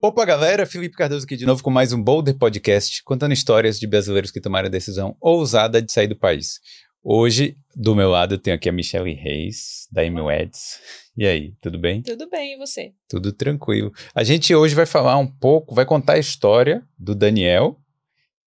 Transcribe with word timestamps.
Opa, 0.00 0.24
galera, 0.24 0.64
Felipe 0.64 0.94
Cardoso 0.94 1.24
aqui 1.24 1.36
de 1.36 1.44
novo 1.44 1.60
com 1.60 1.70
mais 1.72 1.92
um 1.92 2.00
Boulder 2.00 2.32
Podcast, 2.38 3.02
contando 3.02 3.32
histórias 3.32 3.80
de 3.80 3.86
brasileiros 3.88 4.30
que 4.30 4.40
tomaram 4.40 4.68
a 4.68 4.70
decisão 4.70 5.16
ousada 5.20 5.82
de 5.82 5.90
sair 5.90 6.06
do 6.06 6.14
país. 6.14 6.60
Hoje, 7.02 7.56
do 7.74 7.96
meu 7.96 8.08
lado, 8.08 8.34
eu 8.34 8.38
tenho 8.38 8.54
aqui 8.54 8.68
a 8.68 8.72
Michelle 8.72 9.12
Reis, 9.12 9.88
da 9.90 10.04
Eds. 10.04 10.78
E 11.16 11.26
aí, 11.26 11.52
tudo 11.60 11.80
bem? 11.80 12.00
Tudo 12.02 12.30
bem, 12.30 12.54
e 12.54 12.58
você? 12.58 12.92
Tudo 13.08 13.32
tranquilo. 13.32 13.92
A 14.14 14.22
gente 14.22 14.54
hoje 14.54 14.72
vai 14.72 14.86
falar 14.86 15.18
um 15.18 15.26
pouco, 15.26 15.74
vai 15.74 15.84
contar 15.84 16.12
a 16.12 16.18
história 16.20 16.80
do 16.96 17.12
Daniel, 17.12 17.76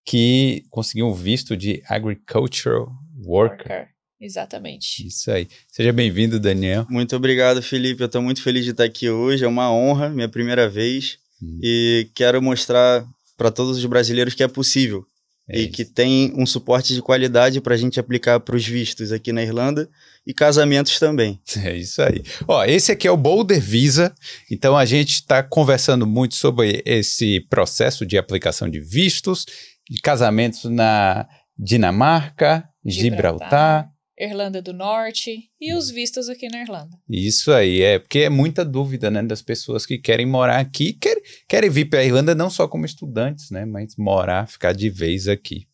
que 0.06 0.64
conseguiu 0.70 1.08
um 1.08 1.14
visto 1.14 1.58
de 1.58 1.84
Agricultural 1.86 2.90
Worker. 3.26 3.70
Worker. 3.70 3.88
Exatamente. 4.22 5.06
Isso 5.06 5.30
aí. 5.30 5.50
Seja 5.68 5.92
bem-vindo, 5.92 6.40
Daniel. 6.40 6.86
Muito 6.90 7.14
obrigado, 7.14 7.62
Felipe. 7.62 8.04
Eu 8.04 8.06
estou 8.06 8.22
muito 8.22 8.42
feliz 8.42 8.64
de 8.64 8.72
estar 8.72 8.86
aqui 8.86 9.10
hoje. 9.10 9.44
É 9.44 9.48
uma 9.48 9.70
honra, 9.70 10.08
minha 10.08 10.30
primeira 10.30 10.70
vez. 10.70 11.20
Hum. 11.42 11.60
E 11.62 12.10
quero 12.14 12.42
mostrar 12.42 13.06
para 13.38 13.52
todos 13.52 13.78
os 13.78 13.86
brasileiros 13.86 14.34
que 14.34 14.44
é 14.44 14.48
possível. 14.48 15.06
É 15.50 15.58
e 15.58 15.64
isso. 15.64 15.72
que 15.72 15.84
tem 15.84 16.34
um 16.38 16.46
suporte 16.46 16.94
de 16.94 17.02
qualidade 17.02 17.60
para 17.60 17.74
a 17.74 17.78
gente 17.78 18.00
aplicar 18.00 18.40
para 18.40 18.56
os 18.56 18.66
vistos 18.66 19.12
aqui 19.12 19.34
na 19.34 19.44
Irlanda 19.44 19.90
e 20.26 20.34
casamentos 20.34 20.98
também. 21.00 21.40
É 21.64 21.76
isso 21.76 22.02
aí. 22.02 22.24
Ó, 22.48 22.64
esse 22.64 22.92
aqui 22.92 23.08
é 23.08 23.12
o 23.12 23.18
Boulder 23.18 23.60
Visa. 23.60 24.14
Então 24.50 24.78
a 24.78 24.86
gente 24.86 25.16
está 25.16 25.44
conversando 25.44 26.08
muito 26.08 26.36
sobre 26.36 26.82
esse 26.86 27.42
processo 27.50 28.06
de 28.06 28.18
aplicação 28.18 28.70
de 28.70 28.80
vistos, 28.80 29.46
de 29.90 30.00
casamentos 30.00 30.64
na 30.66 31.28
Dinamarca, 31.58 32.64
Gibraltar, 32.86 33.50
Gibraltar 33.50 33.91
Irlanda 34.26 34.62
do 34.62 34.74
Norte 34.74 35.50
e 35.60 35.74
os 35.74 35.90
vistos 35.90 36.30
aqui 36.30 36.48
na 36.48 36.62
Irlanda. 36.62 36.98
Isso 37.10 37.52
aí, 37.52 37.82
é, 37.82 38.00
porque 38.00 38.20
é 38.20 38.30
muita 38.30 38.64
dúvida, 38.64 39.10
né, 39.10 39.24
das 39.24 39.42
pessoas 39.42 39.86
que 39.86 39.98
querem 39.98 40.26
morar 40.26 40.60
aqui, 40.60 40.94
quer, 40.94 41.18
querem 41.48 41.70
vir 41.70 41.86
para 41.86 42.00
a 42.00 42.04
Irlanda 42.04 42.36
não 42.36 42.50
só 42.50 42.68
como 42.68 42.86
estudantes, 42.86 43.50
né, 43.50 43.66
mas 43.66 43.96
morar, 43.98 44.48
ficar 44.48 44.74
de 44.74 44.90
vez 44.90 45.28
aqui. 45.28 45.68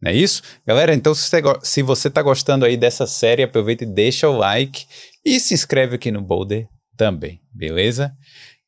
Não 0.00 0.10
é 0.10 0.14
isso? 0.14 0.42
Galera, 0.66 0.94
então 0.94 1.14
se 1.14 1.28
você, 1.28 1.42
se 1.62 1.82
você 1.82 2.10
tá 2.10 2.20
gostando 2.20 2.64
aí 2.66 2.76
dessa 2.76 3.06
série, 3.06 3.42
aproveita 3.42 3.84
e 3.84 3.86
deixa 3.86 4.28
o 4.28 4.36
like 4.36 4.84
e 5.24 5.40
se 5.40 5.54
inscreve 5.54 5.96
aqui 5.96 6.10
no 6.10 6.20
Boulder 6.20 6.68
também, 6.96 7.40
beleza? 7.52 8.14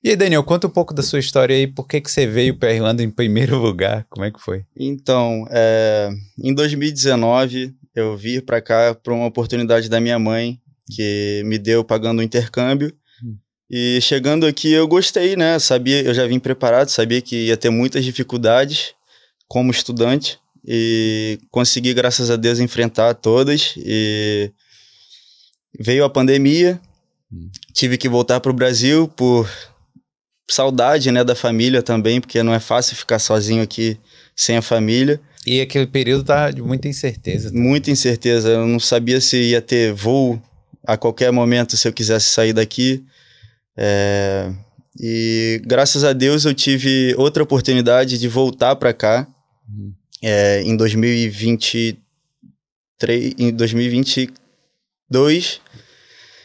E 0.03 0.11
aí, 0.11 0.17
Daniel, 0.17 0.45
conta 0.45 0.69
um 0.69 0.71
pouco 0.71 0.95
da 0.95 1.03
sua 1.03 1.19
história 1.19 1.57
aí, 1.57 1.67
por 1.67 1.87
que, 1.89 2.01
que 2.01 2.09
você 2.09 2.25
veio 2.25 2.57
para 2.57 2.69
a 2.69 2.73
Irlanda 2.73 3.03
em 3.03 3.11
primeiro 3.11 3.59
lugar, 3.61 4.07
como 4.09 4.25
é 4.25 4.31
que 4.31 4.41
foi? 4.41 4.65
Então, 4.77 5.45
é, 5.51 6.09
em 6.39 6.55
2019, 6.55 7.75
eu 7.99 8.17
vim 8.17 8.41
para 8.41 8.61
cá 8.61 8.95
por 8.95 9.13
uma 9.13 9.27
oportunidade 9.27 9.89
da 9.89 10.01
minha 10.01 10.19
mãe, 10.19 10.61
que 10.91 11.43
me 11.45 11.59
deu 11.59 11.85
pagando 11.85 12.21
o 12.21 12.23
intercâmbio. 12.23 12.93
Hum. 13.23 13.37
E 13.71 14.01
chegando 14.01 14.47
aqui 14.47 14.73
eu 14.73 14.87
gostei, 14.89 15.37
né? 15.37 15.59
Sabia, 15.59 16.03
eu 16.03 16.15
já 16.15 16.27
vim 16.27 16.39
preparado, 16.39 16.89
sabia 16.89 17.21
que 17.21 17.47
ia 17.47 17.57
ter 17.57 17.71
muitas 17.71 18.05
dificuldades 18.05 18.95
como 19.47 19.71
estudante 19.71 20.39
e 20.67 21.39
consegui, 21.51 21.95
graças 21.95 22.31
a 22.31 22.37
Deus, 22.37 22.59
enfrentar 22.59 23.15
todas. 23.15 23.75
E 23.77 24.53
veio 25.79 26.05
a 26.05 26.11
pandemia, 26.11 26.81
hum. 27.33 27.51
tive 27.73 27.97
que 27.97 28.09
voltar 28.09 28.41
para 28.41 28.51
o 28.51 28.55
Brasil 28.55 29.09
por 29.09 29.49
saudade, 30.51 31.13
né, 31.13 31.23
da 31.23 31.35
família 31.35 31.83
também, 31.83 32.21
porque 32.21 32.43
não 32.43 32.55
é 32.55 32.61
fácil 32.61 32.97
ficar 32.97 33.19
sozinho 33.19 33.63
aqui 33.63 33.99
sem 34.35 34.57
a 34.57 34.63
família. 34.63 35.21
E 35.49 35.61
aquele 35.63 35.87
período 35.87 36.25
tá 36.25 36.51
de 36.51 36.61
muita 36.61 36.89
incerteza. 36.89 37.49
Também. 37.49 37.67
Muita 37.67 37.91
incerteza. 37.91 38.51
Eu 38.51 38.67
não 38.67 38.79
sabia 38.79 39.19
se 39.19 39.41
ia 39.41 39.63
ter 39.63 39.95
voo 39.95 40.39
a 40.87 40.99
qualquer 40.99 41.33
momento 41.33 41.75
se 41.75 41.89
eu 41.89 41.93
quisesse 41.93 42.27
sair 42.27 42.53
daqui. 42.53 43.03
É... 43.75 44.53
E 45.01 45.63
graças 45.65 46.05
a 46.05 46.13
Deus 46.13 46.45
eu 46.45 46.53
tive 46.53 47.15
outra 47.17 47.43
oportunidade 47.43 48.19
de 48.19 48.29
voltar 48.29 48.77
para 48.77 48.93
cá 48.93 49.27
uhum. 49.67 49.95
é, 50.23 50.61
em 50.65 50.77
2023, 50.77 51.97
em 53.39 53.51
2022. 53.51 55.63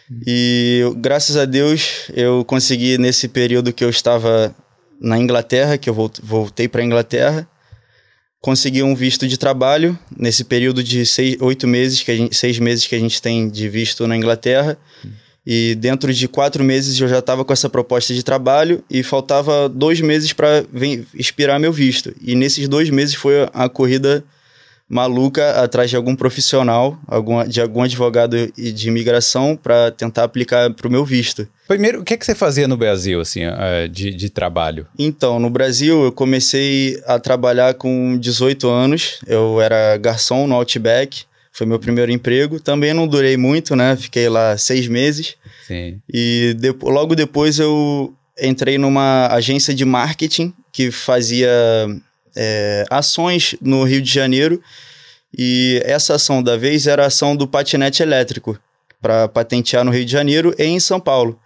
Uhum. 0.09 0.21
E 0.25 0.81
graças 0.95 1.35
a 1.35 1.43
Deus 1.43 2.09
eu 2.13 2.45
consegui 2.45 2.97
nesse 2.97 3.27
período 3.27 3.73
que 3.73 3.83
eu 3.83 3.89
estava 3.89 4.55
na 5.01 5.19
Inglaterra, 5.19 5.77
que 5.77 5.89
eu 5.89 6.09
voltei 6.21 6.69
para 6.69 6.81
a 6.81 6.85
Inglaterra, 6.85 7.49
consegui 8.43 8.83
um 8.83 8.93
visto 8.93 9.25
de 9.25 9.37
trabalho 9.37 9.97
nesse 10.17 10.43
período 10.43 10.83
de 10.83 11.05
seis, 11.05 11.37
oito 11.39 11.65
meses, 11.65 12.03
que 12.03 12.13
gente, 12.13 12.35
seis 12.35 12.59
meses 12.59 12.85
que 12.85 12.93
a 12.93 12.99
gente 12.99 13.21
tem 13.21 13.47
de 13.47 13.69
visto 13.69 14.05
na 14.05 14.17
Inglaterra. 14.17 14.77
E 15.47 15.75
dentro 15.75 16.13
de 16.13 16.27
quatro 16.27 16.61
meses 16.61 16.99
eu 16.99 17.07
já 17.07 17.19
estava 17.19 17.45
com 17.45 17.53
essa 17.53 17.69
proposta 17.69 18.13
de 18.13 18.21
trabalho 18.21 18.83
e 18.89 19.01
faltava 19.01 19.69
dois 19.69 20.01
meses 20.01 20.33
para 20.33 20.65
expirar 21.13 21.57
meu 21.57 21.71
visto. 21.71 22.13
E 22.21 22.35
nesses 22.35 22.67
dois 22.67 22.89
meses 22.89 23.15
foi 23.15 23.47
a 23.53 23.69
corrida 23.69 24.25
maluca 24.89 25.61
atrás 25.61 25.89
de 25.89 25.95
algum 25.95 26.15
profissional, 26.15 26.97
algum, 27.07 27.43
de 27.47 27.61
algum 27.61 27.81
advogado 27.81 28.51
de 28.55 28.87
imigração 28.87 29.55
para 29.55 29.91
tentar 29.91 30.23
aplicar 30.23 30.71
para 30.73 30.87
o 30.87 30.91
meu 30.91 31.03
visto. 31.03 31.47
Primeiro, 31.67 32.01
o 32.01 32.03
que, 32.03 32.13
é 32.13 32.17
que 32.17 32.25
você 32.25 32.35
fazia 32.35 32.67
no 32.67 32.77
Brasil, 32.77 33.19
assim, 33.19 33.41
eh, 33.43 33.87
de, 33.87 34.13
de 34.13 34.29
trabalho? 34.29 34.85
Então, 34.99 35.39
no 35.39 35.49
Brasil, 35.49 36.03
eu 36.03 36.11
comecei 36.11 37.01
a 37.05 37.17
trabalhar 37.17 37.73
com 37.75 38.17
18 38.17 38.69
anos. 38.69 39.19
Eu 39.25 39.61
era 39.61 39.97
garçom 39.97 40.45
no 40.45 40.55
Outback. 40.55 41.23
Foi 41.51 41.65
meu 41.65 41.79
primeiro 41.79 42.11
emprego. 42.11 42.59
Também 42.59 42.93
não 42.93 43.07
durei 43.07 43.37
muito, 43.37 43.75
né? 43.75 43.95
Fiquei 43.95 44.27
lá 44.27 44.57
seis 44.57 44.87
meses. 44.87 45.35
Sim. 45.65 45.99
E 46.11 46.55
de, 46.59 46.75
logo 46.81 47.15
depois 47.15 47.59
eu 47.59 48.13
entrei 48.41 48.77
numa 48.77 49.27
agência 49.27 49.73
de 49.73 49.85
marketing 49.85 50.53
que 50.71 50.91
fazia 50.91 51.49
é, 52.35 52.85
ações 52.89 53.55
no 53.61 53.83
Rio 53.83 54.01
de 54.01 54.11
Janeiro. 54.11 54.61
E 55.35 55.81
essa 55.83 56.15
ação 56.15 56.43
da 56.43 56.55
vez 56.55 56.85
era 56.85 57.03
a 57.03 57.07
ação 57.07 57.35
do 57.35 57.47
patinete 57.47 58.03
elétrico 58.03 58.57
para 59.01 59.27
patentear 59.27 59.83
no 59.83 59.91
Rio 59.91 60.05
de 60.05 60.11
Janeiro 60.11 60.53
e 60.57 60.63
em 60.63 60.79
São 60.79 60.99
Paulo. 60.99 61.39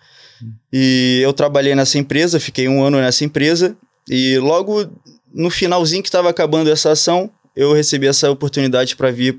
E 0.71 1.19
eu 1.23 1.33
trabalhei 1.33 1.73
nessa 1.73 1.97
empresa, 1.97 2.39
fiquei 2.39 2.67
um 2.67 2.83
ano 2.83 2.99
nessa 2.99 3.25
empresa, 3.25 3.75
e 4.07 4.37
logo 4.37 4.87
no 5.33 5.49
finalzinho 5.49 6.03
que 6.03 6.09
estava 6.09 6.29
acabando 6.29 6.69
essa 6.69 6.91
ação, 6.91 7.31
eu 7.55 7.73
recebi 7.73 8.07
essa 8.07 8.29
oportunidade 8.29 8.95
para 8.95 9.11
vir 9.11 9.37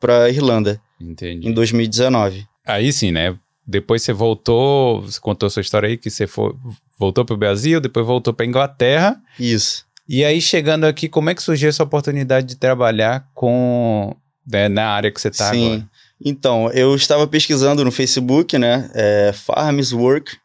para 0.00 0.28
Irlanda. 0.28 0.80
Entendi. 1.00 1.48
Em 1.48 1.52
2019. 1.52 2.46
Aí 2.66 2.92
sim, 2.92 3.12
né? 3.12 3.36
Depois 3.66 4.02
você 4.02 4.12
voltou, 4.12 5.02
você 5.02 5.20
contou 5.20 5.48
sua 5.48 5.60
história 5.60 5.88
aí 5.88 5.96
que 5.96 6.10
você 6.10 6.26
foi, 6.26 6.52
voltou 6.98 7.24
para 7.24 7.34
o 7.34 7.38
Brasil, 7.38 7.80
depois 7.80 8.04
voltou 8.04 8.34
para 8.34 8.44
Inglaterra. 8.44 9.20
Isso. 9.38 9.86
E 10.12 10.26
aí 10.26 10.42
chegando 10.42 10.84
aqui, 10.84 11.08
como 11.08 11.30
é 11.30 11.34
que 11.34 11.42
surgiu 11.42 11.70
essa 11.70 11.82
oportunidade 11.82 12.46
de 12.48 12.56
trabalhar 12.56 13.26
com 13.32 14.14
né, 14.46 14.68
na 14.68 14.90
área 14.90 15.10
que 15.10 15.18
você 15.18 15.28
está 15.28 15.48
agora? 15.48 15.88
Então, 16.22 16.70
eu 16.72 16.94
estava 16.94 17.26
pesquisando 17.26 17.82
no 17.82 17.90
Facebook, 17.90 18.58
né? 18.58 18.90
É, 18.92 19.32
Farms 19.32 19.90
Work, 19.90 20.36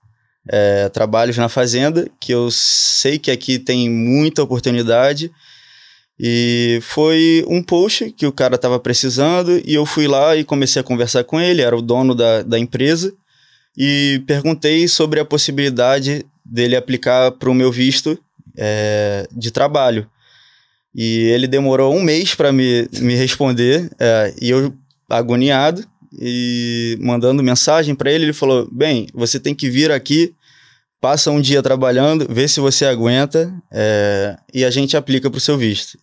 é, 0.47 0.87
trabalhos 0.87 1.35
na 1.35 1.49
fazenda, 1.49 2.09
que 2.17 2.33
eu 2.33 2.49
sei 2.49 3.19
que 3.19 3.29
aqui 3.29 3.59
tem 3.59 3.89
muita 3.89 4.41
oportunidade. 4.41 5.29
E 6.17 6.79
foi 6.81 7.43
um 7.45 7.61
post 7.61 8.09
que 8.13 8.25
o 8.25 8.31
cara 8.31 8.55
estava 8.55 8.79
precisando, 8.79 9.61
e 9.65 9.73
eu 9.73 9.85
fui 9.85 10.07
lá 10.07 10.33
e 10.37 10.45
comecei 10.45 10.79
a 10.79 10.83
conversar 10.83 11.25
com 11.25 11.41
ele, 11.41 11.61
era 11.61 11.75
o 11.75 11.81
dono 11.81 12.15
da, 12.15 12.41
da 12.41 12.57
empresa, 12.57 13.13
e 13.77 14.23
perguntei 14.25 14.87
sobre 14.87 15.19
a 15.19 15.25
possibilidade 15.25 16.25
dele 16.45 16.77
aplicar 16.77 17.33
para 17.33 17.49
o 17.49 17.53
meu 17.53 17.69
visto 17.69 18.17
é, 18.57 19.27
de 19.31 19.51
trabalho. 19.51 20.09
E 20.93 21.25
ele 21.29 21.47
demorou 21.47 21.95
um 21.95 22.01
mês 22.01 22.33
para 22.33 22.51
me, 22.51 22.87
me 22.99 23.15
responder, 23.15 23.89
é, 23.99 24.33
e 24.41 24.49
eu 24.49 24.73
agoniado 25.09 25.85
e 26.19 26.97
mandando 26.99 27.43
mensagem 27.43 27.93
para 27.93 28.11
ele, 28.11 28.25
ele 28.25 28.33
falou: 28.33 28.67
"Bem, 28.71 29.07
você 29.13 29.39
tem 29.39 29.53
que 29.53 29.69
vir 29.69 29.91
aqui, 29.91 30.33
passa 30.99 31.29
um 31.29 31.39
dia 31.39 31.61
trabalhando, 31.61 32.25
vê 32.29 32.47
se 32.47 32.59
você 32.59 32.85
aguenta 32.85 33.53
é, 33.71 34.37
e 34.53 34.65
a 34.65 34.71
gente 34.71 34.97
aplica 34.97 35.29
para 35.29 35.37
o 35.37 35.41
seu 35.41 35.57
visto." 35.57 35.99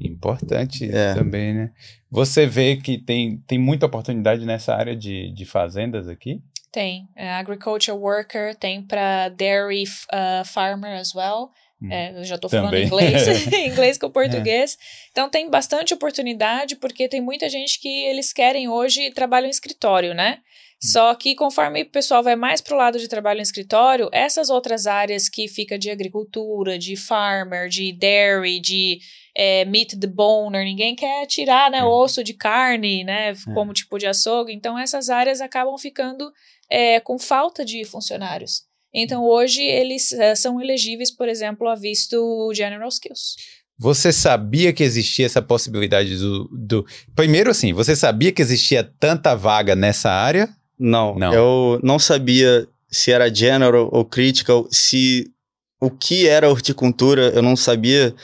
Importante 0.00 0.90
é. 0.90 1.14
também, 1.14 1.54
né? 1.54 1.70
Você 2.10 2.46
vê 2.46 2.76
que 2.76 2.98
tem, 2.98 3.38
tem 3.46 3.58
muita 3.58 3.86
oportunidade 3.86 4.44
nessa 4.44 4.74
área 4.74 4.96
de, 4.96 5.32
de 5.32 5.44
fazendas 5.44 6.08
aqui? 6.08 6.40
Tem. 6.72 7.08
É, 7.16 7.32
agriculture 7.34 7.96
worker, 7.96 8.54
tem 8.54 8.82
para 8.82 9.28
dairy 9.30 9.84
uh, 9.84 10.44
farmer 10.44 11.00
as 11.00 11.14
well. 11.14 11.50
Hum. 11.82 11.92
É, 11.92 12.18
eu 12.18 12.24
já 12.24 12.36
estou 12.36 12.48
falando 12.48 12.76
inglês, 12.76 13.26
inglês 13.52 13.98
com 13.98 14.10
português. 14.10 14.74
É. 14.74 15.08
Então 15.10 15.28
tem 15.28 15.50
bastante 15.50 15.92
oportunidade, 15.92 16.76
porque 16.76 17.08
tem 17.08 17.20
muita 17.20 17.48
gente 17.48 17.80
que 17.80 18.04
eles 18.04 18.32
querem 18.32 18.68
hoje 18.68 19.10
trabalho 19.10 19.46
em 19.46 19.50
escritório, 19.50 20.14
né? 20.14 20.38
Hum. 20.38 20.88
Só 20.88 21.14
que 21.14 21.34
conforme 21.34 21.82
o 21.82 21.90
pessoal 21.90 22.22
vai 22.22 22.36
mais 22.36 22.60
para 22.60 22.74
o 22.74 22.78
lado 22.78 22.98
de 22.98 23.08
trabalho 23.08 23.40
em 23.40 23.42
escritório, 23.42 24.08
essas 24.12 24.48
outras 24.48 24.86
áreas 24.86 25.28
que 25.28 25.48
fica 25.48 25.78
de 25.78 25.90
agricultura, 25.90 26.78
de 26.78 26.96
farmer, 26.96 27.68
de 27.68 27.92
dairy, 27.92 28.58
de 28.58 28.98
é, 29.36 29.64
meat 29.66 29.96
deboner, 29.96 30.64
ninguém 30.64 30.94
quer 30.94 31.26
tirar 31.26 31.70
né, 31.70 31.78
é. 31.78 31.84
osso 31.84 32.24
de 32.24 32.32
carne, 32.32 33.04
né? 33.04 33.30
É. 33.30 33.54
Como 33.54 33.74
tipo 33.74 33.98
de 33.98 34.06
açougue. 34.06 34.54
Então 34.54 34.78
essas 34.78 35.10
áreas 35.10 35.42
acabam 35.42 35.76
ficando 35.76 36.32
é, 36.70 37.00
com 37.00 37.18
falta 37.18 37.64
de 37.64 37.84
funcionários. 37.84 38.65
Então, 38.98 39.22
hoje, 39.24 39.62
eles 39.62 40.10
uh, 40.12 40.34
são 40.34 40.58
elegíveis, 40.58 41.10
por 41.10 41.28
exemplo, 41.28 41.68
a 41.68 41.74
visto 41.74 42.50
General 42.54 42.88
Skills. 42.88 43.36
Você 43.78 44.10
sabia 44.10 44.72
que 44.72 44.82
existia 44.82 45.26
essa 45.26 45.42
possibilidade 45.42 46.16
do, 46.16 46.48
do. 46.50 46.86
Primeiro, 47.14 47.50
assim, 47.50 47.74
você 47.74 47.94
sabia 47.94 48.32
que 48.32 48.40
existia 48.40 48.82
tanta 48.98 49.34
vaga 49.34 49.76
nessa 49.76 50.10
área? 50.10 50.48
Não, 50.78 51.14
não. 51.14 51.32
eu 51.34 51.80
não 51.82 51.98
sabia 51.98 52.66
se 52.88 53.12
era 53.12 53.32
general 53.32 53.90
ou 53.92 54.02
critical, 54.04 54.66
se 54.70 55.30
o 55.78 55.90
que 55.90 56.26
era 56.26 56.48
horticultura, 56.48 57.32
eu 57.34 57.42
não 57.42 57.54
sabia 57.54 58.14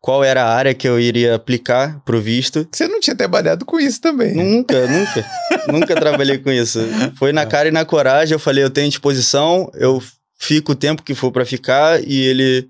qual 0.00 0.22
era 0.22 0.44
a 0.44 0.54
área 0.54 0.74
que 0.74 0.88
eu 0.88 0.98
iria 0.98 1.34
aplicar 1.34 2.00
pro 2.04 2.20
visto. 2.20 2.66
Você 2.70 2.86
não 2.86 3.00
tinha 3.00 3.16
trabalhado 3.16 3.64
com 3.64 3.80
isso 3.80 4.00
também? 4.00 4.34
Nunca, 4.34 4.86
nunca. 4.86 5.26
nunca 5.72 5.94
trabalhei 5.94 6.38
com 6.38 6.50
isso. 6.50 6.80
Foi 7.16 7.32
na 7.32 7.44
cara 7.44 7.68
e 7.68 7.72
na 7.72 7.84
coragem, 7.84 8.34
eu 8.34 8.38
falei, 8.38 8.62
eu 8.62 8.70
tenho 8.70 8.88
disposição, 8.88 9.70
eu 9.74 10.02
fico 10.38 10.72
o 10.72 10.76
tempo 10.76 11.02
que 11.02 11.14
for 11.14 11.32
para 11.32 11.44
ficar 11.44 12.02
e 12.02 12.20
ele 12.20 12.68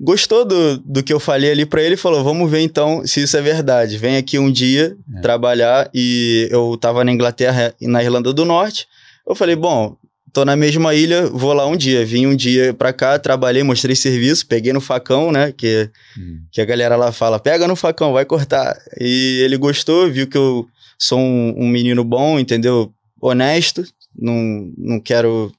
gostou 0.00 0.44
do, 0.44 0.78
do 0.78 1.02
que 1.02 1.12
eu 1.12 1.20
falei 1.20 1.50
ali 1.50 1.66
para 1.66 1.82
ele 1.82 1.94
e 1.94 1.98
falou: 1.98 2.22
Vamos 2.24 2.50
ver 2.50 2.60
então 2.60 3.06
se 3.06 3.22
isso 3.22 3.36
é 3.36 3.42
verdade. 3.42 3.98
Vem 3.98 4.16
aqui 4.16 4.38
um 4.38 4.50
dia 4.50 4.96
é. 5.16 5.20
trabalhar. 5.20 5.90
E 5.94 6.48
eu 6.50 6.76
tava 6.80 7.04
na 7.04 7.12
Inglaterra 7.12 7.74
e 7.80 7.86
na 7.86 8.02
Irlanda 8.02 8.32
do 8.32 8.44
Norte. 8.44 8.86
Eu 9.26 9.34
falei: 9.34 9.56
Bom, 9.56 9.96
tô 10.36 10.44
na 10.44 10.54
mesma 10.54 10.94
ilha, 10.94 11.26
vou 11.28 11.54
lá 11.54 11.66
um 11.66 11.74
dia. 11.74 12.04
Vim 12.04 12.26
um 12.26 12.36
dia 12.36 12.74
pra 12.74 12.92
cá, 12.92 13.18
trabalhei, 13.18 13.62
mostrei 13.62 13.96
serviço, 13.96 14.46
peguei 14.46 14.70
no 14.70 14.82
facão, 14.82 15.32
né? 15.32 15.50
Que, 15.50 15.88
hum. 16.18 16.42
que 16.52 16.60
a 16.60 16.64
galera 16.66 16.94
lá 16.94 17.10
fala: 17.10 17.40
Pega 17.40 17.66
no 17.66 17.74
facão, 17.74 18.12
vai 18.12 18.26
cortar. 18.26 18.76
E 19.00 19.40
ele 19.42 19.56
gostou, 19.56 20.10
viu 20.12 20.26
que 20.26 20.36
eu 20.36 20.68
sou 20.98 21.18
um, 21.18 21.54
um 21.56 21.66
menino 21.66 22.04
bom, 22.04 22.38
entendeu? 22.38 22.92
Honesto, 23.18 23.82
não, 24.14 24.70
não 24.76 25.00
quero 25.00 25.50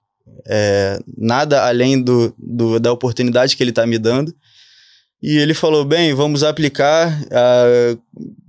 é, 0.46 1.00
nada 1.18 1.66
além 1.66 2.00
do, 2.00 2.32
do, 2.38 2.80
da 2.80 2.92
oportunidade 2.92 3.58
que 3.58 3.64
ele 3.64 3.72
está 3.72 3.88
me 3.88 3.98
dando. 3.98 4.32
E 5.24 5.38
ele 5.38 5.56
falou: 5.56 5.84
bem, 5.84 6.14
vamos 6.14 6.44
aplicar, 6.44 7.20
uh, 7.24 8.00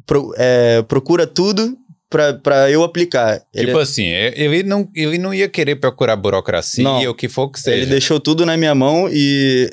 pro, 0.04 0.34
é, 0.36 0.82
procura 0.82 1.26
tudo 1.26 1.74
para 2.10 2.70
eu 2.70 2.82
aplicar. 2.82 3.38
Tipo 3.52 3.70
ele, 3.70 3.80
assim, 3.80 4.06
ele 4.06 4.62
não, 4.62 4.88
ele 4.94 5.18
não 5.18 5.32
ia 5.32 5.48
querer 5.48 5.76
procurar 5.76 6.16
burocracia 6.16 6.88
ou 6.88 7.10
o 7.10 7.14
que 7.14 7.28
for 7.28 7.50
que 7.50 7.60
seja. 7.60 7.76
Ele 7.76 7.86
deixou 7.86 8.18
tudo 8.18 8.46
na 8.46 8.56
minha 8.56 8.74
mão 8.74 9.08
e 9.10 9.70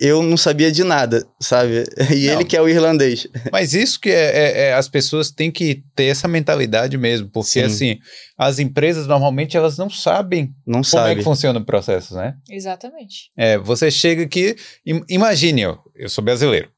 eu 0.00 0.22
não 0.22 0.36
sabia 0.36 0.70
de 0.70 0.84
nada, 0.84 1.26
sabe? 1.40 1.84
E 2.14 2.26
não, 2.26 2.34
ele 2.34 2.44
que 2.44 2.56
é 2.56 2.62
o 2.62 2.68
irlandês. 2.68 3.26
Mas 3.50 3.74
isso 3.74 4.00
que 4.00 4.10
é, 4.10 4.12
é, 4.14 4.60
é, 4.68 4.72
as 4.74 4.88
pessoas 4.88 5.30
têm 5.30 5.50
que 5.50 5.82
ter 5.94 6.04
essa 6.04 6.28
mentalidade 6.28 6.96
mesmo, 6.96 7.28
porque 7.28 7.50
Sim. 7.50 7.62
assim, 7.62 7.98
as 8.36 8.58
empresas 8.58 9.06
normalmente 9.06 9.56
elas 9.56 9.76
não 9.76 9.90
sabem 9.90 10.54
não 10.66 10.80
como 10.80 10.84
sabe. 10.84 11.12
é 11.12 11.14
que 11.16 11.22
funciona 11.22 11.58
o 11.58 11.64
processo, 11.64 12.14
né? 12.14 12.34
Exatamente. 12.48 13.30
É, 13.36 13.58
você 13.58 13.90
chega 13.90 14.22
aqui, 14.22 14.56
imagine, 15.08 15.62
eu, 15.62 15.78
eu 15.96 16.08
sou 16.08 16.22
brasileiro. 16.22 16.70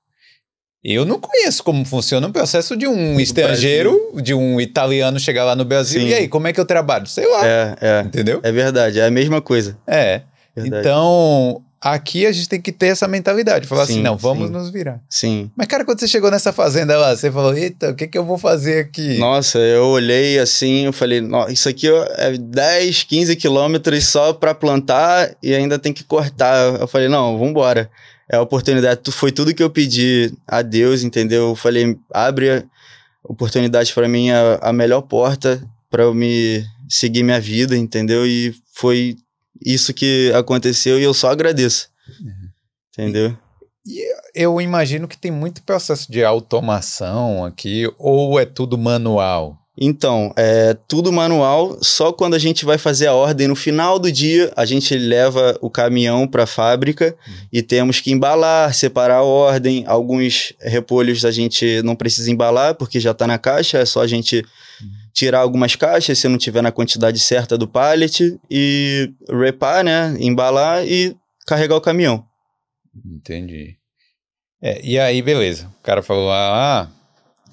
Eu 0.82 1.04
não 1.04 1.20
conheço 1.20 1.62
como 1.62 1.84
funciona 1.84 2.26
o 2.26 2.32
processo 2.32 2.74
de 2.74 2.86
um 2.86 3.20
estrangeiro, 3.20 3.90
Brasil. 3.90 4.22
de 4.22 4.34
um 4.34 4.58
italiano 4.58 5.20
chegar 5.20 5.44
lá 5.44 5.54
no 5.54 5.64
Brasil. 5.64 6.00
Sim. 6.00 6.08
E 6.08 6.14
aí, 6.14 6.28
como 6.28 6.46
é 6.48 6.52
que 6.52 6.60
eu 6.60 6.64
trabalho? 6.64 7.06
Sei 7.06 7.26
lá. 7.26 7.46
É, 7.46 7.76
é. 7.80 8.00
Entendeu? 8.00 8.40
É 8.42 8.50
verdade, 8.50 8.98
é 8.98 9.06
a 9.06 9.10
mesma 9.10 9.42
coisa. 9.42 9.76
É. 9.86 10.22
Verdade. 10.56 10.80
Então, 10.80 11.62
aqui 11.80 12.24
a 12.24 12.32
gente 12.32 12.48
tem 12.48 12.60
que 12.60 12.72
ter 12.72 12.86
essa 12.86 13.06
mentalidade. 13.06 13.66
Falar 13.66 13.82
assim, 13.82 13.94
sim, 13.94 13.98
assim, 13.98 14.04
não, 14.04 14.16
vamos 14.16 14.46
sim. 14.46 14.52
nos 14.54 14.70
virar. 14.70 15.00
Sim. 15.08 15.50
Mas, 15.54 15.66
cara, 15.66 15.84
quando 15.84 16.00
você 16.00 16.08
chegou 16.08 16.30
nessa 16.30 16.50
fazenda 16.50 16.96
lá, 16.96 17.14
você 17.14 17.30
falou, 17.30 17.54
eita, 17.54 17.90
o 17.90 17.94
que, 17.94 18.06
que 18.06 18.16
eu 18.16 18.24
vou 18.24 18.38
fazer 18.38 18.80
aqui? 18.80 19.18
Nossa, 19.18 19.58
eu 19.58 19.84
olhei 19.86 20.38
assim, 20.38 20.86
eu 20.86 20.94
falei, 20.94 21.22
isso 21.50 21.68
aqui 21.68 21.88
é 22.16 22.38
10, 22.38 23.02
15 23.04 23.36
quilômetros 23.36 24.06
só 24.06 24.32
para 24.32 24.54
plantar 24.54 25.30
e 25.42 25.54
ainda 25.54 25.78
tem 25.78 25.92
que 25.92 26.04
cortar. 26.04 26.80
Eu 26.80 26.88
falei, 26.88 27.08
não, 27.08 27.38
vambora. 27.38 27.90
É 28.32 28.36
a 28.36 28.42
oportunidade, 28.42 29.10
foi 29.10 29.32
tudo 29.32 29.52
que 29.52 29.62
eu 29.62 29.70
pedi 29.70 30.32
a 30.46 30.62
Deus, 30.62 31.02
entendeu? 31.02 31.48
Eu 31.48 31.56
falei, 31.56 31.98
abre 32.12 32.50
a 32.50 32.64
oportunidade 33.24 33.92
para 33.92 34.08
mim, 34.08 34.30
a, 34.30 34.56
a 34.62 34.72
melhor 34.72 35.02
porta 35.02 35.60
para 35.90 36.04
eu 36.04 36.14
me 36.14 36.64
seguir 36.88 37.24
minha 37.24 37.40
vida, 37.40 37.76
entendeu? 37.76 38.24
E 38.24 38.54
foi 38.72 39.16
isso 39.60 39.92
que 39.92 40.32
aconteceu 40.34 40.98
e 40.98 41.02
eu 41.02 41.12
só 41.12 41.30
agradeço. 41.30 41.88
Uhum. 42.20 42.48
Entendeu? 42.92 43.36
E 43.84 44.00
eu 44.34 44.60
imagino 44.60 45.08
que 45.08 45.18
tem 45.18 45.30
muito 45.30 45.62
processo 45.62 46.10
de 46.10 46.22
automação 46.22 47.44
aqui, 47.44 47.90
ou 47.98 48.38
é 48.38 48.44
tudo 48.44 48.78
manual? 48.78 49.59
Então, 49.82 50.30
é 50.36 50.76
tudo 50.86 51.10
manual, 51.10 51.78
só 51.80 52.12
quando 52.12 52.34
a 52.34 52.38
gente 52.38 52.66
vai 52.66 52.76
fazer 52.76 53.06
a 53.06 53.14
ordem 53.14 53.48
no 53.48 53.56
final 53.56 53.98
do 53.98 54.12
dia, 54.12 54.52
a 54.54 54.66
gente 54.66 54.94
leva 54.94 55.56
o 55.62 55.70
caminhão 55.70 56.28
para 56.28 56.42
a 56.42 56.46
fábrica 56.46 57.16
uhum. 57.26 57.34
e 57.50 57.62
temos 57.62 57.98
que 57.98 58.12
embalar, 58.12 58.74
separar 58.74 59.16
a 59.16 59.22
ordem. 59.22 59.84
Alguns 59.86 60.52
repolhos 60.60 61.24
a 61.24 61.30
gente 61.30 61.80
não 61.82 61.96
precisa 61.96 62.30
embalar 62.30 62.74
porque 62.74 63.00
já 63.00 63.12
está 63.12 63.26
na 63.26 63.38
caixa, 63.38 63.78
é 63.78 63.86
só 63.86 64.02
a 64.02 64.06
gente 64.06 64.44
tirar 65.14 65.40
algumas 65.40 65.74
caixas 65.74 66.18
se 66.18 66.28
não 66.28 66.36
tiver 66.36 66.62
na 66.62 66.70
quantidade 66.70 67.18
certa 67.18 67.56
do 67.56 67.66
pallet 67.66 68.38
e 68.50 69.10
repar, 69.30 69.82
né, 69.82 70.14
embalar 70.20 70.86
e 70.86 71.16
carregar 71.46 71.76
o 71.76 71.80
caminhão. 71.80 72.22
Entendi. 73.02 73.76
É, 74.62 74.78
e 74.84 74.98
aí, 74.98 75.22
beleza. 75.22 75.72
O 75.80 75.82
cara 75.82 76.02
falou: 76.02 76.30
ah, 76.30 76.90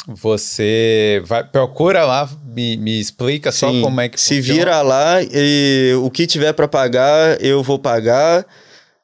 você 0.08 1.22
vai, 1.26 1.44
procura 1.44 2.06
lá, 2.06 2.30
me, 2.46 2.78
me 2.78 2.98
explica 2.98 3.52
Sim, 3.52 3.60
só 3.60 3.68
como 3.82 4.00
é 4.00 4.08
que 4.08 4.20
se 4.20 4.38
funciona. 4.38 4.60
vira 4.60 4.82
lá 4.82 5.22
e 5.22 5.94
o 6.02 6.10
que 6.10 6.26
tiver 6.26 6.54
para 6.54 6.68
pagar, 6.68 7.42
eu 7.42 7.62
vou 7.62 7.78
pagar. 7.78 8.46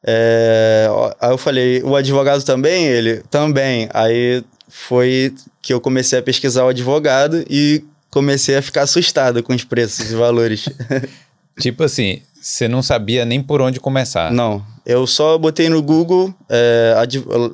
É, 0.01 0.87
aí 1.19 1.31
eu 1.31 1.37
falei, 1.37 1.83
o 1.83 1.95
advogado 1.97 2.41
também? 2.43 2.85
Ele, 2.85 3.21
também. 3.29 3.89
Aí 3.93 4.43
foi 4.69 5.33
que 5.61 5.73
eu 5.73 5.81
comecei 5.81 6.19
a 6.19 6.23
pesquisar 6.23 6.63
o 6.63 6.69
advogado 6.69 7.43
e 7.49 7.83
comecei 8.09 8.55
a 8.55 8.61
ficar 8.61 8.83
assustado 8.83 9.43
com 9.43 9.53
os 9.53 9.65
preços 9.65 10.09
e 10.09 10.15
valores. 10.15 10.69
tipo 11.59 11.83
assim, 11.83 12.21
você 12.41 12.67
não 12.69 12.81
sabia 12.81 13.25
nem 13.25 13.43
por 13.43 13.61
onde 13.61 13.77
começar. 13.77 14.31
Não, 14.31 14.65
eu 14.85 15.05
só 15.05 15.37
botei 15.37 15.67
no 15.67 15.81
Google 15.81 16.33
é, 16.49 16.95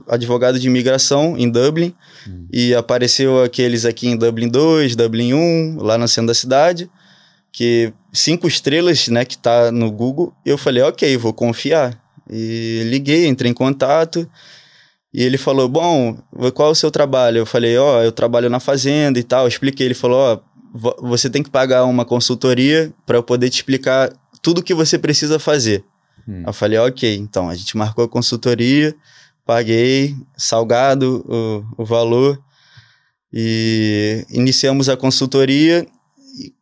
advogado 0.07 0.60
de 0.60 0.68
imigração 0.68 1.36
em 1.36 1.50
Dublin 1.50 1.96
hum. 2.27 2.48
e 2.51 2.74
apareceu 2.74 3.44
aqueles 3.44 3.86
aqui 3.86 4.07
em 4.07 4.18
Dublin 4.18 4.50
2, 4.50 4.95
Dublin 4.95 5.33
1, 5.33 5.77
lá 5.80 5.98
no 5.98 6.07
centro 6.07 6.27
da 6.27 6.33
cidade, 6.33 6.89
que 7.51 7.94
cinco 8.13 8.48
estrelas, 8.48 9.07
né, 9.07 9.25
que 9.25 9.38
tá 9.38 9.71
no 9.71 9.92
Google. 9.92 10.33
Eu 10.45 10.57
falei, 10.57 10.83
ok, 10.83 11.18
vou 11.18 11.33
confiar. 11.33 12.00
E 12.30 12.83
liguei, 12.86 13.27
entrei 13.27 13.50
em 13.50 13.56
contato 13.56 14.30
e 15.13 15.24
ele 15.24 15.38
falou, 15.38 15.68
bom, 15.68 16.17
qual 16.53 16.70
é 16.70 16.72
o 16.72 16.75
seu 16.75 16.91
trabalho? 16.91 17.39
Eu 17.39 17.46
falei, 17.46 17.77
ó, 17.77 18.00
oh, 18.00 18.03
eu 18.03 18.12
trabalho 18.12 18.50
na 18.50 18.60
fazenda 18.60 19.17
e 19.17 19.24
tal. 19.24 19.44
Eu 19.44 19.48
expliquei, 19.48 19.88
ele 19.88 19.96
falou, 19.96 20.20
ó, 20.20 20.39
oh, 20.74 21.08
você 21.08 21.29
tem 21.29 21.41
que 21.41 21.50
pagar 21.50 21.84
uma 21.86 22.05
consultoria 22.05 22.94
para 23.05 23.17
eu 23.17 23.24
poder 23.24 23.50
te 23.50 23.55
explicar 23.55 24.13
tudo 24.41 24.60
o 24.60 24.63
que 24.63 24.74
você 24.74 25.00
precisa 25.00 25.39
fazer. 25.39 25.84
Hum. 26.27 26.44
Eu 26.46 26.53
falei, 26.53 26.77
ok, 26.77 27.15
então 27.15 27.50
a 27.50 27.55
gente 27.55 27.75
marcou 27.75 28.05
a 28.05 28.10
consultoria, 28.10 28.96
paguei, 29.50 30.15
salgado 30.38 31.25
o, 31.27 31.82
o 31.82 31.84
valor 31.84 32.39
e 33.34 34.24
iniciamos 34.29 34.88
a 34.89 34.96
consultoria. 34.96 35.88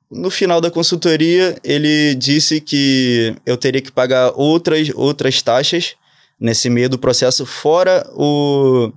No 0.10 0.30
final 0.30 0.62
da 0.62 0.72
consultoria, 0.72 1.58
ele 1.66 2.16
disse 2.16 2.62
que 2.62 3.36
eu 3.46 3.58
teria 3.58 3.82
que 3.82 3.92
pagar 3.92 4.32
outras, 4.38 4.90
outras 4.96 5.42
taxas 5.42 5.96
nesse 6.40 6.70
meio 6.70 6.90
do 6.90 6.98
processo, 6.98 7.46
fora 7.46 8.10
o, 8.14 8.90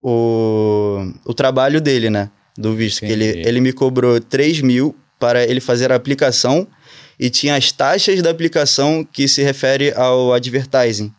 o, 0.00 1.12
o 1.24 1.34
trabalho 1.34 1.80
dele, 1.80 2.08
né? 2.08 2.30
do 2.56 2.72
visto, 2.72 3.04
Entendi. 3.04 3.18
que 3.18 3.38
ele, 3.40 3.48
ele 3.48 3.60
me 3.60 3.72
cobrou 3.72 4.20
3 4.20 4.60
mil 4.60 4.94
para 5.18 5.42
ele 5.42 5.60
fazer 5.60 5.90
a 5.90 5.96
aplicação 5.96 6.68
e 7.18 7.28
tinha 7.28 7.56
as 7.56 7.72
taxas 7.72 8.22
da 8.22 8.30
aplicação 8.30 9.04
que 9.04 9.26
se 9.26 9.42
refere 9.42 9.92
ao 9.92 10.32
advertising. 10.32 11.12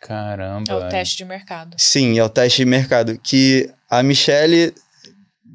Caramba. 0.00 0.70
É 0.70 0.74
o 0.74 0.88
teste 0.88 1.16
de 1.16 1.24
mercado. 1.24 1.76
Sim, 1.78 2.18
é 2.18 2.24
o 2.24 2.28
teste 2.28 2.58
de 2.58 2.66
mercado. 2.66 3.18
Que 3.22 3.70
a 3.90 4.02
Michelle, 4.02 4.72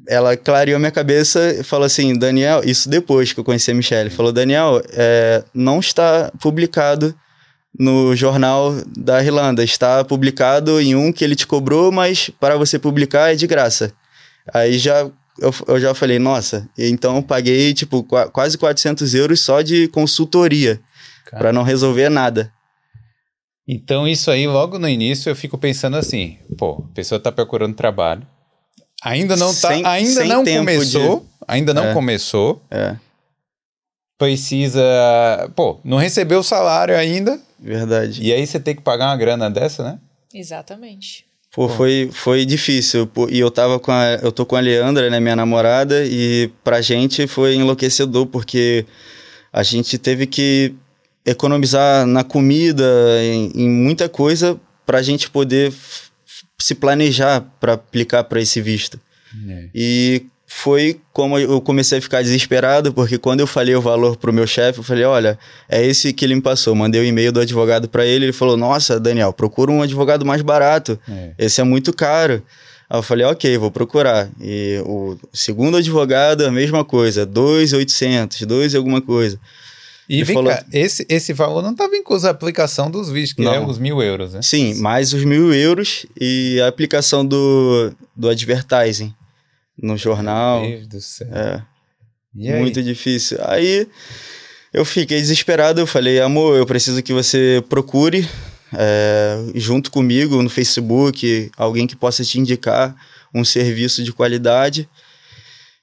ela 0.08 0.36
clareou 0.36 0.78
minha 0.78 0.90
cabeça 0.90 1.54
e 1.60 1.62
falou 1.62 1.86
assim: 1.86 2.18
Daniel, 2.18 2.62
isso 2.64 2.88
depois 2.88 3.32
que 3.32 3.40
eu 3.40 3.44
conheci 3.44 3.70
a 3.70 3.74
Michelle, 3.74 4.10
falou: 4.10 4.32
Daniel, 4.32 4.82
é, 4.90 5.42
não 5.54 5.80
está 5.80 6.30
publicado 6.40 7.14
no 7.78 8.14
jornal 8.14 8.74
da 8.96 9.22
Irlanda, 9.22 9.64
está 9.64 10.04
publicado 10.04 10.80
em 10.80 10.94
um 10.94 11.12
que 11.12 11.24
ele 11.24 11.34
te 11.34 11.46
cobrou, 11.46 11.90
mas 11.90 12.30
para 12.38 12.56
você 12.56 12.78
publicar 12.78 13.32
é 13.32 13.34
de 13.34 13.46
graça. 13.46 13.92
Aí 14.52 14.78
já 14.78 15.08
eu, 15.38 15.54
eu 15.66 15.80
já 15.80 15.94
falei, 15.94 16.18
nossa, 16.18 16.68
então 16.76 17.16
eu 17.16 17.22
paguei 17.22 17.72
tipo 17.72 18.02
qu 18.02 18.30
quase 18.30 18.58
400 18.58 19.14
euros 19.14 19.40
só 19.40 19.62
de 19.62 19.88
consultoria 19.88 20.80
para 21.30 21.52
não 21.52 21.62
resolver 21.62 22.10
nada. 22.10 22.52
Então 23.66 24.08
isso 24.08 24.30
aí 24.30 24.46
logo 24.46 24.78
no 24.78 24.88
início 24.88 25.30
eu 25.30 25.36
fico 25.36 25.56
pensando 25.56 25.96
assim, 25.96 26.38
pô, 26.58 26.84
a 26.90 26.94
pessoa 26.94 27.20
tá 27.20 27.30
procurando 27.30 27.74
trabalho, 27.74 28.26
ainda 29.02 29.36
não 29.36 29.48
tá, 29.48 29.68
sem, 29.68 29.86
ainda 29.86 30.20
sem 30.20 30.28
não 30.28 30.44
começou, 30.44 31.20
de... 31.20 31.26
ainda 31.46 31.72
não 31.72 31.84
é. 31.86 31.92
começou. 31.94 32.62
É. 32.70 32.96
Precisa, 34.18 34.82
pô, 35.56 35.80
não 35.84 35.96
recebeu 35.96 36.40
o 36.40 36.44
salário 36.44 36.96
ainda, 36.96 37.40
Verdade. 37.62 38.20
E 38.20 38.32
aí 38.32 38.44
você 38.44 38.58
tem 38.58 38.74
que 38.74 38.82
pagar 38.82 39.06
uma 39.06 39.16
grana 39.16 39.48
dessa, 39.48 39.84
né? 39.84 39.98
Exatamente. 40.34 41.24
Pô, 41.54 41.68
foi, 41.68 42.10
foi 42.12 42.44
difícil. 42.44 43.06
Pô, 43.06 43.28
e 43.30 43.38
eu 43.38 43.50
tava 43.50 43.78
com 43.78 43.92
a. 43.92 44.14
Eu 44.20 44.32
tô 44.32 44.44
com 44.44 44.56
a 44.56 44.60
Leandra, 44.60 45.08
né, 45.08 45.20
minha 45.20 45.36
namorada, 45.36 46.04
e 46.04 46.50
pra 46.64 46.80
gente 46.80 47.26
foi 47.28 47.54
enlouquecedor, 47.54 48.26
porque 48.26 48.84
a 49.52 49.62
gente 49.62 49.96
teve 49.96 50.26
que 50.26 50.74
economizar 51.24 52.06
na 52.06 52.24
comida, 52.24 52.84
em, 53.22 53.52
em 53.54 53.68
muita 53.68 54.08
coisa, 54.08 54.58
pra 54.84 55.02
gente 55.02 55.30
poder 55.30 55.72
se 56.58 56.74
planejar 56.74 57.40
para 57.60 57.74
aplicar 57.74 58.24
para 58.24 58.40
esse 58.40 58.60
visto. 58.60 59.00
É. 59.48 59.68
E 59.74 60.26
foi 60.54 61.00
como 61.12 61.38
eu 61.38 61.60
comecei 61.60 61.98
a 61.98 62.02
ficar 62.02 62.22
desesperado, 62.22 62.92
porque 62.92 63.16
quando 63.16 63.40
eu 63.40 63.46
falei 63.46 63.74
o 63.74 63.80
valor 63.80 64.16
pro 64.16 64.32
meu 64.32 64.46
chefe, 64.46 64.80
eu 64.80 64.84
falei: 64.84 65.04
olha, 65.04 65.38
é 65.68 65.84
esse 65.84 66.12
que 66.12 66.24
ele 66.24 66.34
me 66.34 66.42
passou. 66.42 66.74
Mandei 66.74 67.00
o 67.00 67.04
um 67.04 67.06
e-mail 67.06 67.32
do 67.32 67.40
advogado 67.40 67.88
para 67.88 68.04
ele, 68.04 68.26
ele 68.26 68.32
falou: 68.32 68.56
nossa, 68.56 69.00
Daniel, 69.00 69.32
procura 69.32 69.72
um 69.72 69.82
advogado 69.82 70.26
mais 70.26 70.42
barato. 70.42 71.00
É. 71.08 71.32
Esse 71.38 71.60
é 71.60 71.64
muito 71.64 71.92
caro. 71.92 72.42
Aí 72.88 72.98
eu 72.98 73.02
falei: 73.02 73.24
ok, 73.26 73.56
vou 73.56 73.70
procurar. 73.70 74.28
E 74.40 74.80
o 74.84 75.16
segundo 75.32 75.78
advogado, 75.78 76.44
a 76.44 76.50
mesma 76.50 76.84
coisa: 76.84 77.24
2,800, 77.24 78.42
2 78.42 78.74
e 78.74 78.76
alguma 78.76 79.00
coisa. 79.00 79.40
E 80.08 80.22
vem 80.24 80.34
falou... 80.34 80.52
cá, 80.52 80.64
esse, 80.72 81.06
esse 81.08 81.32
valor 81.32 81.62
não 81.62 81.72
estava 81.72 81.94
incluso 81.96 82.26
a 82.26 82.30
aplicação 82.30 82.90
dos 82.90 83.08
vistos, 83.08 83.34
que 83.34 83.42
é 83.42 83.44
não. 83.44 83.54
é 83.54 83.60
os 83.66 83.78
mil 83.78 84.02
euros, 84.02 84.34
né? 84.34 84.42
Sim, 84.42 84.74
mais 84.74 85.12
os 85.12 85.24
mil 85.24 85.52
euros 85.54 86.04
e 86.20 86.60
a 86.60 86.68
aplicação 86.68 87.24
do, 87.24 87.92
do 88.14 88.28
advertising 88.28 89.14
no 89.80 89.96
jornal. 89.96 90.60
Meu 90.62 90.78
Deus 90.78 90.88
do 90.88 91.00
céu. 91.00 91.28
É. 91.32 91.62
Muito 92.34 92.82
difícil. 92.82 93.38
Aí 93.42 93.86
eu 94.72 94.84
fiquei 94.84 95.20
desesperado, 95.20 95.80
eu 95.80 95.86
falei, 95.86 96.20
amor, 96.20 96.56
eu 96.56 96.66
preciso 96.66 97.02
que 97.02 97.12
você 97.12 97.62
procure 97.68 98.26
é, 98.74 99.36
junto 99.54 99.90
comigo 99.90 100.42
no 100.42 100.48
Facebook 100.48 101.50
alguém 101.56 101.86
que 101.86 101.94
possa 101.94 102.24
te 102.24 102.38
indicar 102.38 102.96
um 103.34 103.44
serviço 103.44 104.02
de 104.02 104.12
qualidade 104.12 104.88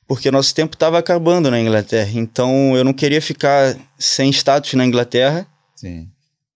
porque 0.09 0.31
nosso 0.31 0.55
tempo 0.55 0.75
estava 0.75 0.97
acabando 0.97 1.51
na 1.51 1.59
Inglaterra. 1.59 2.09
Então 2.15 2.75
eu 2.75 2.83
não 2.83 2.91
queria 2.91 3.21
ficar 3.21 3.77
sem 3.95 4.31
status 4.31 4.73
na 4.73 4.83
Inglaterra 4.83 5.45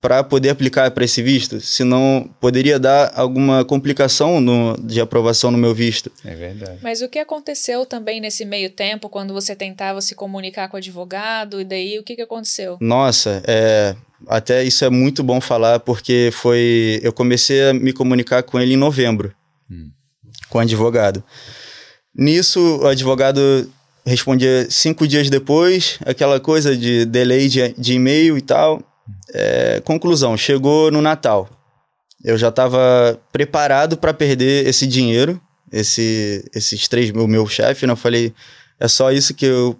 para 0.01 0.23
poder 0.23 0.49
aplicar 0.49 0.89
para 0.89 1.05
esse 1.05 1.21
visto, 1.21 1.61
senão 1.61 2.27
poderia 2.41 2.79
dar 2.79 3.13
alguma 3.15 3.63
complicação 3.63 4.41
no, 4.41 4.75
de 4.81 4.99
aprovação 4.99 5.51
no 5.51 5.57
meu 5.57 5.73
visto. 5.73 6.11
É 6.25 6.33
verdade. 6.33 6.79
Mas 6.81 7.03
o 7.03 7.07
que 7.07 7.19
aconteceu 7.19 7.85
também 7.85 8.19
nesse 8.19 8.43
meio 8.43 8.71
tempo, 8.71 9.07
quando 9.07 9.35
você 9.35 9.55
tentava 9.55 10.01
se 10.01 10.15
comunicar 10.15 10.67
com 10.67 10.75
o 10.75 10.79
advogado, 10.79 11.61
e 11.61 11.63
daí 11.63 11.99
o 11.99 12.03
que, 12.03 12.15
que 12.15 12.23
aconteceu? 12.23 12.77
Nossa, 12.81 13.43
é, 13.45 13.95
até 14.27 14.63
isso 14.63 14.83
é 14.83 14.89
muito 14.89 15.23
bom 15.23 15.39
falar, 15.39 15.79
porque 15.79 16.31
foi. 16.33 16.99
Eu 17.03 17.13
comecei 17.13 17.69
a 17.69 17.73
me 17.73 17.93
comunicar 17.93 18.41
com 18.41 18.59
ele 18.59 18.73
em 18.73 18.77
novembro, 18.77 19.31
hum. 19.69 19.91
com 20.49 20.57
o 20.57 20.61
advogado. 20.61 21.23
Nisso, 22.15 22.79
o 22.81 22.87
advogado 22.87 23.69
respondia 24.05 24.67
cinco 24.69 25.07
dias 25.07 25.29
depois, 25.29 25.97
aquela 26.05 26.39
coisa 26.39 26.75
de 26.75 27.05
delay 27.05 27.47
de, 27.47 27.73
de 27.77 27.93
e-mail 27.93 28.37
e 28.37 28.41
tal. 28.41 28.81
É, 29.33 29.81
conclusão, 29.83 30.37
chegou 30.37 30.91
no 30.91 31.01
Natal. 31.01 31.49
Eu 32.23 32.37
já 32.37 32.49
estava 32.49 33.19
preparado 33.31 33.97
para 33.97 34.13
perder 34.13 34.67
esse 34.67 34.87
dinheiro, 34.87 35.41
esse, 35.71 36.45
esses 36.53 36.87
três 36.87 37.11
mil, 37.11 37.27
meu 37.27 37.47
chefe, 37.47 37.85
né? 37.85 37.93
Eu 37.93 37.97
falei, 37.97 38.33
é 38.79 38.87
só 38.87 39.11
isso 39.11 39.33
que 39.33 39.45
eu 39.45 39.77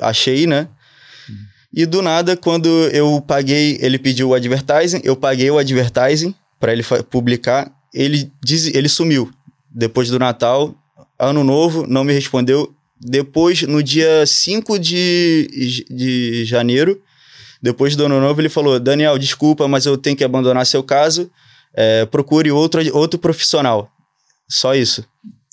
achei, 0.00 0.46
né? 0.46 0.68
E 1.72 1.84
do 1.84 2.00
nada, 2.00 2.36
quando 2.36 2.68
eu 2.92 3.20
paguei, 3.20 3.78
ele 3.80 3.98
pediu 3.98 4.28
o 4.28 4.34
advertising, 4.34 5.00
eu 5.04 5.16
paguei 5.16 5.50
o 5.50 5.58
advertising 5.58 6.34
para 6.58 6.72
ele 6.72 6.84
publicar, 7.10 7.70
ele, 7.92 8.32
diz, 8.42 8.66
ele 8.68 8.88
sumiu. 8.88 9.30
Depois 9.68 10.08
do 10.08 10.18
Natal, 10.18 10.74
Ano 11.18 11.44
Novo, 11.44 11.86
não 11.86 12.04
me 12.04 12.12
respondeu. 12.12 12.74
Depois, 13.00 13.62
no 13.62 13.82
dia 13.82 14.24
5 14.26 14.78
de, 14.78 15.84
de 15.90 16.44
janeiro, 16.44 17.00
depois 17.62 17.96
do 17.96 18.04
Ano 18.04 18.20
Novo, 18.20 18.40
ele 18.40 18.48
falou: 18.48 18.78
Daniel, 18.78 19.18
desculpa, 19.18 19.66
mas 19.66 19.86
eu 19.86 19.96
tenho 19.96 20.16
que 20.16 20.24
abandonar 20.24 20.66
seu 20.66 20.82
caso. 20.82 21.30
É, 21.74 22.06
procure 22.06 22.50
outro, 22.50 22.80
outro 22.96 23.18
profissional. 23.18 23.90
Só 24.48 24.74
isso. 24.74 25.04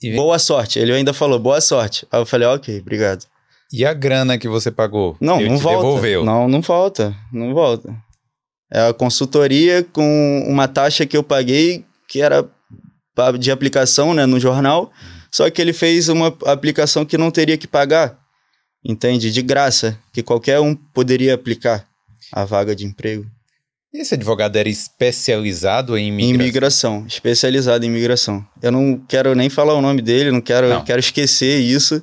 E... 0.02 0.16
Boa 0.16 0.38
sorte. 0.40 0.80
Ele 0.80 0.92
ainda 0.92 1.14
falou: 1.14 1.40
boa 1.40 1.62
sorte. 1.62 2.06
Aí 2.12 2.20
eu 2.20 2.26
falei: 2.26 2.48
ok, 2.48 2.80
obrigado. 2.80 3.26
E 3.72 3.86
a 3.86 3.94
grana 3.94 4.38
que 4.38 4.50
você 4.50 4.70
pagou? 4.70 5.16
Não, 5.22 5.40
Ele 5.40 5.50
não 5.50 5.58
volta. 5.58 5.78
Devolveu. 5.78 6.26
Não, 6.26 6.48
não 6.48 6.62
volta. 6.62 7.16
Não 7.32 7.54
volta. 7.54 7.96
É 8.72 8.88
a 8.88 8.94
consultoria 8.94 9.84
com 9.84 10.46
uma 10.48 10.68
taxa 10.68 11.06
que 11.06 11.16
eu 11.16 11.24
paguei, 11.24 11.86
que 12.08 12.22
era 12.22 12.46
de 13.40 13.52
aplicação 13.52 14.14
né, 14.14 14.26
no 14.26 14.40
jornal. 14.40 14.92
Só 15.34 15.50
que 15.50 15.62
ele 15.62 15.74
fez 15.74 16.10
uma 16.10 16.36
aplicação 16.46 17.06
que 17.06 17.18
não 17.18 17.32
teria 17.32 17.58
que 17.58 17.68
pagar, 17.68 18.20
entende? 18.84 19.32
De 19.32 19.42
graça, 19.42 19.98
que 20.12 20.22
qualquer 20.22 20.60
um 20.60 20.76
poderia 20.76 21.34
aplicar 21.34 21.88
a 22.32 22.44
vaga 22.44 22.76
de 22.76 22.86
emprego. 22.86 23.26
E 23.94 24.00
esse 24.00 24.14
advogado 24.14 24.56
era 24.56 24.70
especializado 24.70 25.98
em 25.98 26.08
imigração? 26.08 26.42
Imigração, 26.42 27.06
especializado 27.08 27.86
em 27.86 27.90
imigração. 27.90 28.46
Eu 28.62 28.72
não 28.72 28.98
quero 29.08 29.36
nem 29.36 29.50
falar 29.50 29.74
o 29.74 29.82
nome 29.82 30.02
dele, 30.02 30.32
não 30.32 30.40
quero, 30.40 30.70
não. 30.70 30.84
quero 30.84 31.00
esquecer 31.00 31.60
isso, 31.60 32.02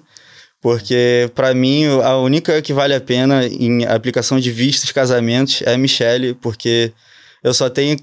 porque 0.61 1.30
para 1.35 1.54
mim 1.54 1.87
a 1.87 2.16
única 2.18 2.61
que 2.61 2.75
vale 2.75 2.94
a 2.94 3.00
pena 3.00 3.47
em 3.47 3.87
aplicação 3.87 4.38
de 4.38 4.50
vistos, 4.50 4.92
casamentos 4.92 5.62
é 5.62 5.73
a 5.73 5.78
Michelle, 5.78 6.35
porque 6.35 6.92
eu 7.42 7.54
só 7.54 7.70
tenho 7.70 7.97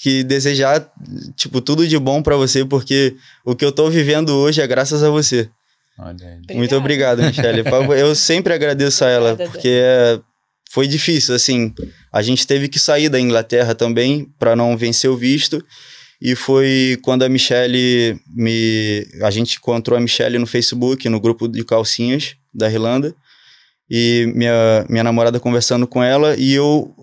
que 0.00 0.24
desejar, 0.24 0.90
tipo, 1.36 1.60
tudo 1.60 1.86
de 1.86 1.98
bom 1.98 2.22
para 2.22 2.36
você, 2.36 2.64
porque 2.64 3.16
o 3.44 3.54
que 3.54 3.64
eu 3.64 3.72
tô 3.72 3.88
vivendo 3.90 4.30
hoje 4.30 4.60
é 4.60 4.66
graças 4.66 5.02
a 5.02 5.10
você. 5.10 5.48
Olha 5.98 6.40
Muito 6.52 6.76
obrigado, 6.76 7.22
Michelle. 7.22 7.62
eu 7.98 8.14
sempre 8.14 8.54
agradeço 8.54 9.04
a 9.04 9.08
ela, 9.08 9.36
porque 9.36 9.68
é, 9.68 10.20
foi 10.70 10.86
difícil, 10.86 11.34
assim. 11.34 11.74
A 12.12 12.22
gente 12.22 12.46
teve 12.46 12.68
que 12.68 12.78
sair 12.78 13.08
da 13.08 13.18
Inglaterra 13.18 13.74
também 13.74 14.30
para 14.38 14.54
não 14.54 14.76
vencer 14.76 15.10
o 15.10 15.16
visto. 15.16 15.64
E 16.20 16.34
foi 16.34 16.98
quando 17.02 17.22
a 17.22 17.28
Michelle 17.28 18.18
me. 18.34 19.06
A 19.22 19.30
gente 19.30 19.56
encontrou 19.56 19.96
a 19.96 20.00
Michelle 20.00 20.38
no 20.38 20.46
Facebook, 20.46 21.08
no 21.08 21.20
grupo 21.20 21.46
de 21.46 21.64
calcinhas 21.64 22.34
da 22.52 22.70
Irlanda. 22.70 23.14
E 23.90 24.30
minha, 24.34 24.84
minha 24.88 25.04
namorada 25.04 25.40
conversando 25.40 25.86
com 25.86 26.02
ela. 26.02 26.36
E 26.36 26.52
eu 26.52 26.94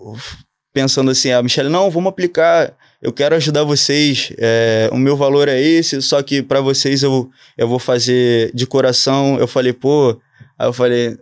pensando 0.75 1.09
assim, 1.09 1.31
a 1.31 1.41
Michelle, 1.41 1.69
não, 1.69 1.89
vamos 1.89 2.09
aplicar, 2.09 2.73
eu 3.01 3.13
quero 3.13 3.33
ajudar 3.33 3.63
vocês, 3.63 4.33
é, 4.37 4.89
o 4.91 4.97
meu 4.97 5.15
valor 5.15 5.47
é 5.47 5.57
esse, 5.57 6.01
só 6.01 6.21
que 6.21 6.43
para 6.43 6.59
vocês 6.59 7.01
eu, 7.01 7.29
eu 7.57 7.65
vou 7.65 7.79
fazer 7.79 8.51
de 8.53 8.67
coração. 8.67 9.39
Eu 9.39 9.47
falei, 9.47 9.71
pô, 9.71 10.19
aí 10.59 10.67
eu 10.67 10.73
falei, 10.73 11.17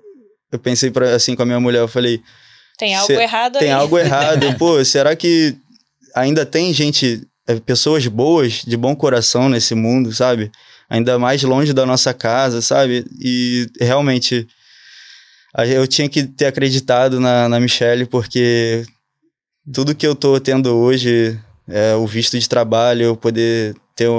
eu 0.52 0.58
pensei 0.58 0.90
pra, 0.90 1.14
assim 1.14 1.36
com 1.36 1.44
a 1.44 1.46
minha 1.46 1.60
mulher, 1.60 1.82
eu 1.82 1.88
falei... 1.88 2.20
Tem 2.80 2.96
algo 2.96 3.14
errado 3.14 3.60
Tem 3.60 3.68
aí. 3.68 3.80
algo 3.80 4.00
errado, 4.00 4.52
pô, 4.58 4.84
será 4.84 5.16
que 5.16 5.56
ainda 6.16 6.48
tem 6.48 6.74
gente, 6.74 7.22
é, 7.48 7.54
pessoas 7.60 8.08
boas, 8.08 8.64
de 8.66 8.76
bom 8.76 8.96
coração 8.96 9.50
nesse 9.50 9.76
mundo, 9.76 10.12
sabe? 10.12 10.52
Ainda 10.90 11.20
mais 11.20 11.44
longe 11.44 11.74
da 11.74 11.86
nossa 11.86 12.12
casa, 12.12 12.60
sabe? 12.60 13.06
E 13.22 13.68
realmente 13.80 14.48
eu 15.68 15.86
tinha 15.86 16.10
que 16.10 16.24
ter 16.24 16.48
acreditado 16.48 17.20
na, 17.20 17.48
na 17.48 17.60
Michelle, 17.60 18.08
porque 18.08 18.84
tudo 19.72 19.96
que 19.96 20.06
eu 20.06 20.16
tô 20.16 20.40
tendo 20.40 20.76
hoje, 20.76 21.40
é, 21.68 21.96
o 21.96 22.06
visto 22.08 22.38
de 22.38 22.50
trabalho, 22.50 23.04
eu 23.04 23.16
poder 23.16 23.76
ter 23.96 24.10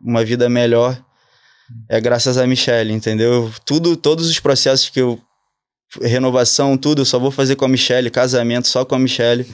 uma 0.00 0.24
vida 0.24 0.48
melhor, 0.48 1.02
é 1.88 2.00
graças 2.00 2.38
a 2.38 2.46
Michelle, 2.46 2.92
entendeu? 2.92 3.52
Tudo, 3.64 3.96
todos 3.96 4.28
os 4.28 4.38
processos 4.38 4.88
que 4.88 5.00
eu 5.00 5.20
renovação, 6.02 6.76
tudo, 6.76 7.02
eu 7.02 7.06
só 7.06 7.18
vou 7.18 7.30
fazer 7.30 7.56
com 7.56 7.64
a 7.64 7.68
Michelle, 7.68 8.10
casamento 8.10 8.68
só 8.68 8.84
com 8.84 8.94
a 8.94 8.98
Michelle, 8.98 9.46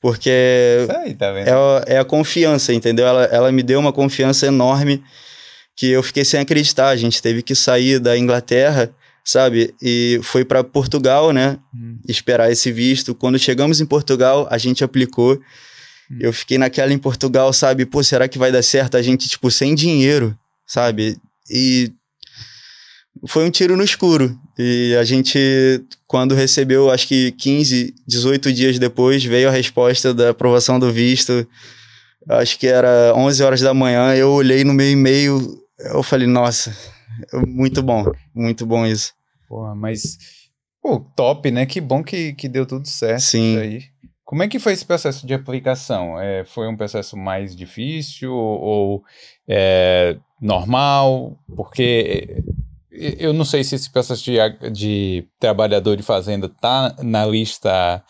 porque 0.00 0.86
Aí, 0.98 1.14
tá 1.14 1.26
é, 1.26 1.94
é, 1.94 1.98
a 1.98 2.04
confiança, 2.04 2.72
entendeu? 2.74 3.06
Ela, 3.06 3.24
ela 3.24 3.52
me 3.52 3.62
deu 3.62 3.78
uma 3.80 3.92
confiança 3.92 4.46
enorme 4.46 5.02
que 5.76 5.88
eu 5.88 6.02
fiquei 6.02 6.24
sem 6.24 6.40
acreditar. 6.40 6.88
A 6.88 6.96
gente 6.96 7.22
teve 7.22 7.42
que 7.42 7.54
sair 7.54 7.98
da 7.98 8.16
Inglaterra 8.16 8.94
sabe? 9.24 9.74
E 9.80 10.20
foi 10.22 10.44
para 10.44 10.62
Portugal, 10.62 11.32
né? 11.32 11.58
Hum. 11.74 11.98
Esperar 12.06 12.52
esse 12.52 12.70
visto. 12.70 13.14
Quando 13.14 13.38
chegamos 13.38 13.80
em 13.80 13.86
Portugal, 13.86 14.46
a 14.50 14.58
gente 14.58 14.84
aplicou. 14.84 15.40
Hum. 16.10 16.18
Eu 16.20 16.32
fiquei 16.32 16.58
naquela 16.58 16.92
em 16.92 16.98
Portugal, 16.98 17.52
sabe? 17.52 17.86
Pô, 17.86 18.04
será 18.04 18.28
que 18.28 18.38
vai 18.38 18.52
dar 18.52 18.62
certo? 18.62 18.96
A 18.96 19.02
gente, 19.02 19.28
tipo, 19.28 19.50
sem 19.50 19.74
dinheiro, 19.74 20.36
sabe? 20.66 21.16
E 21.50 21.90
foi 23.26 23.46
um 23.46 23.50
tiro 23.50 23.76
no 23.76 23.82
escuro. 23.82 24.38
E 24.58 24.94
a 25.00 25.04
gente, 25.04 25.38
quando 26.06 26.34
recebeu, 26.34 26.90
acho 26.90 27.08
que 27.08 27.32
15, 27.32 27.94
18 28.06 28.52
dias 28.52 28.78
depois, 28.78 29.24
veio 29.24 29.48
a 29.48 29.52
resposta 29.52 30.12
da 30.12 30.30
aprovação 30.30 30.78
do 30.78 30.92
visto. 30.92 31.46
Acho 32.28 32.58
que 32.58 32.66
era 32.66 33.12
11 33.16 33.42
horas 33.42 33.60
da 33.60 33.72
manhã. 33.72 34.14
Eu 34.14 34.30
olhei 34.30 34.64
no 34.64 34.74
meu 34.74 34.90
e-mail, 34.90 35.58
eu 35.78 36.02
falei, 36.02 36.26
nossa, 36.26 36.74
muito 37.46 37.82
bom, 37.82 38.04
muito 38.34 38.66
bom 38.66 38.86
isso. 38.86 39.12
Porra, 39.48 39.74
mas. 39.74 40.18
Pô, 40.82 41.00
top, 41.16 41.50
né? 41.50 41.64
Que 41.66 41.80
bom 41.80 42.02
que, 42.02 42.34
que 42.34 42.48
deu 42.48 42.66
tudo 42.66 42.86
certo. 42.86 43.20
Sim. 43.20 43.58
Aí. 43.58 43.82
Como 44.24 44.42
é 44.42 44.48
que 44.48 44.58
foi 44.58 44.72
esse 44.72 44.84
processo 44.84 45.26
de 45.26 45.34
aplicação? 45.34 46.18
É, 46.18 46.44
foi 46.44 46.66
um 46.66 46.76
processo 46.76 47.16
mais 47.16 47.54
difícil 47.54 48.32
ou 48.32 49.02
é, 49.46 50.16
normal? 50.40 51.38
Porque 51.54 52.42
eu 52.90 53.32
não 53.32 53.44
sei 53.44 53.62
se 53.62 53.74
esse 53.74 53.90
processo 53.90 54.24
de, 54.24 54.38
de 54.70 55.28
trabalhador 55.38 55.96
de 55.96 56.02
fazenda 56.02 56.46
está 56.46 56.94
na 57.02 57.26
lista 57.26 58.02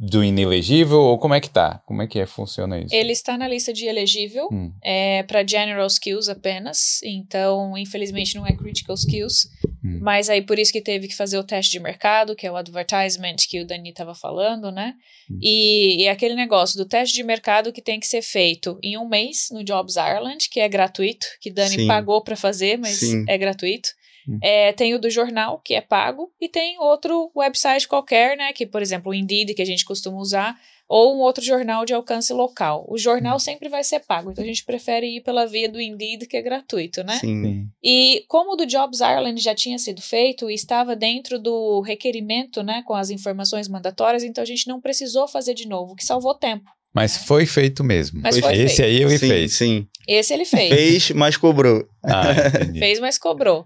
do 0.00 0.24
inelegível 0.24 0.98
ou 0.98 1.18
como 1.18 1.34
é 1.34 1.40
que 1.40 1.50
tá? 1.50 1.82
Como 1.84 2.00
é 2.00 2.06
que 2.06 2.18
é, 2.18 2.24
funciona 2.24 2.80
isso? 2.80 2.94
Ele 2.94 3.12
está 3.12 3.36
na 3.36 3.46
lista 3.46 3.70
de 3.70 3.84
elegível, 3.84 4.48
hum. 4.50 4.72
é 4.82 5.22
para 5.24 5.46
general 5.46 5.86
skills 5.86 6.26
apenas, 6.30 7.02
então 7.04 7.76
infelizmente 7.76 8.34
não 8.34 8.46
é 8.46 8.52
critical 8.56 8.94
skills, 8.94 9.50
hum. 9.84 9.98
mas 10.00 10.30
aí 10.30 10.40
por 10.40 10.58
isso 10.58 10.72
que 10.72 10.80
teve 10.80 11.06
que 11.06 11.14
fazer 11.14 11.36
o 11.36 11.44
teste 11.44 11.72
de 11.72 11.80
mercado, 11.80 12.34
que 12.34 12.46
é 12.46 12.50
o 12.50 12.56
advertisement 12.56 13.36
que 13.46 13.60
o 13.60 13.66
Dani 13.66 13.90
estava 13.90 14.14
falando, 14.14 14.72
né? 14.72 14.94
Hum. 15.30 15.38
E, 15.42 16.02
e 16.02 16.08
aquele 16.08 16.34
negócio 16.34 16.78
do 16.78 16.86
teste 16.88 17.14
de 17.14 17.22
mercado 17.22 17.70
que 17.70 17.82
tem 17.82 18.00
que 18.00 18.06
ser 18.06 18.22
feito 18.22 18.78
em 18.82 18.96
um 18.96 19.06
mês 19.06 19.48
no 19.52 19.62
Jobs 19.62 19.96
Ireland, 19.96 20.48
que 20.50 20.60
é 20.60 20.68
gratuito, 20.68 21.26
que 21.42 21.50
Dani 21.50 21.76
Sim. 21.76 21.86
pagou 21.86 22.24
para 22.24 22.36
fazer, 22.36 22.78
mas 22.78 23.00
Sim. 23.00 23.26
é 23.28 23.36
gratuito. 23.36 23.90
Hum. 24.28 24.38
É, 24.42 24.72
tem 24.72 24.94
o 24.94 24.98
do 24.98 25.10
jornal, 25.10 25.60
que 25.64 25.74
é 25.74 25.80
pago, 25.80 26.32
e 26.40 26.48
tem 26.48 26.78
outro 26.78 27.30
website 27.34 27.88
qualquer, 27.88 28.36
né? 28.36 28.52
Que, 28.52 28.66
por 28.66 28.82
exemplo, 28.82 29.10
o 29.10 29.14
Indeed, 29.14 29.54
que 29.54 29.62
a 29.62 29.66
gente 29.66 29.84
costuma 29.84 30.18
usar, 30.18 30.56
ou 30.88 31.16
um 31.16 31.20
outro 31.20 31.44
jornal 31.44 31.84
de 31.84 31.94
alcance 31.94 32.32
local. 32.32 32.84
O 32.88 32.98
jornal 32.98 33.36
hum. 33.36 33.38
sempre 33.38 33.68
vai 33.68 33.84
ser 33.84 34.00
pago, 34.00 34.32
então 34.32 34.42
a 34.42 34.46
gente 34.46 34.64
prefere 34.64 35.06
ir 35.06 35.20
pela 35.20 35.46
via 35.46 35.68
do 35.68 35.80
Indeed, 35.80 36.26
que 36.26 36.36
é 36.36 36.42
gratuito, 36.42 37.04
né? 37.04 37.18
Sim. 37.20 37.68
E 37.82 38.24
como 38.26 38.54
o 38.54 38.56
do 38.56 38.66
Jobs 38.66 39.00
Ireland 39.00 39.40
já 39.40 39.54
tinha 39.54 39.78
sido 39.78 40.02
feito 40.02 40.50
e 40.50 40.54
estava 40.54 40.96
dentro 40.96 41.38
do 41.38 41.80
requerimento, 41.80 42.62
né, 42.62 42.82
com 42.84 42.94
as 42.94 43.08
informações 43.08 43.68
mandatórias, 43.68 44.24
então 44.24 44.42
a 44.42 44.46
gente 44.46 44.66
não 44.66 44.80
precisou 44.80 45.28
fazer 45.28 45.54
de 45.54 45.68
novo, 45.68 45.92
o 45.92 45.96
que 45.96 46.04
salvou 46.04 46.34
tempo. 46.34 46.68
Mas 46.92 47.16
foi 47.16 47.46
feito 47.46 47.84
mesmo. 47.84 48.20
Mas 48.20 48.38
foi 48.38 48.56
Esse 48.56 48.76
feito. 48.76 48.88
aí 48.88 48.96
ele 48.96 49.18
sim, 49.18 49.28
fez. 49.28 49.52
Sim. 49.52 49.86
Esse 50.08 50.34
ele 50.34 50.44
fez. 50.44 50.74
Fez, 50.74 51.10
mas 51.12 51.36
cobrou. 51.36 51.86
Ah, 52.02 52.34
fez, 52.78 52.98
mas 52.98 53.16
cobrou. 53.16 53.64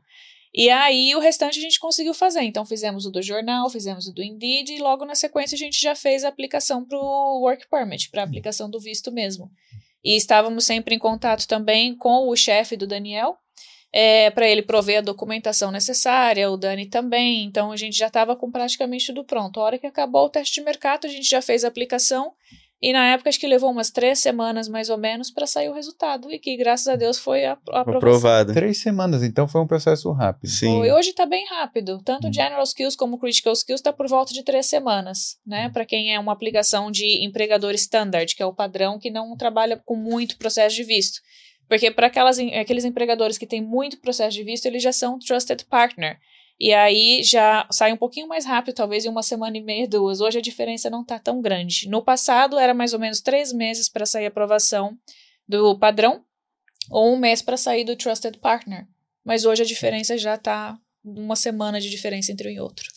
E 0.54 0.70
aí 0.70 1.16
o 1.16 1.18
restante 1.18 1.58
a 1.58 1.62
gente 1.62 1.80
conseguiu 1.80 2.14
fazer. 2.14 2.42
Então 2.42 2.64
fizemos 2.64 3.04
o 3.06 3.10
do 3.10 3.20
jornal, 3.20 3.68
fizemos 3.68 4.06
o 4.06 4.12
do 4.12 4.22
Indeed 4.22 4.72
e 4.72 4.78
logo 4.78 5.04
na 5.04 5.16
sequência 5.16 5.56
a 5.56 5.58
gente 5.58 5.80
já 5.80 5.96
fez 5.96 6.22
a 6.22 6.28
aplicação 6.28 6.84
para 6.84 6.96
o 6.96 7.40
Work 7.40 7.68
Permit, 7.68 8.08
para 8.08 8.22
a 8.22 8.24
aplicação 8.24 8.70
do 8.70 8.78
visto 8.78 9.10
mesmo. 9.10 9.50
E 10.04 10.14
estávamos 10.16 10.64
sempre 10.64 10.94
em 10.94 10.98
contato 10.98 11.48
também 11.48 11.96
com 11.96 12.28
o 12.28 12.36
chefe 12.36 12.76
do 12.76 12.86
Daniel, 12.86 13.36
é, 13.92 14.30
para 14.30 14.48
ele 14.48 14.62
prover 14.62 14.98
a 14.98 15.00
documentação 15.00 15.72
necessária, 15.72 16.50
o 16.50 16.56
Dani 16.56 16.86
também. 16.86 17.44
Então 17.44 17.72
a 17.72 17.76
gente 17.76 17.96
já 17.96 18.06
estava 18.06 18.36
com 18.36 18.50
praticamente 18.50 19.06
tudo 19.06 19.24
pronto. 19.24 19.58
A 19.58 19.64
hora 19.64 19.78
que 19.78 19.86
acabou 19.86 20.26
o 20.26 20.28
teste 20.28 20.54
de 20.54 20.64
mercado, 20.64 21.06
a 21.06 21.10
gente 21.10 21.28
já 21.28 21.42
fez 21.42 21.64
a 21.64 21.68
aplicação 21.68 22.32
e 22.84 22.92
na 22.92 23.12
época 23.12 23.30
acho 23.30 23.40
que 23.40 23.46
levou 23.46 23.70
umas 23.70 23.90
três 23.90 24.18
semanas 24.18 24.68
mais 24.68 24.90
ou 24.90 24.98
menos 24.98 25.30
para 25.30 25.46
sair 25.46 25.70
o 25.70 25.72
resultado. 25.72 26.30
E 26.30 26.38
que 26.38 26.54
graças 26.54 26.86
a 26.86 26.96
Deus 26.96 27.18
foi 27.18 27.46
a, 27.46 27.56
a 27.70 27.80
aprovado. 27.80 28.52
Três 28.52 28.76
semanas, 28.76 29.22
então 29.22 29.48
foi 29.48 29.62
um 29.62 29.66
processo 29.66 30.12
rápido. 30.12 30.50
Sim. 30.50 30.84
E 30.84 30.92
hoje 30.92 31.08
está 31.08 31.24
bem 31.24 31.46
rápido. 31.46 31.98
Tanto 32.04 32.28
hum. 32.28 32.32
General 32.32 32.62
Skills 32.62 32.94
como 32.94 33.18
Critical 33.18 33.54
Skills 33.54 33.80
está 33.80 33.90
por 33.90 34.06
volta 34.06 34.34
de 34.34 34.42
três 34.42 34.66
semanas, 34.66 35.38
né? 35.46 35.68
Hum. 35.68 35.72
Para 35.72 35.86
quem 35.86 36.14
é 36.14 36.20
uma 36.20 36.34
aplicação 36.34 36.90
de 36.90 37.24
empregador 37.24 37.72
standard, 37.72 38.36
que 38.36 38.42
é 38.42 38.46
o 38.46 38.52
padrão 38.52 38.98
que 38.98 39.10
não 39.10 39.34
trabalha 39.34 39.80
com 39.82 39.96
muito 39.96 40.36
processo 40.36 40.76
de 40.76 40.84
visto. 40.84 41.22
Porque 41.66 41.90
para 41.90 42.08
aqueles 42.08 42.84
empregadores 42.84 43.38
que 43.38 43.46
têm 43.46 43.62
muito 43.62 43.98
processo 43.98 44.36
de 44.36 44.44
visto, 44.44 44.66
eles 44.66 44.82
já 44.82 44.92
são 44.92 45.18
Trusted 45.18 45.64
Partner. 45.70 46.18
E 46.58 46.72
aí 46.72 47.22
já 47.22 47.66
sai 47.70 47.92
um 47.92 47.96
pouquinho 47.96 48.28
mais 48.28 48.46
rápido, 48.46 48.76
talvez 48.76 49.04
em 49.04 49.08
uma 49.08 49.22
semana 49.22 49.56
e 49.56 49.60
meia, 49.62 49.88
duas. 49.88 50.20
Hoje 50.20 50.38
a 50.38 50.42
diferença 50.42 50.88
não 50.88 51.02
está 51.02 51.18
tão 51.18 51.40
grande. 51.40 51.88
No 51.88 52.02
passado 52.02 52.58
era 52.58 52.72
mais 52.72 52.92
ou 52.92 52.98
menos 52.98 53.20
três 53.20 53.52
meses 53.52 53.88
para 53.88 54.06
sair 54.06 54.26
a 54.26 54.28
aprovação 54.28 54.96
do 55.48 55.78
padrão, 55.78 56.22
ou 56.90 57.14
um 57.14 57.18
mês 57.18 57.42
para 57.42 57.56
sair 57.56 57.84
do 57.84 57.96
Trusted 57.96 58.38
Partner. 58.38 58.86
Mas 59.24 59.44
hoje 59.44 59.62
a 59.62 59.66
diferença 59.66 60.16
já 60.16 60.34
está 60.34 60.78
uma 61.04 61.36
semana 61.36 61.80
de 61.80 61.90
diferença 61.90 62.30
entre 62.32 62.48
um 62.48 62.52
e 62.52 62.60
outro. 62.60 62.88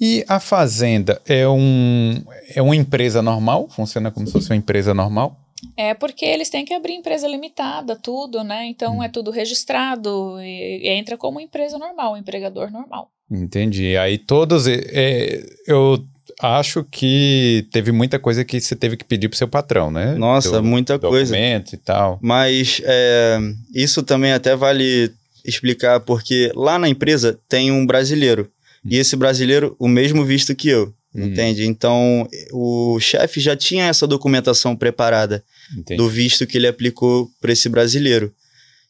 E 0.00 0.24
a 0.26 0.40
Fazenda 0.40 1.20
é, 1.24 1.46
um, 1.48 2.24
é 2.54 2.60
uma 2.60 2.74
empresa 2.74 3.22
normal? 3.22 3.68
Funciona 3.68 4.10
como 4.10 4.26
se 4.26 4.32
fosse 4.32 4.50
uma 4.50 4.56
empresa 4.56 4.92
normal? 4.92 5.43
É 5.76 5.94
porque 5.94 6.24
eles 6.24 6.50
têm 6.50 6.64
que 6.64 6.74
abrir 6.74 6.94
empresa 6.94 7.26
limitada, 7.26 7.96
tudo, 7.96 8.42
né? 8.42 8.66
Então 8.66 8.98
hum. 8.98 9.02
é 9.02 9.08
tudo 9.08 9.30
registrado 9.30 10.40
e, 10.40 10.82
e, 10.82 10.88
entra 10.88 11.16
como 11.16 11.40
empresa 11.40 11.78
normal, 11.78 12.14
um 12.14 12.16
empregador 12.16 12.70
normal. 12.70 13.10
Entendi. 13.30 13.96
Aí 13.96 14.18
todos. 14.18 14.66
É, 14.66 15.44
eu 15.66 16.04
acho 16.40 16.84
que 16.84 17.66
teve 17.72 17.92
muita 17.92 18.18
coisa 18.18 18.44
que 18.44 18.60
você 18.60 18.74
teve 18.74 18.96
que 18.96 19.04
pedir 19.04 19.28
pro 19.28 19.38
seu 19.38 19.48
patrão, 19.48 19.90
né? 19.90 20.14
Nossa, 20.14 20.60
muita 20.62 20.98
coisa. 20.98 21.36
e 21.74 21.76
tal. 21.78 22.18
Mas 22.22 22.80
é, 22.84 23.38
isso 23.74 24.02
também 24.02 24.32
até 24.32 24.54
vale 24.56 25.12
explicar, 25.44 26.00
porque 26.00 26.50
lá 26.54 26.78
na 26.78 26.88
empresa 26.88 27.38
tem 27.48 27.70
um 27.70 27.86
brasileiro. 27.86 28.50
Hum. 28.84 28.88
E 28.90 28.96
esse 28.98 29.16
brasileiro, 29.16 29.76
o 29.78 29.88
mesmo 29.88 30.24
visto 30.24 30.54
que 30.54 30.68
eu. 30.68 30.92
Hum. 31.14 31.26
Entende? 31.26 31.66
Então, 31.66 32.28
o 32.52 32.98
chefe 32.98 33.40
já 33.40 33.56
tinha 33.56 33.86
essa 33.86 34.06
documentação 34.06 34.74
preparada 34.74 35.44
Entendi. 35.76 35.96
do 35.96 36.08
visto 36.08 36.46
que 36.46 36.58
ele 36.58 36.66
aplicou 36.66 37.30
para 37.40 37.52
esse 37.52 37.68
brasileiro. 37.68 38.32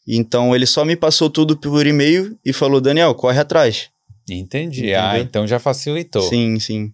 Então, 0.06 0.54
ele 0.54 0.66
só 0.66 0.84
me 0.84 0.96
passou 0.96 1.30
tudo 1.30 1.56
por 1.56 1.86
e-mail 1.86 2.38
e 2.44 2.52
falou: 2.52 2.80
Daniel, 2.80 3.14
corre 3.14 3.40
atrás. 3.40 3.88
Entendi. 4.28 4.80
Entendeu? 4.80 5.00
Ah, 5.00 5.18
então 5.18 5.46
já 5.46 5.58
facilitou. 5.58 6.22
Sim, 6.22 6.58
sim. 6.58 6.92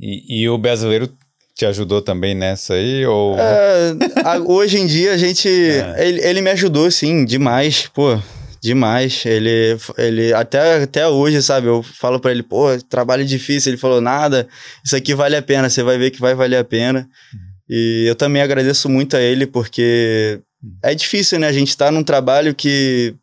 E, 0.00 0.42
e 0.42 0.48
o 0.48 0.56
brasileiro 0.58 1.10
te 1.54 1.66
ajudou 1.66 2.00
também 2.00 2.34
nessa 2.34 2.74
aí? 2.74 3.04
Ou... 3.06 3.36
É, 3.38 3.94
a, 4.24 4.38
hoje 4.38 4.78
em 4.78 4.86
dia 4.86 5.12
a 5.12 5.16
gente. 5.16 5.48
É. 5.52 6.08
Ele, 6.08 6.20
ele 6.20 6.40
me 6.40 6.50
ajudou, 6.50 6.90
sim, 6.90 7.24
demais. 7.24 7.88
Pô, 7.92 8.18
Demais. 8.62 9.26
Ele, 9.26 9.76
ele 9.98 10.32
até, 10.32 10.84
até 10.84 11.08
hoje, 11.08 11.42
sabe? 11.42 11.66
Eu 11.66 11.82
falo 11.82 12.20
para 12.20 12.30
ele, 12.30 12.44
pô, 12.44 12.68
trabalho 12.88 13.24
difícil. 13.24 13.70
Ele 13.70 13.76
falou, 13.76 14.00
nada, 14.00 14.46
isso 14.84 14.94
aqui 14.94 15.14
vale 15.14 15.34
a 15.34 15.42
pena, 15.42 15.68
você 15.68 15.82
vai 15.82 15.98
ver 15.98 16.12
que 16.12 16.20
vai 16.20 16.32
valer 16.32 16.58
a 16.58 16.64
pena. 16.64 17.08
Uhum. 17.34 17.51
E 17.74 18.04
eu 18.06 18.14
também 18.14 18.42
agradeço 18.42 18.86
muito 18.86 19.16
a 19.16 19.20
ele, 19.20 19.46
porque 19.46 20.38
é 20.82 20.94
difícil, 20.94 21.38
né? 21.38 21.46
A 21.46 21.52
gente 21.52 21.74
tá 21.74 21.90
num 21.90 22.04
trabalho 22.04 22.54
que 22.54 23.14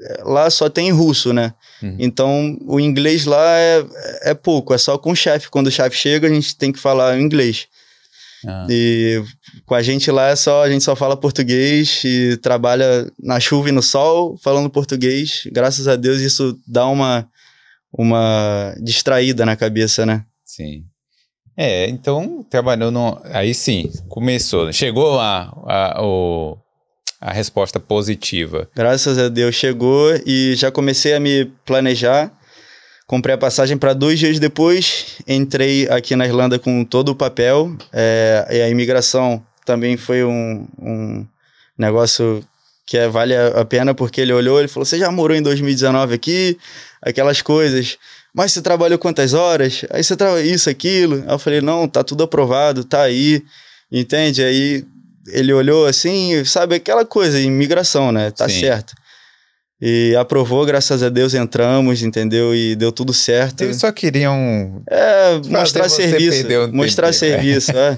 é, 0.00 0.22
lá 0.22 0.48
só 0.48 0.70
tem 0.70 0.92
russo, 0.92 1.32
né? 1.32 1.52
Uhum. 1.82 1.96
Então, 1.98 2.56
o 2.68 2.78
inglês 2.78 3.24
lá 3.24 3.58
é, 3.58 3.84
é 4.22 4.32
pouco, 4.32 4.72
é 4.72 4.78
só 4.78 4.96
com 4.96 5.10
o 5.10 5.16
chefe. 5.16 5.50
Quando 5.50 5.66
o 5.66 5.72
chefe 5.72 5.96
chega, 5.96 6.28
a 6.28 6.30
gente 6.30 6.56
tem 6.56 6.70
que 6.70 6.78
falar 6.78 7.18
inglês. 7.18 7.66
Ah. 8.46 8.64
E 8.70 9.20
com 9.64 9.74
a 9.74 9.82
gente 9.82 10.08
lá 10.08 10.28
é 10.28 10.36
só, 10.36 10.62
a 10.62 10.70
gente 10.70 10.84
só 10.84 10.94
fala 10.94 11.16
português 11.16 12.02
e 12.04 12.36
trabalha 12.36 13.10
na 13.20 13.40
chuva 13.40 13.70
e 13.70 13.72
no 13.72 13.82
sol 13.82 14.38
falando 14.40 14.70
português. 14.70 15.48
Graças 15.52 15.88
a 15.88 15.96
Deus 15.96 16.20
isso 16.20 16.56
dá 16.64 16.86
uma, 16.86 17.28
uma 17.92 18.72
distraída 18.80 19.44
na 19.44 19.56
cabeça, 19.56 20.06
né? 20.06 20.24
Sim. 20.44 20.84
É, 21.56 21.88
então 21.88 22.44
trabalhou 22.50 22.90
no. 22.90 23.20
Aí 23.24 23.54
sim, 23.54 23.90
começou. 24.08 24.72
Chegou 24.72 25.18
a, 25.18 25.52
a, 25.66 26.00
a 27.20 27.32
resposta 27.32 27.80
positiva. 27.80 28.68
Graças 28.74 29.18
a 29.18 29.28
Deus 29.28 29.54
chegou 29.54 30.14
e 30.26 30.54
já 30.54 30.70
comecei 30.70 31.14
a 31.14 31.20
me 31.20 31.46
planejar 31.64 32.32
Comprei 33.06 33.36
a 33.36 33.38
passagem 33.38 33.78
para 33.78 33.94
dois 33.94 34.18
dias 34.18 34.40
depois. 34.40 35.18
Entrei 35.28 35.88
aqui 35.88 36.16
na 36.16 36.26
Irlanda 36.26 36.58
com 36.58 36.84
todo 36.84 37.10
o 37.10 37.14
papel. 37.14 37.76
É, 37.92 38.48
e 38.50 38.60
a 38.60 38.68
imigração 38.68 39.46
também 39.64 39.96
foi 39.96 40.24
um, 40.24 40.66
um 40.76 41.24
negócio 41.78 42.42
que 42.84 42.98
é, 42.98 43.08
vale 43.08 43.36
a 43.36 43.64
pena, 43.64 43.94
porque 43.94 44.20
ele 44.20 44.32
olhou 44.32 44.60
e 44.60 44.66
falou: 44.66 44.84
Você 44.84 44.98
já 44.98 45.08
morou 45.12 45.36
em 45.36 45.42
2019 45.42 46.14
aqui? 46.14 46.58
Aquelas 47.00 47.40
coisas. 47.40 47.96
Mas 48.36 48.52
você 48.52 48.60
trabalhou 48.60 48.98
quantas 48.98 49.32
horas? 49.32 49.86
Aí 49.90 50.04
você 50.04 50.14
trabalhou 50.14 50.44
isso, 50.44 50.68
aquilo. 50.68 51.24
Aí 51.26 51.34
eu 51.34 51.38
falei: 51.38 51.62
Não, 51.62 51.88
tá 51.88 52.04
tudo 52.04 52.22
aprovado, 52.22 52.84
tá 52.84 53.00
aí. 53.00 53.42
Entende? 53.90 54.44
Aí 54.44 54.84
ele 55.28 55.52
olhou 55.52 55.86
assim, 55.86 56.44
sabe 56.44 56.76
aquela 56.76 57.04
coisa, 57.04 57.40
imigração, 57.40 58.12
né? 58.12 58.30
Tá 58.30 58.48
Sim. 58.48 58.60
certo. 58.60 58.94
E 59.80 60.14
aprovou, 60.16 60.64
graças 60.64 61.02
a 61.02 61.08
Deus 61.08 61.34
entramos, 61.34 62.02
entendeu? 62.02 62.54
E 62.54 62.74
deu 62.74 62.90
tudo 62.90 63.12
certo. 63.12 63.62
Eles 63.62 63.76
só 63.76 63.90
queriam. 63.92 64.82
É, 64.88 65.38
mostrar 65.48 65.88
serviço. 65.88 66.46
Um 66.46 66.72
mostrar 66.72 67.12
serviço, 67.12 67.72
é. 67.72 67.94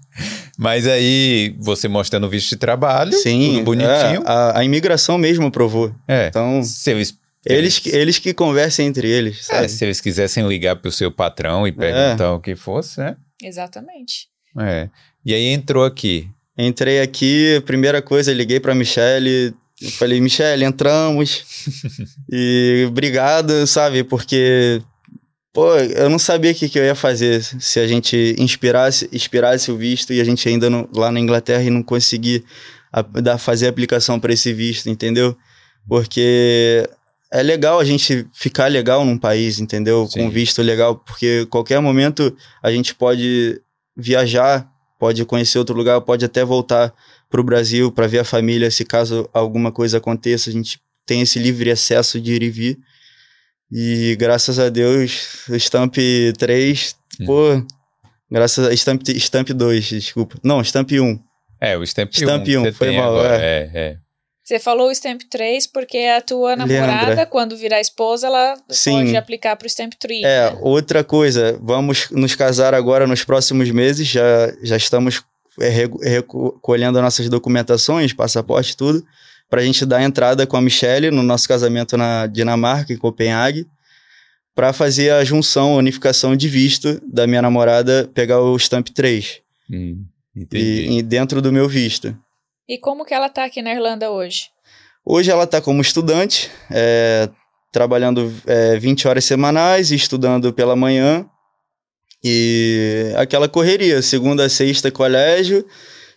Mas 0.58 0.86
aí, 0.86 1.54
você 1.58 1.88
mostrando 1.88 2.26
o 2.26 2.30
visto 2.30 2.50
de 2.50 2.56
trabalho, 2.56 3.12
Sim, 3.12 3.54
tudo 3.54 3.64
bonitinho. 3.64 4.22
É, 4.22 4.22
a, 4.26 4.58
a, 4.58 4.64
imigração 4.64 5.16
mesmo 5.16 5.46
aprovou. 5.46 5.94
É. 6.06 6.28
Então. 6.28 6.62
Se 6.62 6.92
eles 7.46 7.80
eles, 7.84 7.94
eles 7.94 8.18
que 8.18 8.32
conversem 8.34 8.86
entre 8.86 9.08
eles. 9.08 9.48
É, 9.50 9.66
se 9.68 9.84
eles 9.84 10.00
quisessem 10.00 10.46
ligar 10.46 10.76
para 10.76 10.88
o 10.88 10.92
seu 10.92 11.10
patrão 11.10 11.66
e 11.66 11.72
perguntar 11.72 12.24
é. 12.24 12.28
o 12.28 12.40
que 12.40 12.54
fosse, 12.56 13.00
né? 13.00 13.16
Exatamente. 13.42 14.28
É. 14.58 14.88
E 15.24 15.34
aí 15.34 15.46
entrou 15.46 15.84
aqui. 15.84 16.28
Entrei 16.56 17.00
aqui, 17.00 17.62
primeira 17.66 18.00
coisa, 18.00 18.32
liguei 18.32 18.60
para 18.60 18.74
Michelle, 18.74 19.52
falei, 19.98 20.20
Michelle, 20.20 20.64
entramos. 20.64 21.44
e 22.30 22.84
obrigado, 22.88 23.66
sabe? 23.66 24.04
Porque 24.04 24.80
Pô, 25.54 25.76
eu 25.76 26.10
não 26.10 26.18
sabia 26.18 26.50
o 26.50 26.54
que, 26.54 26.68
que 26.68 26.76
eu 26.76 26.82
ia 26.82 26.96
fazer 26.96 27.40
se 27.40 27.78
a 27.78 27.86
gente 27.86 28.34
inspirasse, 28.36 29.08
inspirasse 29.12 29.70
o 29.70 29.76
visto 29.76 30.12
e 30.12 30.20
a 30.20 30.24
gente 30.24 30.48
ainda 30.48 30.68
não, 30.68 30.88
lá 30.92 31.12
na 31.12 31.20
Inglaterra 31.20 31.62
e 31.62 31.70
não 31.70 31.80
conseguir 31.80 32.44
a, 32.92 33.02
dar, 33.02 33.38
fazer 33.38 33.66
a 33.66 33.70
aplicação 33.70 34.18
para 34.18 34.32
esse 34.32 34.52
visto, 34.52 34.90
entendeu? 34.90 35.36
Porque 35.88 36.90
é 37.34 37.42
legal 37.42 37.80
a 37.80 37.84
gente 37.84 38.24
ficar 38.32 38.68
legal 38.68 39.04
num 39.04 39.18
país, 39.18 39.58
entendeu? 39.58 40.06
Sim. 40.06 40.20
Com 40.20 40.30
visto 40.30 40.62
legal, 40.62 40.94
porque 40.94 41.44
qualquer 41.50 41.80
momento 41.80 42.34
a 42.62 42.70
gente 42.70 42.94
pode 42.94 43.60
viajar, 43.96 44.70
pode 45.00 45.24
conhecer 45.24 45.58
outro 45.58 45.74
lugar, 45.74 46.00
pode 46.00 46.24
até 46.24 46.44
voltar 46.44 46.94
para 47.28 47.40
o 47.40 47.44
Brasil 47.44 47.90
para 47.90 48.06
ver 48.06 48.20
a 48.20 48.24
família 48.24 48.70
se 48.70 48.84
caso 48.84 49.28
alguma 49.32 49.72
coisa 49.72 49.98
aconteça. 49.98 50.48
A 50.48 50.52
gente 50.52 50.80
tem 51.04 51.22
esse 51.22 51.40
livre 51.40 51.72
acesso 51.72 52.20
de 52.20 52.34
ir 52.34 52.42
e 52.44 52.50
vir. 52.50 52.78
E 53.72 54.16
graças 54.16 54.60
a 54.60 54.68
Deus, 54.68 55.48
o 55.48 55.56
Stamp 55.58 55.96
3, 56.38 56.96
hum. 57.20 57.26
pô, 57.26 57.66
graças 58.30 58.64
a 58.64 58.72
Stamp, 58.72 59.02
Stamp 59.08 59.48
2, 59.48 59.84
desculpa. 59.84 60.38
Não, 60.40 60.62
Stamp 60.62 60.92
1. 60.92 61.18
É, 61.60 61.76
o 61.76 61.82
Stamp, 61.84 62.12
Stamp 62.12 62.46
1. 62.46 62.68
1 62.68 62.72
foi 62.74 62.96
mal, 62.96 63.18
agora, 63.18 63.42
é. 63.42 63.70
é, 63.74 63.78
é. 63.80 64.03
Você 64.44 64.58
falou 64.58 64.88
o 64.88 64.94
Stamp 64.94 65.22
3 65.30 65.66
porque 65.66 65.98
a 65.98 66.20
tua 66.20 66.54
namorada, 66.54 67.06
Leandra. 67.06 67.26
quando 67.26 67.56
virar 67.56 67.80
esposa, 67.80 68.26
ela 68.26 68.56
Sim. 68.68 68.98
pode 68.98 69.16
aplicar 69.16 69.56
para 69.56 69.64
o 69.64 69.68
Stamp 69.70 69.94
3. 69.98 70.22
É, 70.22 70.50
né? 70.50 70.58
outra 70.60 71.02
coisa, 71.02 71.58
vamos 71.62 72.10
nos 72.10 72.34
casar 72.34 72.74
agora 72.74 73.06
nos 73.06 73.24
próximos 73.24 73.70
meses, 73.70 74.06
já, 74.06 74.52
já 74.62 74.76
estamos 74.76 75.22
é, 75.60 75.68
recolhendo 75.70 77.00
nossas 77.00 77.28
documentações, 77.28 78.12
passaporte, 78.12 78.76
tudo 78.76 79.04
para 79.54 79.60
a 79.60 79.64
gente 79.64 79.86
dar 79.86 80.02
entrada 80.02 80.46
com 80.46 80.56
a 80.56 80.60
Michelle 80.60 81.12
no 81.12 81.22
nosso 81.22 81.46
casamento 81.46 81.96
na 81.96 82.26
Dinamarca, 82.26 82.92
em 82.92 82.96
Copenhague, 82.96 83.66
para 84.54 84.72
fazer 84.72 85.10
a 85.10 85.24
junção, 85.24 85.74
a 85.74 85.76
unificação 85.76 86.36
de 86.36 86.48
visto 86.48 87.00
da 87.06 87.24
minha 87.26 87.40
namorada 87.40 88.10
pegar 88.14 88.40
o 88.40 88.58
Stamp 88.58 88.88
3. 88.88 89.40
Hum, 89.70 90.04
e, 90.52 90.98
e, 90.98 91.02
dentro 91.02 91.40
do 91.40 91.52
meu 91.52 91.68
visto. 91.68 92.16
E 92.68 92.78
como 92.78 93.04
que 93.04 93.12
ela 93.12 93.26
está 93.26 93.44
aqui 93.44 93.60
na 93.60 93.72
Irlanda 93.72 94.10
hoje? 94.10 94.48
Hoje 95.04 95.30
ela 95.30 95.44
está 95.44 95.60
como 95.60 95.82
estudante, 95.82 96.50
é, 96.70 97.28
trabalhando 97.70 98.32
é, 98.46 98.78
20 98.78 99.06
horas 99.06 99.24
semanais 99.24 99.90
e 99.90 99.94
estudando 99.94 100.52
pela 100.52 100.74
manhã. 100.74 101.26
E 102.22 103.12
aquela 103.16 103.48
correria, 103.48 104.00
segunda 104.00 104.46
a 104.46 104.48
sexta 104.48 104.90
colégio 104.90 105.66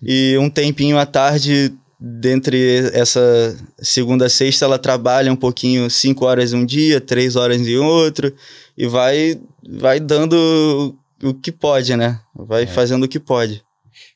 e 0.01 0.38
um 0.38 0.49
tempinho 0.49 0.97
à 0.97 1.05
tarde 1.05 1.73
dentre 1.99 2.91
essa 2.93 3.57
segunda 3.79 4.27
a 4.27 4.29
sexta, 4.29 4.63
ela 4.63 4.79
trabalha 4.79 5.33
um 5.33 5.36
pouquinho, 5.36 5.89
cinco 5.89 6.25
horas 6.25 6.53
um 6.53 6.65
dia, 6.65 7.01
três 7.01 7.36
horas 7.36 7.60
em 7.60 7.77
outro, 7.77 8.33
e 8.77 8.88
vai, 8.88 9.38
vai 9.67 9.99
dando 9.99 10.95
o 11.21 11.33
que 11.33 11.51
pode, 11.51 11.95
né? 11.97 12.19
Vai 12.33 12.63
é. 12.63 12.67
fazendo 12.67 13.03
o 13.03 13.07
que 13.07 13.19
pode. 13.19 13.66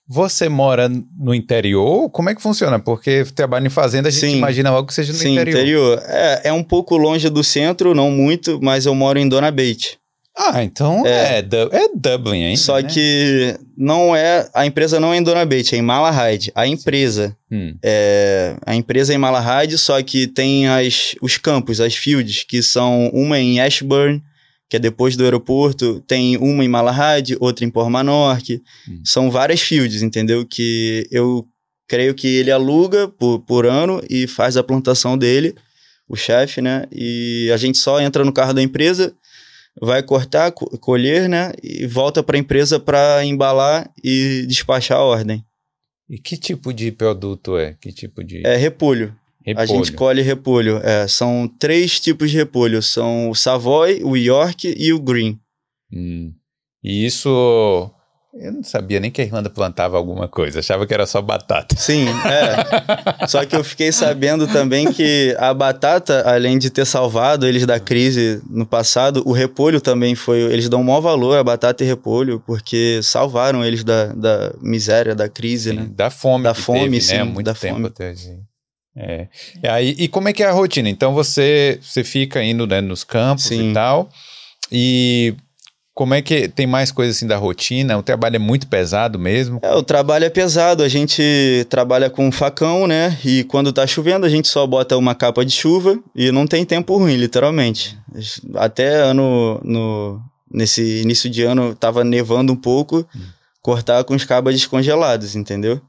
Você 0.08 0.50
mora 0.50 0.90
no 1.18 1.34
interior? 1.34 2.10
Como 2.10 2.30
é 2.30 2.36
que 2.36 2.42
funciona? 2.42 2.80
Porque 2.80 3.24
trabalho 3.36 3.68
em 3.68 3.70
fazenda, 3.70 4.10
a 4.10 4.12
gente 4.12 4.32
sim, 4.32 4.38
imagina 4.38 4.70
algo 4.70 4.88
que 4.88 4.94
seja 4.94 5.14
no 5.14 5.20
sim, 5.20 5.34
interior. 5.34 5.60
interior. 5.60 6.04
É, 6.06 6.42
é 6.46 6.54
um 6.54 6.64
pouco 6.64 6.98
longe 6.98 7.30
do 7.30 7.44
centro, 7.44 7.96
não 7.96 8.12
muito, 8.12 8.60
mas 8.62 8.86
eu 8.86 8.94
moro 8.94 9.20
em 9.20 9.30
Dona 9.30 9.52
Bate. 9.52 10.02
Ah, 10.38 10.64
então 10.64 11.06
é, 11.06 11.40
é, 11.40 11.40
é 11.40 11.90
Dublin 11.94 12.46
ainda, 12.46 12.58
Só 12.58 12.80
né? 12.80 12.88
que 12.88 13.56
não 13.78 14.16
é... 14.16 14.50
A 14.54 14.66
empresa 14.66 15.00
não 15.00 15.14
é 15.14 15.18
em 15.18 15.24
Donabate, 15.24 15.76
é 15.76 15.78
em 15.78 15.82
Malahide. 15.82 16.52
A 16.56 16.66
empresa 16.66 17.36
hum. 17.52 17.76
é... 17.84 18.56
A 18.66 18.74
empresa 18.76 19.12
é 19.12 19.16
em 19.16 19.20
Malahide, 19.20 19.78
só 19.78 20.02
que 20.02 20.28
tem 20.28 20.68
as, 20.68 21.16
os 21.22 21.38
campos, 21.38 21.82
as 21.82 21.96
fields, 21.96 22.44
que 22.44 22.64
são 22.64 23.10
uma 23.14 23.40
em 23.40 23.60
Ashburn, 23.60 24.22
que 24.72 24.78
é 24.78 24.80
depois 24.80 25.18
do 25.18 25.26
aeroporto, 25.26 26.00
tem 26.08 26.38
uma 26.38 26.64
em 26.64 26.70
Malahide, 26.70 27.36
outra 27.42 27.66
em 27.66 27.70
Portmanorque. 27.70 28.64
Hum. 28.88 29.02
São 29.04 29.30
várias 29.30 29.60
fields, 29.60 30.02
entendeu? 30.02 30.46
Que 30.46 31.06
eu 31.12 31.46
creio 31.90 32.16
que 32.16 32.38
ele 32.38 32.50
aluga 32.50 33.10
por, 33.10 33.40
por 33.42 33.66
ano 33.66 34.02
e 34.10 34.28
faz 34.28 34.56
a 34.56 34.64
plantação 34.64 35.18
dele, 35.18 35.54
o 36.08 36.16
chefe, 36.16 36.62
né? 36.62 36.86
E 36.90 37.52
a 37.54 37.58
gente 37.58 37.78
só 37.80 38.00
entra 38.00 38.24
no 38.24 38.32
carro 38.32 38.54
da 38.54 38.64
empresa 38.64 39.14
vai 39.82 40.02
cortar, 40.02 40.54
colher, 40.54 41.28
né? 41.28 41.52
E 41.62 41.86
volta 41.86 42.24
para 42.24 42.38
a 42.38 42.40
empresa 42.40 42.80
para 42.80 43.26
embalar 43.26 43.92
e 44.02 44.46
despachar 44.48 45.00
a 45.00 45.04
ordem. 45.04 45.46
E 46.10 46.18
que 46.18 46.38
tipo 46.38 46.74
de 46.74 46.94
produto 46.94 47.58
é? 47.58 47.74
Que 47.74 47.92
tipo 47.92 48.24
de. 48.24 48.46
É 48.48 48.56
repolho. 48.56 49.14
Repolho. 49.46 49.60
A 49.60 49.66
gente 49.66 49.92
colhe 49.94 50.22
repolho. 50.22 50.78
É, 50.84 51.08
são 51.08 51.48
três 51.60 52.00
tipos 52.00 52.32
de 52.32 52.38
repolho: 52.38 52.82
são 52.82 53.30
o 53.30 53.36
Savoy, 53.36 54.02
o 54.04 54.16
York 54.16 54.74
e 54.78 54.94
o 54.94 55.00
Green. 55.00 55.40
Hum. 55.92 56.34
E 56.84 57.06
isso 57.06 57.94
eu 58.34 58.54
não 58.54 58.64
sabia 58.64 58.98
nem 58.98 59.12
que 59.12 59.22
a 59.22 59.26
Irlanda 59.26 59.50
plantava 59.50 59.98
alguma 59.98 60.26
coisa, 60.26 60.60
achava 60.60 60.88
que 60.88 60.94
era 60.94 61.06
só 61.06 61.22
batata. 61.22 61.76
Sim, 61.76 62.06
é. 62.08 63.28
só 63.28 63.46
que 63.46 63.54
eu 63.54 63.64
fiquei 63.64 63.92
sabendo 63.92 64.48
também 64.48 64.92
que 64.94 65.36
a 65.38 65.54
batata, 65.54 66.24
além 66.26 66.58
de 66.58 66.70
ter 66.70 66.86
salvado 66.86 67.46
eles 67.46 67.66
da 67.66 67.78
crise 67.78 68.42
no 68.50 68.66
passado, 68.66 69.22
o 69.26 69.34
repolho 69.34 69.82
também 69.82 70.16
foi. 70.16 70.40
Eles 70.44 70.70
dão 70.70 70.82
maior 70.82 71.02
valor 71.02 71.38
a 71.38 71.44
batata 71.44 71.84
e 71.84 71.88
repolho, 71.88 72.42
porque 72.48 73.02
salvaram 73.04 73.66
eles 73.66 73.84
da, 73.84 74.08
da 74.08 74.54
miséria, 74.62 75.14
da 75.14 75.28
crise, 75.28 75.72
sim, 75.72 75.76
né? 75.76 75.90
Da 75.94 76.10
fome. 76.10 76.46
Da 76.46 76.54
fome, 76.54 76.80
teve, 76.84 77.02
sim. 77.02 77.18
Né? 77.18 77.24
Muito 77.26 77.46
da 77.46 77.54
tempo 77.54 77.76
fome. 77.76 77.88
até, 77.88 78.12
assim. 78.12 78.40
É. 78.96 79.28
E, 79.62 79.68
aí, 79.68 79.96
e 79.98 80.08
como 80.08 80.28
é 80.28 80.34
que 80.34 80.44
é 80.44 80.48
a 80.48 80.52
rotina? 80.52 80.90
Então 80.90 81.14
você, 81.14 81.80
você 81.82 82.04
fica 82.04 82.44
indo 82.44 82.68
né, 82.68 82.82
nos 82.82 83.04
campos 83.04 83.46
sim. 83.46 83.72
e 83.72 83.74
tal. 83.74 84.10
E 84.72 85.36
como 85.94 86.14
é 86.14 86.22
que 86.22 86.48
tem 86.48 86.66
mais 86.66 86.92
coisa 86.92 87.12
assim 87.12 87.28
da 87.28 87.38
rotina? 87.38 87.98
O 87.98 88.04
trabalho 88.04 88.38
é 88.38 88.40
muito 88.40 88.68
pesado 88.68 89.20
mesmo? 89.20 89.60
É, 89.62 89.74
o 89.74 89.84
trabalho 89.84 90.26
é 90.26 90.30
pesado. 90.30 90.84
A 90.84 90.90
gente 90.90 91.66
trabalha 91.70 92.10
com 92.10 92.32
facão, 92.32 92.88
né? 92.88 93.18
E 93.24 93.44
quando 93.44 93.74
tá 93.74 93.86
chovendo, 93.86 94.26
a 94.26 94.30
gente 94.30 94.48
só 94.48 94.66
bota 94.66 94.98
uma 94.98 95.14
capa 95.14 95.46
de 95.46 95.52
chuva 95.52 96.00
e 96.16 96.32
não 96.32 96.48
tem 96.48 96.66
tempo 96.66 96.98
ruim, 96.98 97.16
literalmente. 97.18 97.98
Até 98.56 98.96
ano 98.96 99.60
no 99.64 100.22
nesse 100.54 101.02
início 101.02 101.30
de 101.30 101.44
ano 101.44 101.74
tava 101.74 102.04
nevando 102.04 102.52
um 102.52 102.58
pouco, 102.58 103.08
hum. 103.16 103.22
cortar 103.62 104.04
com 104.04 104.14
os 104.14 104.26
cabos 104.26 104.54
descongelados, 104.54 105.36
entendeu? 105.36 105.82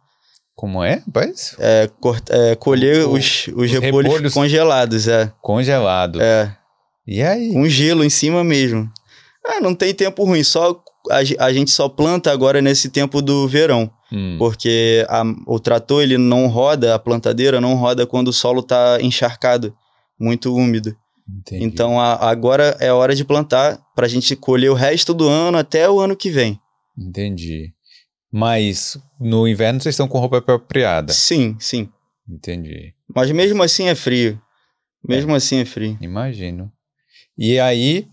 Como 0.55 0.83
é, 0.83 1.03
rapaz? 1.07 1.57
É, 1.59 1.91
é 2.31 2.55
colher 2.55 3.07
o, 3.07 3.13
os, 3.15 3.49
os, 3.49 3.55
os 3.57 3.71
repolhos, 3.71 4.13
repolhos, 4.13 4.35
congelados, 4.35 5.09
é. 5.09 5.33
Congelado. 5.41 6.21
É. 6.21 6.57
E 7.07 7.23
aí? 7.23 7.53
Com 7.53 7.69
gelo 7.69 8.05
em 8.05 8.11
cima 8.11 8.45
mesmo. 8.45 8.89
Ah, 9.45 9.61
não 9.61 9.75
tem 9.75 9.93
tempo 9.93 10.25
ruim, 10.25 10.45
só 10.45 10.81
a, 11.11 11.47
a 11.47 11.53
gente 11.53 11.71
só 11.71 11.89
planta 11.89 12.31
agora 12.31 12.61
nesse 12.61 12.89
tempo 12.91 13.21
do 13.21 13.49
verão. 13.49 13.91
Hum. 14.13 14.37
Porque 14.39 15.05
a, 15.09 15.23
o 15.47 15.59
trator 15.59 16.03
ele 16.03 16.19
não 16.19 16.47
roda, 16.47 16.95
a 16.95 16.99
plantadeira 16.99 17.61
não 17.61 17.75
roda 17.75 18.07
quando 18.07 18.29
o 18.29 18.33
solo 18.33 18.61
está 18.61 18.99
encharcado, 19.01 19.75
muito 20.21 20.55
úmido. 20.55 20.95
Entendi. 21.29 21.65
Então 21.65 21.99
a, 21.99 22.31
agora 22.31 22.77
é 22.79 22.93
hora 22.93 23.15
de 23.15 23.25
plantar 23.25 23.81
para 23.95 24.07
a 24.07 24.09
gente 24.09 24.37
colher 24.37 24.71
o 24.71 24.75
resto 24.75 25.15
do 25.15 25.29
ano 25.29 25.59
até 25.59 25.89
o 25.89 25.99
ano 25.99 26.17
que 26.17 26.31
vem. 26.31 26.61
Entendi. 26.97 27.73
Mas 28.33 28.99
no 29.21 29.47
inverno 29.47 29.79
vocês 29.79 29.95
estão 29.95 30.09
com 30.09 30.19
roupa 30.19 30.39
apropriada? 30.39 31.13
Sim, 31.13 31.55
sim. 31.61 31.91
Entendi. 32.27 32.95
Mas 33.15 33.31
mesmo 33.31 33.63
assim 33.63 33.89
é 33.89 33.95
frio. 33.95 34.41
Mesmo 35.07 35.33
é. 35.33 35.37
assim 35.37 35.59
é 35.59 35.65
frio. 35.67 35.99
Imagino. 36.01 36.73
E 37.37 37.61
aí, 37.61 38.09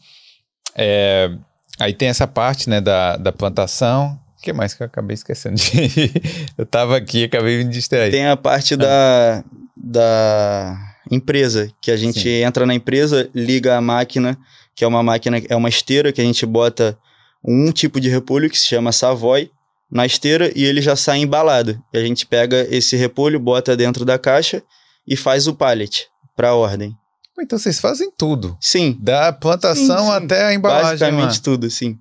é, 0.76 1.32
aí 1.80 1.94
tem 1.94 2.10
essa 2.10 2.28
parte, 2.28 2.70
né, 2.70 2.82
da, 2.82 3.16
da 3.16 3.32
plantação. 3.32 4.20
O 4.38 4.42
que 4.42 4.52
mais 4.52 4.74
que 4.74 4.84
eu 4.84 4.88
acabei 4.88 5.14
esquecendo? 5.14 5.56
De... 5.56 6.12
eu 6.58 6.66
tava 6.66 6.98
aqui 6.98 7.24
acabei 7.24 7.64
me 7.64 7.70
distrair. 7.70 8.12
Tem 8.12 8.28
a 8.28 8.36
parte 8.36 8.74
ah. 8.74 8.78
da, 8.78 9.44
da 9.78 10.96
empresa, 11.10 11.72
que 11.82 11.92
a 11.92 11.98
gente 11.98 12.22
Sim. 12.22 12.44
entra 12.44 12.66
na 12.66 12.76
empresa, 12.76 13.30
liga 13.34 13.78
a 13.78 13.82
máquina, 13.82 14.38
que 14.76 14.84
é 14.84 14.88
uma 14.88 15.02
máquina, 15.02 15.42
é 15.48 15.56
uma 15.56 15.70
esteira 15.70 16.12
que 16.12 16.20
a 16.20 16.26
gente 16.26 16.46
bota 16.46 16.98
um 17.44 17.72
tipo 17.72 18.02
de 18.02 18.10
repolho 18.10 18.50
que 18.50 18.58
se 18.58 18.68
chama 18.68 18.92
Savoy 18.92 19.50
na 19.92 20.06
esteira 20.06 20.52
e 20.56 20.64
ele 20.64 20.82
já 20.82 20.96
sai 20.96 21.20
embalado. 21.20 21.82
E 21.94 21.98
a 21.98 22.04
gente 22.04 22.26
pega 22.26 22.68
esse 22.70 22.96
repolho, 22.96 23.40
bota 23.40 23.76
dentro 23.76 24.06
da 24.06 24.20
caixa 24.20 24.62
e 25.08 25.16
faz 25.16 25.48
o 25.48 25.56
pallet 25.56 26.08
para 26.36 26.54
ordem. 26.54 26.96
Então 27.40 27.58
vocês 27.58 27.80
fazem 27.80 28.12
tudo. 28.18 28.58
Sim. 28.60 28.98
Da 29.00 29.32
plantação 29.32 30.06
sim, 30.06 30.06
sim. 30.06 30.26
até 30.26 30.46
a 30.46 30.54
embalagem. 30.54 30.92
Basicamente 30.92 31.38
lá. 31.38 31.44
tudo, 31.44 31.70
sim. 31.70 31.98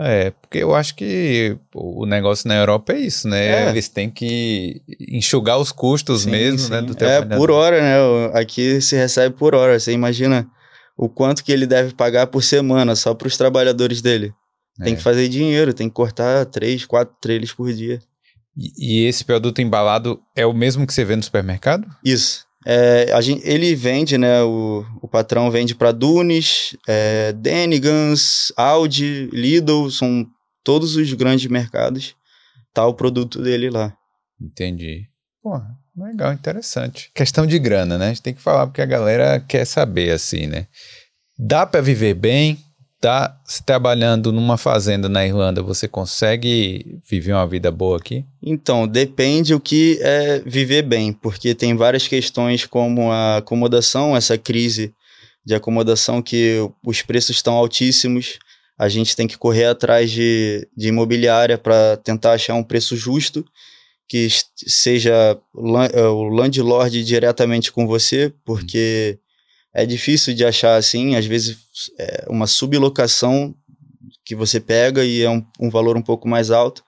É, 0.00 0.30
porque 0.30 0.58
eu 0.58 0.76
acho 0.76 0.94
que 0.94 1.58
o 1.74 2.06
negócio 2.06 2.46
na 2.46 2.54
Europa 2.54 2.92
é 2.92 3.00
isso, 3.00 3.26
né? 3.26 3.66
É. 3.66 3.68
Eles 3.68 3.88
têm 3.88 4.08
que 4.08 4.80
enxugar 5.10 5.58
os 5.58 5.72
custos 5.72 6.22
sim, 6.22 6.30
mesmo, 6.30 6.68
né? 6.68 6.80
Do 6.80 6.96
é, 7.04 7.20
por 7.36 7.50
hora, 7.50 7.80
né? 7.80 8.38
Aqui 8.38 8.80
se 8.80 8.94
recebe 8.94 9.34
por 9.36 9.56
hora. 9.56 9.78
Você 9.78 9.92
imagina 9.92 10.48
o 10.96 11.08
quanto 11.08 11.42
que 11.42 11.50
ele 11.50 11.66
deve 11.66 11.94
pagar 11.94 12.28
por 12.28 12.44
semana 12.44 12.94
só 12.94 13.12
para 13.12 13.26
os 13.26 13.36
trabalhadores 13.36 14.00
dele. 14.00 14.32
Tem 14.82 14.92
é. 14.92 14.96
que 14.96 15.02
fazer 15.02 15.28
dinheiro, 15.28 15.74
tem 15.74 15.88
que 15.88 15.94
cortar 15.94 16.46
três, 16.46 16.84
quatro 16.84 17.14
trailers 17.20 17.52
por 17.52 17.72
dia. 17.72 18.00
E, 18.56 19.02
e 19.02 19.06
esse 19.06 19.24
produto 19.24 19.60
embalado 19.60 20.20
é 20.36 20.46
o 20.46 20.52
mesmo 20.52 20.86
que 20.86 20.92
você 20.92 21.04
vê 21.04 21.16
no 21.16 21.22
supermercado? 21.22 21.86
Isso. 22.04 22.46
É, 22.66 23.12
a 23.12 23.20
gente, 23.20 23.46
ele 23.48 23.74
vende, 23.74 24.18
né? 24.18 24.42
O, 24.42 24.84
o 25.00 25.08
patrão 25.08 25.50
vende 25.50 25.74
para 25.74 25.92
Dunes, 25.92 26.76
é, 26.86 27.32
Denigans, 27.32 28.52
Audi, 28.56 29.28
Lidl, 29.32 29.90
são 29.90 30.26
todos 30.64 30.96
os 30.96 31.12
grandes 31.12 31.50
mercados. 31.50 32.14
Tá 32.74 32.86
o 32.86 32.94
produto 32.94 33.40
dele 33.40 33.70
lá. 33.70 33.96
Entendi. 34.40 35.06
Porra, 35.42 35.68
legal, 35.96 36.32
interessante. 36.32 37.10
Questão 37.14 37.46
de 37.46 37.58
grana, 37.58 37.96
né? 37.96 38.06
A 38.06 38.08
gente 38.08 38.22
tem 38.22 38.34
que 38.34 38.42
falar 38.42 38.66
porque 38.66 38.82
a 38.82 38.86
galera 38.86 39.40
quer 39.40 39.64
saber, 39.64 40.10
assim, 40.10 40.46
né? 40.46 40.66
Dá 41.38 41.64
para 41.64 41.80
viver 41.80 42.14
bem? 42.14 42.58
Tá 43.00 43.40
se 43.44 43.62
trabalhando 43.62 44.32
numa 44.32 44.56
fazenda 44.56 45.08
na 45.08 45.24
Irlanda, 45.24 45.62
você 45.62 45.86
consegue 45.86 46.98
viver 47.08 47.32
uma 47.32 47.46
vida 47.46 47.70
boa 47.70 47.96
aqui? 47.96 48.24
Então, 48.42 48.88
depende 48.88 49.54
o 49.54 49.60
que 49.60 49.98
é 50.02 50.40
viver 50.44 50.82
bem, 50.82 51.12
porque 51.12 51.54
tem 51.54 51.76
várias 51.76 52.08
questões 52.08 52.66
como 52.66 53.12
a 53.12 53.36
acomodação, 53.36 54.16
essa 54.16 54.36
crise 54.36 54.92
de 55.46 55.54
acomodação 55.54 56.20
que 56.20 56.58
os 56.84 57.00
preços 57.00 57.36
estão 57.36 57.54
altíssimos, 57.54 58.38
a 58.76 58.88
gente 58.88 59.14
tem 59.14 59.26
que 59.26 59.38
correr 59.38 59.66
atrás 59.66 60.10
de, 60.10 60.68
de 60.76 60.88
imobiliária 60.88 61.56
para 61.56 61.96
tentar 61.98 62.32
achar 62.32 62.54
um 62.54 62.62
preço 62.62 62.96
justo 62.96 63.44
que 64.08 64.28
seja 64.56 65.38
é, 65.92 66.02
o 66.02 66.24
landlord 66.24 67.04
diretamente 67.04 67.70
com 67.70 67.86
você, 67.86 68.32
porque 68.44 69.18
é 69.74 69.86
difícil 69.86 70.34
de 70.34 70.44
achar 70.44 70.76
assim, 70.76 71.14
às 71.14 71.26
vezes 71.26 71.56
é 71.98 72.26
uma 72.28 72.46
sublocação 72.46 73.54
que 74.24 74.34
você 74.34 74.60
pega 74.60 75.04
e 75.04 75.22
é 75.22 75.30
um, 75.30 75.44
um 75.58 75.70
valor 75.70 75.96
um 75.96 76.02
pouco 76.02 76.28
mais 76.28 76.50
alto. 76.50 76.82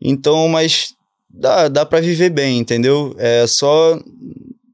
Então, 0.00 0.48
mas 0.48 0.94
dá, 1.28 1.68
dá 1.68 1.86
para 1.86 2.00
viver 2.00 2.30
bem, 2.30 2.58
entendeu? 2.58 3.14
É 3.18 3.46
só 3.46 4.00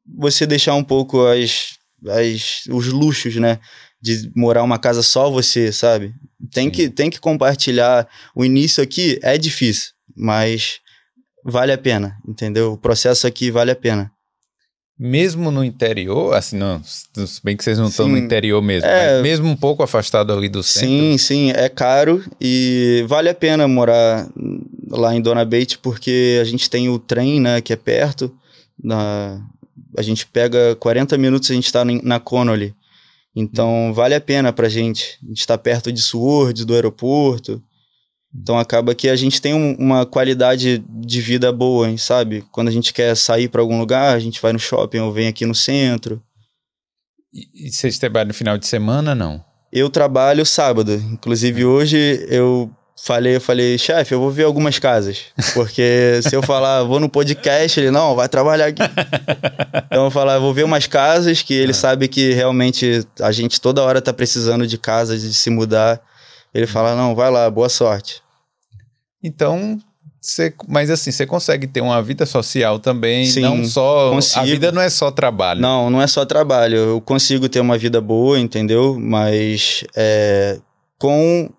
você 0.06 0.46
deixar 0.46 0.74
um 0.74 0.84
pouco 0.84 1.24
as, 1.26 1.74
as, 2.08 2.64
os 2.70 2.86
luxos, 2.86 3.36
né? 3.36 3.58
De 4.00 4.30
morar 4.34 4.62
uma 4.62 4.78
casa 4.78 5.02
só 5.02 5.30
você, 5.30 5.72
sabe? 5.72 6.12
Tem 6.52 6.70
que, 6.70 6.88
tem 6.88 7.10
que 7.10 7.20
compartilhar. 7.20 8.08
O 8.34 8.44
início 8.44 8.82
aqui 8.82 9.18
é 9.22 9.36
difícil, 9.36 9.90
mas 10.16 10.80
vale 11.44 11.72
a 11.72 11.78
pena, 11.78 12.16
entendeu? 12.26 12.72
O 12.72 12.78
processo 12.78 13.26
aqui 13.26 13.50
vale 13.50 13.70
a 13.70 13.76
pena. 13.76 14.10
Mesmo 14.98 15.52
no 15.52 15.62
interior, 15.62 16.34
assim, 16.34 16.56
não, 16.56 16.82
se 16.82 17.40
bem 17.44 17.56
que 17.56 17.62
vocês 17.62 17.78
não 17.78 17.86
estão 17.86 18.08
no 18.08 18.18
interior 18.18 18.60
mesmo, 18.60 18.88
é, 18.88 19.22
mesmo 19.22 19.48
um 19.48 19.54
pouco 19.54 19.80
afastado 19.80 20.32
ali 20.32 20.48
do 20.48 20.60
centro. 20.60 20.88
Sim, 20.88 21.18
sim, 21.18 21.50
é 21.52 21.68
caro 21.68 22.24
e 22.40 23.04
vale 23.06 23.28
a 23.28 23.34
pena 23.34 23.68
morar 23.68 24.28
lá 24.90 25.14
em 25.14 25.20
Dona 25.20 25.44
Bate 25.44 25.78
porque 25.78 26.38
a 26.40 26.44
gente 26.44 26.68
tem 26.68 26.88
o 26.88 26.98
trem, 26.98 27.40
né, 27.40 27.60
que 27.60 27.72
é 27.72 27.76
perto, 27.76 28.34
na, 28.82 29.40
a 29.96 30.02
gente 30.02 30.26
pega 30.26 30.74
40 30.80 31.16
minutos 31.16 31.48
a 31.48 31.54
gente 31.54 31.66
está 31.66 31.84
na 31.84 32.18
Connolly, 32.18 32.74
então 33.36 33.92
vale 33.94 34.16
a 34.16 34.20
pena 34.20 34.52
pra 34.52 34.68
gente, 34.68 35.16
a 35.22 35.28
gente 35.28 35.40
está 35.40 35.56
perto 35.56 35.92
de 35.92 36.02
Swords, 36.02 36.64
do 36.64 36.74
aeroporto, 36.74 37.62
então 38.40 38.58
acaba 38.58 38.94
que 38.94 39.08
a 39.08 39.16
gente 39.16 39.42
tem 39.42 39.52
um, 39.52 39.74
uma 39.74 40.06
qualidade 40.06 40.82
de 40.88 41.20
vida 41.20 41.50
boa, 41.50 41.88
hein, 41.88 41.98
sabe? 41.98 42.44
Quando 42.52 42.68
a 42.68 42.70
gente 42.70 42.92
quer 42.92 43.16
sair 43.16 43.48
para 43.48 43.60
algum 43.60 43.78
lugar, 43.78 44.14
a 44.14 44.18
gente 44.18 44.40
vai 44.40 44.52
no 44.52 44.58
shopping 44.58 45.00
ou 45.00 45.12
vem 45.12 45.28
aqui 45.28 45.44
no 45.44 45.54
centro. 45.54 46.22
E, 47.32 47.66
e 47.66 47.72
vocês 47.72 47.98
trabalham 47.98 48.28
no 48.28 48.34
final 48.34 48.56
de 48.56 48.66
semana, 48.66 49.14
não? 49.14 49.44
Eu 49.72 49.90
trabalho 49.90 50.46
sábado. 50.46 50.94
Inclusive 50.94 51.64
hoje 51.64 52.24
eu 52.28 52.70
falei, 53.04 53.36
eu 53.36 53.40
falei, 53.40 53.76
chefe, 53.76 54.14
eu 54.14 54.20
vou 54.20 54.30
ver 54.30 54.44
algumas 54.44 54.78
casas. 54.78 55.24
Porque 55.52 56.20
se 56.22 56.34
eu 56.34 56.42
falar, 56.42 56.84
vou 56.84 57.00
no 57.00 57.08
podcast, 57.08 57.78
ele, 57.78 57.90
não, 57.90 58.14
vai 58.14 58.28
trabalhar 58.28 58.66
aqui. 58.66 58.82
então 59.86 60.04
eu 60.04 60.10
falar, 60.10 60.38
vou 60.38 60.54
ver 60.54 60.64
umas 60.64 60.86
casas 60.86 61.42
que 61.42 61.54
ele 61.54 61.72
é. 61.72 61.74
sabe 61.74 62.08
que 62.08 62.32
realmente 62.32 63.06
a 63.20 63.32
gente 63.32 63.60
toda 63.60 63.82
hora 63.82 64.00
tá 64.00 64.12
precisando 64.12 64.66
de 64.66 64.78
casas, 64.78 65.22
de 65.22 65.34
se 65.34 65.50
mudar. 65.50 66.00
Ele 66.54 66.66
fala: 66.66 66.94
não, 66.94 67.14
vai 67.14 67.30
lá, 67.30 67.50
boa 67.50 67.68
sorte. 67.68 68.22
Então, 69.22 69.78
você, 70.20 70.52
mas 70.66 70.90
assim, 70.90 71.10
você 71.10 71.24
consegue 71.24 71.66
ter 71.66 71.80
uma 71.80 72.02
vida 72.02 72.26
social 72.26 72.78
também, 72.78 73.26
Sim, 73.26 73.42
não 73.42 73.64
só. 73.64 74.10
Consigo. 74.10 74.40
A 74.40 74.44
vida 74.44 74.72
não 74.72 74.82
é 74.82 74.90
só 74.90 75.10
trabalho. 75.10 75.60
Não, 75.60 75.88
não 75.88 76.02
é 76.02 76.06
só 76.06 76.24
trabalho. 76.24 76.76
Eu 76.76 77.00
consigo 77.00 77.48
ter 77.48 77.60
uma 77.60 77.78
vida 77.78 78.00
boa, 78.00 78.38
entendeu? 78.38 78.98
Mas 78.98 79.84
é, 79.96 80.58
com. 80.98 81.50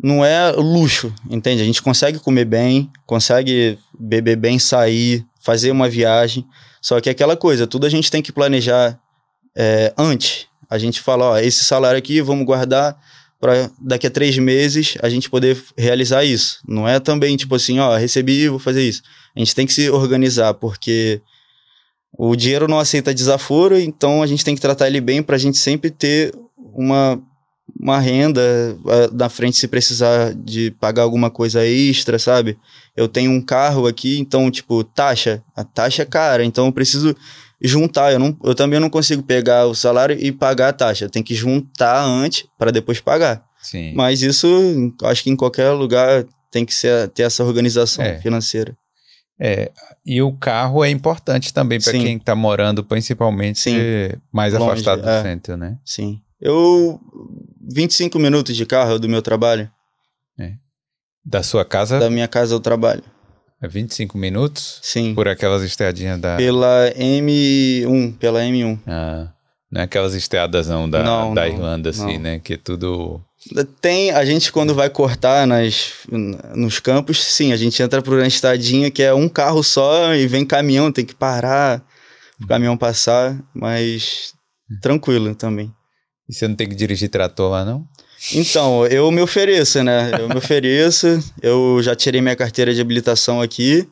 Não 0.00 0.24
é 0.24 0.52
luxo, 0.52 1.12
entende? 1.28 1.60
A 1.60 1.64
gente 1.64 1.82
consegue 1.82 2.20
comer 2.20 2.44
bem, 2.44 2.88
consegue 3.04 3.76
beber 3.98 4.36
bem, 4.36 4.56
sair, 4.56 5.26
fazer 5.40 5.72
uma 5.72 5.88
viagem. 5.88 6.46
Só 6.80 7.00
que 7.00 7.08
é 7.08 7.12
aquela 7.12 7.36
coisa, 7.36 7.66
tudo 7.66 7.84
a 7.84 7.90
gente 7.90 8.08
tem 8.08 8.22
que 8.22 8.30
planejar 8.30 8.96
é, 9.56 9.92
antes. 9.98 10.46
A 10.70 10.78
gente 10.78 11.00
fala, 11.00 11.32
ó, 11.32 11.38
esse 11.38 11.64
salário 11.64 11.98
aqui, 11.98 12.20
vamos 12.20 12.46
guardar 12.46 12.96
para 13.40 13.70
daqui 13.80 14.06
a 14.06 14.10
três 14.10 14.36
meses 14.38 14.96
a 15.00 15.08
gente 15.08 15.30
poder 15.30 15.56
realizar 15.76 16.24
isso. 16.24 16.60
Não 16.66 16.88
é 16.88 16.98
também 16.98 17.36
tipo 17.36 17.54
assim, 17.54 17.78
ó, 17.78 17.96
recebi, 17.96 18.48
vou 18.48 18.58
fazer 18.58 18.82
isso. 18.82 19.02
A 19.36 19.38
gente 19.38 19.54
tem 19.54 19.66
que 19.66 19.72
se 19.72 19.88
organizar, 19.90 20.54
porque 20.54 21.20
o 22.16 22.34
dinheiro 22.34 22.66
não 22.66 22.78
aceita 22.78 23.14
desaforo, 23.14 23.78
então 23.78 24.22
a 24.22 24.26
gente 24.26 24.44
tem 24.44 24.54
que 24.54 24.60
tratar 24.60 24.88
ele 24.88 25.00
bem 25.00 25.22
para 25.22 25.36
a 25.36 25.38
gente 25.38 25.58
sempre 25.58 25.90
ter 25.90 26.34
uma, 26.56 27.20
uma 27.78 28.00
renda 28.00 28.40
na 29.12 29.28
frente 29.28 29.56
se 29.56 29.68
precisar 29.68 30.34
de 30.34 30.72
pagar 30.72 31.02
alguma 31.02 31.30
coisa 31.30 31.64
extra, 31.64 32.18
sabe? 32.18 32.58
Eu 32.96 33.06
tenho 33.06 33.30
um 33.30 33.40
carro 33.40 33.86
aqui, 33.86 34.18
então, 34.18 34.50
tipo, 34.50 34.82
taxa. 34.82 35.42
A 35.54 35.62
taxa 35.62 36.02
é 36.02 36.06
cara, 36.06 36.44
então 36.44 36.66
eu 36.66 36.72
preciso 36.72 37.14
juntar. 37.60 38.12
Eu, 38.12 38.18
não, 38.18 38.36
eu 38.44 38.54
também 38.54 38.80
não 38.80 38.90
consigo 38.90 39.22
pegar 39.22 39.66
o 39.66 39.74
salário 39.74 40.16
e 40.18 40.32
pagar 40.32 40.68
a 40.68 40.72
taxa. 40.72 41.04
Eu 41.04 41.10
tenho 41.10 41.24
que 41.24 41.34
juntar 41.34 42.04
antes 42.04 42.46
para 42.58 42.70
depois 42.70 43.00
pagar. 43.00 43.44
Sim. 43.60 43.92
Mas 43.94 44.22
isso, 44.22 44.94
acho 45.02 45.22
que 45.24 45.30
em 45.30 45.36
qualquer 45.36 45.70
lugar 45.70 46.24
tem 46.50 46.64
que 46.64 46.74
ser, 46.74 47.08
ter 47.08 47.24
essa 47.24 47.44
organização 47.44 48.04
é. 48.04 48.18
financeira. 48.20 48.76
É, 49.40 49.70
e 50.04 50.20
o 50.20 50.32
carro 50.32 50.84
é 50.84 50.90
importante 50.90 51.54
também 51.54 51.80
para 51.80 51.92
quem 51.92 52.16
está 52.16 52.34
morando, 52.34 52.82
principalmente 52.82 53.60
Sim. 53.60 53.76
mais 54.32 54.52
Longe, 54.52 54.72
afastado 54.72 55.02
do 55.02 55.08
é. 55.08 55.22
centro, 55.22 55.56
né? 55.56 55.78
Sim. 55.84 56.20
Eu. 56.40 57.00
25 57.70 58.18
minutos 58.18 58.56
de 58.56 58.64
carro 58.64 58.98
do 58.98 59.08
meu 59.08 59.22
trabalho. 59.22 59.70
É. 60.38 60.54
Da 61.24 61.42
sua 61.42 61.64
casa? 61.64 61.98
Da 61.98 62.10
minha 62.10 62.26
casa 62.26 62.54
ao 62.54 62.60
trabalho. 62.60 63.04
É 63.60 63.66
25 63.66 64.16
minutos? 64.16 64.78
Sim. 64.82 65.14
Por 65.14 65.26
aquelas 65.26 65.62
estradinhas 65.62 66.20
da. 66.20 66.36
Pela 66.36 66.92
M1, 66.96 68.16
pela 68.18 68.40
M1. 68.40 68.78
Ah. 68.86 69.32
Não 69.70 69.82
é 69.82 69.84
aquelas 69.84 70.14
estradas 70.14 70.68
não 70.68 70.88
da, 70.88 71.02
não, 71.02 71.34
da 71.34 71.42
não, 71.42 71.52
Irlanda, 71.52 71.90
assim, 71.90 72.14
não. 72.14 72.20
né? 72.20 72.38
Que 72.38 72.54
é 72.54 72.56
tudo. 72.56 73.20
Tem, 73.80 74.10
a 74.10 74.24
gente 74.24 74.50
quando 74.50 74.74
vai 74.74 74.88
cortar 74.88 75.46
nas, 75.46 75.92
nos 76.54 76.80
campos, 76.80 77.22
sim, 77.22 77.52
a 77.52 77.56
gente 77.56 77.80
entra 77.82 78.00
por 78.02 78.14
uma 78.14 78.26
estradinha 78.26 78.90
que 78.90 79.02
é 79.02 79.12
um 79.12 79.28
carro 79.28 79.62
só 79.62 80.14
e 80.14 80.26
vem 80.26 80.44
caminhão, 80.44 80.90
tem 80.90 81.04
que 81.04 81.14
parar, 81.14 81.84
o 82.42 82.46
caminhão 82.46 82.76
passar, 82.76 83.38
mas 83.54 84.32
tranquilo 84.80 85.34
também. 85.34 85.72
E 86.28 86.34
você 86.34 86.48
não 86.48 86.56
tem 86.56 86.68
que 86.68 86.74
dirigir 86.74 87.08
trator 87.10 87.50
lá, 87.50 87.64
não? 87.64 87.86
Então, 88.34 88.86
eu 88.86 89.10
me 89.10 89.20
ofereço, 89.20 89.82
né? 89.82 90.10
Eu 90.18 90.28
me 90.28 90.36
ofereço. 90.36 91.06
Eu 91.40 91.80
já 91.82 91.94
tirei 91.94 92.20
minha 92.20 92.36
carteira 92.36 92.74
de 92.74 92.80
habilitação 92.80 93.40
aqui. 93.40 93.88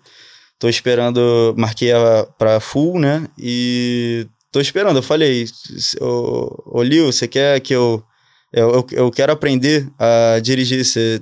Tô 0.59 0.69
esperando, 0.69 1.55
marquei 1.57 1.91
para 2.39 2.61
full, 2.61 2.99
né? 2.99 3.27
E 3.39 4.27
tô 4.51 4.61
esperando. 4.61 4.97
Eu 4.97 5.03
falei, 5.03 5.47
ô, 6.01 6.79
ô 6.79 6.83
Lil, 6.83 7.13
você 7.13 7.29
quer 7.29 7.61
que 7.61 7.75
eu, 7.75 8.03
eu. 8.53 8.87
Eu 8.93 9.11
quero 9.11 9.33
aprender 9.33 9.87
a 9.99 10.39
dirigir. 10.41 10.85
Você 10.85 11.21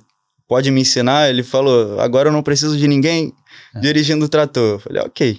pode 0.48 0.70
me 0.70 0.80
ensinar? 0.80 1.28
Ele 1.28 1.42
falou, 1.42 2.00
agora 2.00 2.28
eu 2.28 2.32
não 2.32 2.42
preciso 2.42 2.76
de 2.76 2.88
ninguém 2.88 3.32
é. 3.74 3.80
dirigindo 3.80 4.24
o 4.24 4.28
trator. 4.28 4.74
Eu 4.74 4.78
falei, 4.78 5.02
ok. 5.02 5.38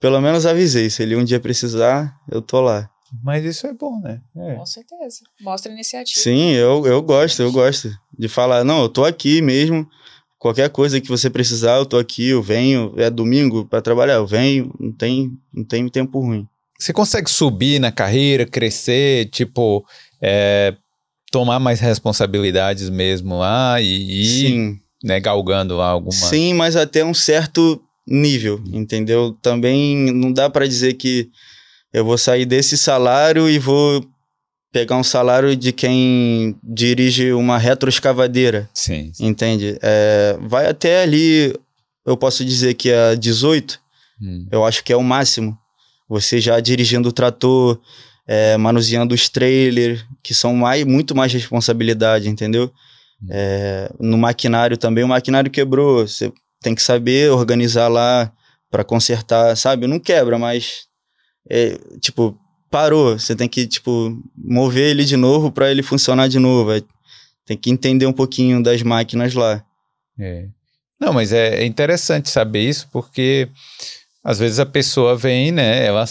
Pelo 0.00 0.20
menos 0.20 0.46
avisei. 0.46 0.90
Se 0.90 1.02
ele 1.02 1.16
um 1.16 1.24
dia 1.24 1.40
precisar, 1.40 2.14
eu 2.30 2.42
tô 2.42 2.60
lá. 2.60 2.90
Mas 3.22 3.44
isso 3.44 3.66
é 3.66 3.72
bom, 3.72 4.00
né? 4.00 4.20
É. 4.36 4.54
Com 4.54 4.66
certeza. 4.66 5.20
Mostra 5.40 5.72
iniciativa. 5.72 6.20
Sim, 6.20 6.52
eu, 6.52 6.86
eu 6.86 7.02
gosto, 7.02 7.40
eu 7.42 7.50
gosto 7.50 7.90
de 8.18 8.28
falar, 8.28 8.64
não, 8.64 8.82
eu 8.82 8.88
tô 8.88 9.04
aqui 9.04 9.42
mesmo. 9.42 9.88
Qualquer 10.38 10.70
coisa 10.70 11.00
que 11.00 11.08
você 11.08 11.28
precisar, 11.28 11.76
eu 11.76 11.86
tô 11.86 11.98
aqui, 11.98 12.28
eu 12.28 12.42
venho. 12.42 12.94
É 12.96 13.10
domingo 13.10 13.66
para 13.66 13.82
trabalhar, 13.82 14.14
eu 14.14 14.26
venho. 14.26 14.74
Não 14.80 14.92
tem, 14.92 15.30
não 15.52 15.64
tem 15.64 15.88
tempo 15.88 16.20
ruim. 16.20 16.48
Você 16.78 16.92
consegue 16.94 17.30
subir 17.30 17.78
na 17.78 17.92
carreira, 17.92 18.46
crescer, 18.46 19.26
tipo, 19.26 19.84
é, 20.20 20.74
tomar 21.30 21.60
mais 21.60 21.78
responsabilidades 21.78 22.88
mesmo 22.88 23.38
lá 23.38 23.80
e 23.82 24.46
ir 24.46 24.80
né, 25.04 25.20
galgando 25.20 25.76
lá 25.76 25.88
alguma. 25.88 26.12
Sim, 26.12 26.54
mas 26.54 26.76
até 26.76 27.04
um 27.04 27.14
certo 27.14 27.82
nível, 28.06 28.62
entendeu? 28.72 29.36
Também 29.42 30.12
não 30.12 30.32
dá 30.32 30.48
para 30.50 30.66
dizer 30.66 30.94
que 30.94 31.30
eu 31.92 32.04
vou 32.04 32.16
sair 32.16 32.44
desse 32.44 32.76
salário 32.76 33.48
e 33.48 33.58
vou 33.58 34.04
pegar 34.72 34.96
um 34.96 35.02
salário 35.02 35.56
de 35.56 35.72
quem 35.72 36.56
dirige 36.62 37.32
uma 37.32 37.58
retroescavadeira. 37.58 38.68
Sim. 38.72 39.10
sim. 39.12 39.26
Entende? 39.26 39.78
É, 39.82 40.38
vai 40.42 40.66
até 40.66 41.02
ali, 41.02 41.54
eu 42.06 42.16
posso 42.16 42.44
dizer 42.44 42.74
que 42.74 42.90
é 42.90 43.16
18, 43.16 43.80
hum. 44.22 44.46
eu 44.50 44.64
acho 44.64 44.84
que 44.84 44.92
é 44.92 44.96
o 44.96 45.02
máximo. 45.02 45.58
você 46.08 46.40
já 46.40 46.58
dirigindo 46.60 47.08
o 47.08 47.12
trator, 47.12 47.80
é, 48.26 48.56
manuseando 48.56 49.14
os 49.14 49.28
trailers, 49.28 50.04
que 50.22 50.34
são 50.34 50.54
mais, 50.54 50.84
muito 50.84 51.14
mais 51.16 51.32
responsabilidade, 51.32 52.28
entendeu? 52.28 52.72
Hum. 53.22 53.28
É, 53.30 53.90
no 53.98 54.16
maquinário 54.16 54.76
também, 54.76 55.02
o 55.02 55.08
maquinário 55.08 55.50
quebrou, 55.50 56.06
você 56.06 56.32
tem 56.62 56.74
que 56.74 56.82
saber 56.82 57.30
organizar 57.32 57.88
lá 57.88 58.32
para 58.70 58.84
consertar, 58.84 59.56
sabe? 59.56 59.88
Não 59.88 59.98
quebra, 59.98 60.38
mas 60.38 60.89
é, 61.48 61.78
tipo, 62.00 62.38
parou, 62.70 63.18
você 63.18 63.34
tem 63.34 63.48
que 63.48 63.66
tipo 63.66 64.16
mover 64.36 64.90
ele 64.90 65.04
de 65.04 65.16
novo 65.16 65.50
para 65.50 65.70
ele 65.70 65.82
funcionar 65.82 66.28
de 66.28 66.38
novo. 66.38 66.72
É, 66.72 66.82
tem 67.44 67.56
que 67.56 67.70
entender 67.70 68.06
um 68.06 68.12
pouquinho 68.12 68.62
das 68.62 68.82
máquinas 68.82 69.34
lá. 69.34 69.64
É. 70.18 70.46
Não, 71.00 71.12
mas 71.12 71.32
é, 71.32 71.62
é 71.62 71.66
interessante 71.66 72.28
saber 72.28 72.68
isso 72.68 72.88
porque 72.92 73.48
às 74.22 74.38
vezes 74.38 74.58
a 74.58 74.66
pessoa 74.66 75.16
vem, 75.16 75.50
né? 75.50 75.84
Ela 75.84 76.04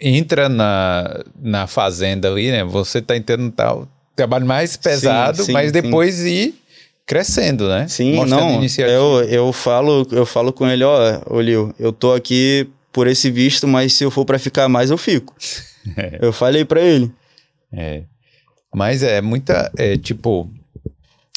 entra 0.00 0.48
na, 0.48 1.24
na 1.40 1.66
fazenda 1.66 2.28
ali, 2.28 2.50
né? 2.50 2.64
Você 2.64 3.00
tá 3.00 3.16
entrando 3.16 3.50
tal 3.52 3.88
trabalho 4.14 4.44
mais 4.44 4.76
pesado, 4.76 5.38
sim, 5.38 5.44
sim, 5.44 5.52
mas 5.52 5.72
depois 5.72 6.16
sim. 6.16 6.28
ir 6.28 6.54
crescendo, 7.06 7.68
né? 7.68 7.88
Sim, 7.88 8.14
Mostrando 8.14 8.60
não. 8.60 8.86
Eu, 8.86 9.22
eu 9.24 9.52
falo, 9.52 10.06
eu 10.12 10.26
falo 10.26 10.52
com 10.52 10.68
ele, 10.68 10.84
ó, 10.84 11.20
Olio, 11.26 11.74
eu 11.78 11.92
tô 11.92 12.12
aqui 12.12 12.68
por 12.92 13.06
esse 13.06 13.30
visto, 13.30 13.66
mas 13.66 13.94
se 13.94 14.04
eu 14.04 14.10
for 14.10 14.24
para 14.24 14.38
ficar 14.38 14.68
mais, 14.68 14.90
eu 14.90 14.98
fico. 14.98 15.34
É. 15.96 16.18
Eu 16.22 16.32
falei 16.32 16.64
para 16.64 16.80
ele. 16.80 17.12
É. 17.72 18.04
Mas 18.72 19.02
é 19.02 19.20
muita, 19.20 19.68
é, 19.76 19.98
tipo, 19.98 20.48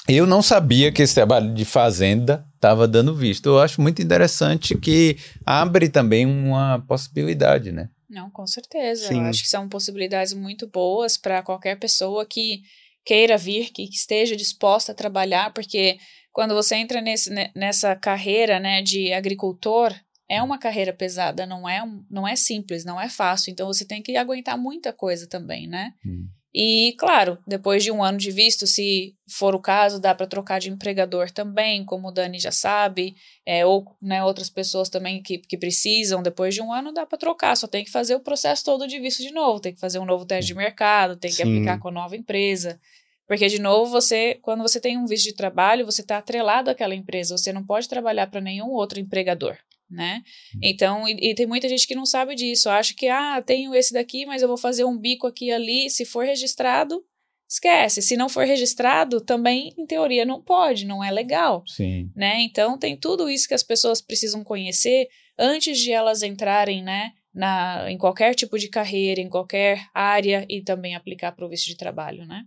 eu 0.08 0.28
não 0.28 0.44
sabia 0.44 0.92
que 0.92 1.02
esse 1.02 1.16
trabalho 1.16 1.52
de 1.52 1.66
fazenda 1.66 2.46
estava 2.54 2.88
dando 2.88 3.16
visto. 3.16 3.48
Eu 3.48 3.60
acho 3.60 3.82
muito 3.82 4.04
interessante 4.04 4.78
que 4.78 5.18
abre 5.44 5.90
também 5.90 6.28
uma 6.28 6.78
possibilidade, 6.88 7.72
né? 7.72 7.90
Não, 8.08 8.30
com 8.30 8.46
certeza. 8.46 9.08
Sim. 9.08 9.22
Eu 9.22 9.26
acho 9.26 9.42
que 9.42 9.50
são 9.50 9.68
possibilidades 9.68 10.34
muito 10.34 10.68
boas 10.68 11.18
para 11.18 11.42
qualquer 11.42 11.80
pessoa 11.80 12.24
que 12.24 12.62
queira 13.04 13.36
vir, 13.38 13.72
que 13.72 13.84
esteja 13.84 14.36
disposta 14.36 14.92
a 14.92 14.96
trabalhar, 14.96 15.54
porque 15.54 15.98
quando 16.32 16.54
você 16.54 16.76
entra 16.76 17.02
nesse, 17.02 17.32
nessa 17.56 17.96
carreira 17.96 18.60
né, 18.60 18.82
de 18.82 19.12
agricultor, 19.12 19.94
é 20.30 20.42
uma 20.42 20.58
carreira 20.58 20.94
pesada, 20.94 21.46
não 21.46 21.68
é, 21.68 21.84
não 22.10 22.28
é 22.28 22.36
simples, 22.36 22.84
não 22.84 23.00
é 23.00 23.10
fácil. 23.10 23.52
Então 23.52 23.68
você 23.68 23.86
tem 23.86 24.02
que 24.02 24.18
aguentar 24.18 24.58
muita 24.58 24.92
coisa 24.92 25.28
também, 25.28 25.68
né? 25.68 25.94
Hum. 26.06 26.28
E, 26.58 26.96
claro, 26.98 27.38
depois 27.46 27.84
de 27.84 27.92
um 27.92 28.02
ano 28.02 28.18
de 28.18 28.32
visto, 28.32 28.66
se 28.66 29.14
for 29.30 29.54
o 29.54 29.60
caso, 29.60 30.00
dá 30.00 30.16
para 30.16 30.26
trocar 30.26 30.58
de 30.58 30.70
empregador 30.70 31.30
também, 31.30 31.84
como 31.84 32.08
o 32.08 32.12
Dani 32.12 32.40
já 32.40 32.50
sabe, 32.50 33.14
é, 33.46 33.66
ou 33.66 33.86
né, 34.02 34.24
outras 34.24 34.50
pessoas 34.50 34.88
também 34.88 35.22
que, 35.22 35.40
que 35.40 35.58
precisam, 35.58 36.24
depois 36.24 36.56
de 36.56 36.62
um 36.62 36.72
ano 36.72 36.94
dá 36.94 37.06
para 37.06 37.18
trocar, 37.18 37.58
só 37.58 37.68
tem 37.68 37.84
que 37.84 37.92
fazer 37.92 38.16
o 38.16 38.22
processo 38.22 38.64
todo 38.64 38.88
de 38.88 38.98
visto 39.02 39.22
de 39.22 39.34
novo, 39.34 39.60
tem 39.60 39.74
que 39.74 39.82
fazer 39.82 40.00
um 40.00 40.06
novo 40.06 40.26
teste 40.26 40.48
de 40.48 40.58
mercado, 40.58 41.18
tem 41.18 41.30
que 41.30 41.36
Sim. 41.36 41.44
aplicar 41.44 41.78
com 41.78 41.90
a 41.90 41.92
nova 41.92 42.16
empresa. 42.16 42.80
Porque, 43.28 43.48
de 43.48 43.60
novo, 43.60 43.92
você, 43.92 44.40
quando 44.42 44.62
você 44.62 44.80
tem 44.80 44.98
um 44.98 45.06
visto 45.06 45.26
de 45.26 45.36
trabalho, 45.36 45.86
você 45.86 46.00
está 46.00 46.20
atrelado 46.20 46.70
àquela 46.70 46.96
empresa, 46.96 47.38
você 47.38 47.52
não 47.52 47.66
pode 47.66 47.90
trabalhar 47.90 48.28
para 48.28 48.40
nenhum 48.40 48.70
outro 48.70 48.98
empregador 48.98 49.58
né? 49.96 50.22
Hum. 50.56 50.60
Então, 50.62 51.08
e, 51.08 51.32
e, 51.32 51.36
tem 51.36 51.48
muita 51.48 51.68
gente 51.68 51.88
que 51.88 51.96
não 51.96 52.06
sabe 52.06 52.36
disso, 52.36 52.70
acha 52.70 52.94
que, 52.94 53.08
ah, 53.08 53.42
tenho 53.42 53.74
esse 53.74 53.94
daqui, 53.94 54.26
mas 54.26 54.42
eu 54.42 54.48
vou 54.48 54.58
fazer 54.58 54.84
um 54.84 54.98
bico 54.98 55.26
aqui 55.26 55.52
ali, 55.52 55.90
se 55.90 56.06
for 56.06 56.26
registrado, 56.26 57.04
esquece. 57.50 58.02
Se 58.02 58.18
não 58.18 58.28
for 58.30 58.46
registrado, 58.46 59.22
também, 59.22 59.74
em 59.78 59.86
teoria, 59.86 60.26
não 60.26 60.42
pode, 60.42 60.86
não 60.86 61.04
é 61.04 61.12
legal, 61.12 61.64
Sim. 61.68 62.12
né? 62.16 62.42
Então, 62.42 62.78
tem 62.78 62.98
tudo 62.98 63.30
isso 63.30 63.48
que 63.48 63.54
as 63.54 63.64
pessoas 63.64 64.02
precisam 64.02 64.44
conhecer 64.44 65.08
antes 65.38 65.80
de 65.80 65.92
elas 65.92 66.24
entrarem, 66.24 66.84
né, 66.84 67.12
na, 67.34 67.92
em 67.92 67.98
qualquer 67.98 68.34
tipo 68.34 68.58
de 68.58 68.70
carreira, 68.70 69.20
em 69.20 69.30
qualquer 69.30 69.86
área 69.94 70.46
e 70.50 70.62
também 70.62 70.96
aplicar 70.96 71.34
para 71.34 71.46
o 71.46 71.50
visto 71.50 71.68
de 71.68 71.76
trabalho, 71.76 72.26
né? 72.26 72.44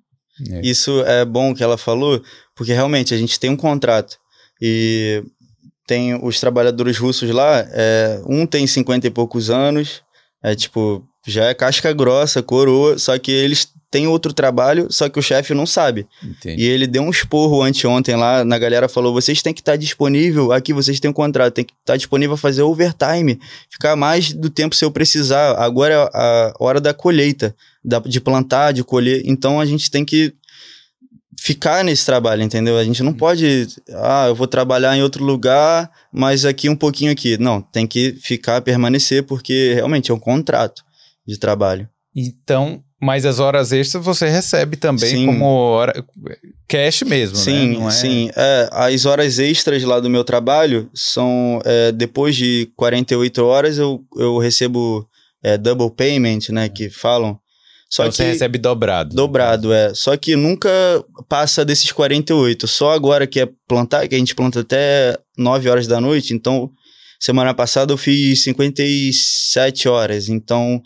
É. 0.51 0.61
Isso 0.63 1.03
é 1.05 1.25
bom 1.25 1.55
que 1.55 1.63
ela 1.63 1.77
falou, 1.77 2.23
porque 2.55 2.73
realmente 2.73 3.13
a 3.13 3.19
gente 3.19 3.39
tem 3.39 3.51
um 3.51 3.57
contrato 3.57 4.19
e 4.61 5.23
tem 5.89 6.15
os 6.23 6.39
trabalhadores 6.39 6.99
russos 6.99 7.31
lá, 7.31 7.67
é, 7.73 8.21
um 8.27 8.47
tem 8.47 8.67
50 8.67 9.07
e 9.07 9.11
poucos 9.11 9.49
anos, 9.49 10.03
é 10.43 10.55
tipo, 10.55 11.03
já 11.27 11.47
é 11.47 11.55
casca 11.55 11.91
grossa, 11.95 12.43
coroa, 12.43 12.99
só 12.99 13.19
que 13.19 13.33
eles 13.33 13.73
têm 13.91 14.07
outro 14.07 14.35
trabalho, 14.35 14.89
só 14.91 15.09
que 15.09 15.19
o 15.19 15.23
chefe 15.23 15.55
não 15.55 15.65
sabe. 15.65 16.07
Entendi. 16.23 16.63
E 16.63 16.67
ele 16.67 16.87
deu 16.87 17.03
um 17.03 17.09
esporro 17.09 17.63
anteontem 17.63 18.17
lá, 18.17 18.45
na 18.45 18.59
galera 18.59 18.87
falou, 18.87 19.15
vocês 19.15 19.41
têm 19.41 19.55
que 19.55 19.63
estar 19.63 19.73
tá 19.73 19.77
disponível, 19.77 20.53
aqui 20.53 20.75
vocês 20.75 21.01
têm 21.01 21.11
um 21.11 21.15
contrato, 21.15 21.55
tem 21.55 21.65
que 21.65 21.73
estar 21.73 21.95
tá 21.95 21.97
disponível 21.97 22.35
a 22.35 22.39
fazer 22.39 22.61
overtime, 22.61 23.41
ficar 23.71 23.97
mais 23.97 24.31
do 24.31 24.51
tempo 24.51 24.77
se 24.77 24.85
eu 24.85 24.91
precisar, 24.91 25.57
agora 25.57 25.95
é 25.95 26.19
a 26.19 26.55
hora 26.61 26.83
da 26.83 26.93
colheita, 26.93 27.57
da, 27.83 27.99
de 27.99 28.21
plantar, 28.21 28.73
de 28.73 28.85
colher, 28.85 29.23
então 29.25 29.59
a 29.59 29.65
gente 29.65 29.91
tem 29.91 30.05
que 30.05 30.35
ficar 31.41 31.85
nesse 31.85 32.05
trabalho, 32.05 32.43
entendeu? 32.43 32.77
A 32.77 32.85
gente 32.85 33.03
não 33.03 33.13
pode, 33.13 33.69
ah, 33.95 34.27
eu 34.27 34.35
vou 34.35 34.47
trabalhar 34.47 34.97
em 34.97 35.03
outro 35.03 35.25
lugar, 35.25 35.91
mas 36.13 36.45
aqui 36.45 36.69
um 36.69 36.77
pouquinho 36.77 37.13
aqui. 37.13 37.39
Não, 37.39 37.61
tem 37.61 37.87
que 37.87 38.13
ficar, 38.21 38.61
permanecer, 38.61 39.23
porque 39.23 39.73
realmente 39.75 40.11
é 40.11 40.15
um 40.15 40.19
contrato 40.19 40.83
de 41.27 41.39
trabalho. 41.39 41.89
Então, 42.15 42.83
mas 43.01 43.25
as 43.25 43.39
horas 43.39 43.71
extras 43.71 44.05
você 44.05 44.29
recebe 44.29 44.77
também 44.77 45.11
sim. 45.11 45.27
como 45.27 45.45
hora, 45.45 46.05
cash 46.67 47.03
mesmo, 47.03 47.37
sim, 47.37 47.69
né? 47.69 47.79
Não 47.79 47.89
é... 47.89 47.91
Sim, 47.93 48.31
é, 48.35 48.69
as 48.73 49.07
horas 49.07 49.39
extras 49.39 49.85
lá 49.85 50.01
do 50.01 50.11
meu 50.11 50.25
trabalho 50.25 50.91
são, 50.93 51.61
é, 51.65 51.93
depois 51.93 52.35
de 52.35 52.69
48 52.75 53.45
horas 53.45 53.79
eu, 53.79 54.03
eu 54.17 54.39
recebo 54.39 55.09
é, 55.43 55.57
double 55.57 55.93
payment, 55.93 56.49
né, 56.51 56.69
que 56.69 56.91
falam, 56.91 57.39
só 57.89 58.03
então 58.03 58.11
que, 58.11 58.17
você 58.17 58.25
recebe 58.25 58.59
dobrado. 58.59 59.17
Dobrado, 59.17 59.73
é. 59.73 59.95
Só 59.95 60.17
que 60.17 60.37
nunca 60.37 60.69
passa 61.29 61.65
desses 61.65 61.91
48. 61.91 62.69
Só 62.69 62.93
agora 62.93 63.27
que 63.27 63.41
é 63.41 63.49
plantar, 63.67 64.07
que 64.07 64.15
a 64.15 64.19
gente 64.19 64.35
planta 64.35 64.61
até 64.61 65.19
9 65.37 65.71
horas 65.71 65.87
da 65.87 66.01
noite. 66.01 66.35
Então, 66.35 66.71
semana 67.19 67.55
passada 67.55 67.93
eu 67.93 67.97
fiz 67.97 68.45
57 68.45 69.89
horas. 69.89 70.29
Então, 70.29 70.83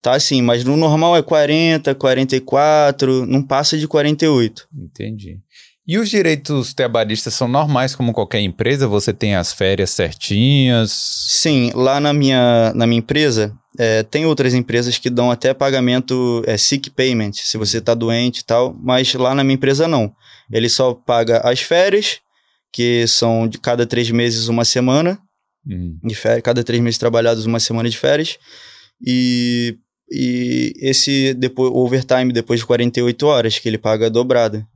tá 0.00 0.14
assim. 0.14 0.40
Mas 0.40 0.64
no 0.64 0.78
normal 0.78 1.14
é 1.14 1.22
40, 1.22 1.94
44. 1.94 3.26
Não 3.26 3.42
passa 3.42 3.76
de 3.76 3.86
48. 3.86 4.66
Entendi. 4.74 5.40
E 5.86 5.98
os 5.98 6.08
direitos 6.08 6.72
trabalhistas 6.72 7.34
são 7.34 7.46
normais 7.46 7.94
como 7.94 8.12
qualquer 8.12 8.40
empresa? 8.40 8.88
Você 8.88 9.12
tem 9.12 9.34
as 9.34 9.52
férias 9.52 9.90
certinhas? 9.90 10.90
Sim, 10.92 11.70
lá 11.74 12.00
na 12.00 12.12
minha, 12.12 12.72
na 12.74 12.86
minha 12.86 13.00
empresa, 13.00 13.54
é, 13.78 14.02
tem 14.02 14.24
outras 14.24 14.54
empresas 14.54 14.96
que 14.96 15.10
dão 15.10 15.30
até 15.30 15.52
pagamento 15.52 16.42
é, 16.46 16.56
sick 16.56 16.88
payment, 16.88 17.32
se 17.34 17.58
você 17.58 17.78
está 17.78 17.92
doente 17.92 18.38
e 18.38 18.44
tal, 18.44 18.74
mas 18.82 19.12
lá 19.12 19.34
na 19.34 19.44
minha 19.44 19.56
empresa 19.56 19.86
não. 19.86 20.10
Ele 20.50 20.70
só 20.70 20.94
paga 20.94 21.40
as 21.40 21.60
férias, 21.60 22.20
que 22.72 23.06
são 23.06 23.46
de 23.46 23.58
cada 23.58 23.84
três 23.84 24.10
meses 24.10 24.48
uma 24.48 24.64
semana, 24.64 25.18
uhum. 25.66 25.98
de 26.02 26.14
férias, 26.14 26.42
cada 26.42 26.64
três 26.64 26.82
meses 26.82 26.98
trabalhados 26.98 27.44
uma 27.44 27.60
semana 27.60 27.90
de 27.90 27.98
férias, 27.98 28.38
e, 29.06 29.76
e 30.10 30.72
esse 30.80 31.34
depois, 31.34 31.70
overtime 31.74 32.32
depois 32.32 32.60
de 32.60 32.66
48 32.66 33.26
horas, 33.26 33.58
que 33.58 33.68
ele 33.68 33.78
paga 33.78 34.08
dobrada. 34.08 34.66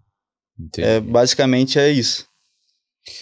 É, 0.78 1.00
basicamente 1.00 1.78
é 1.78 1.90
isso. 1.90 2.26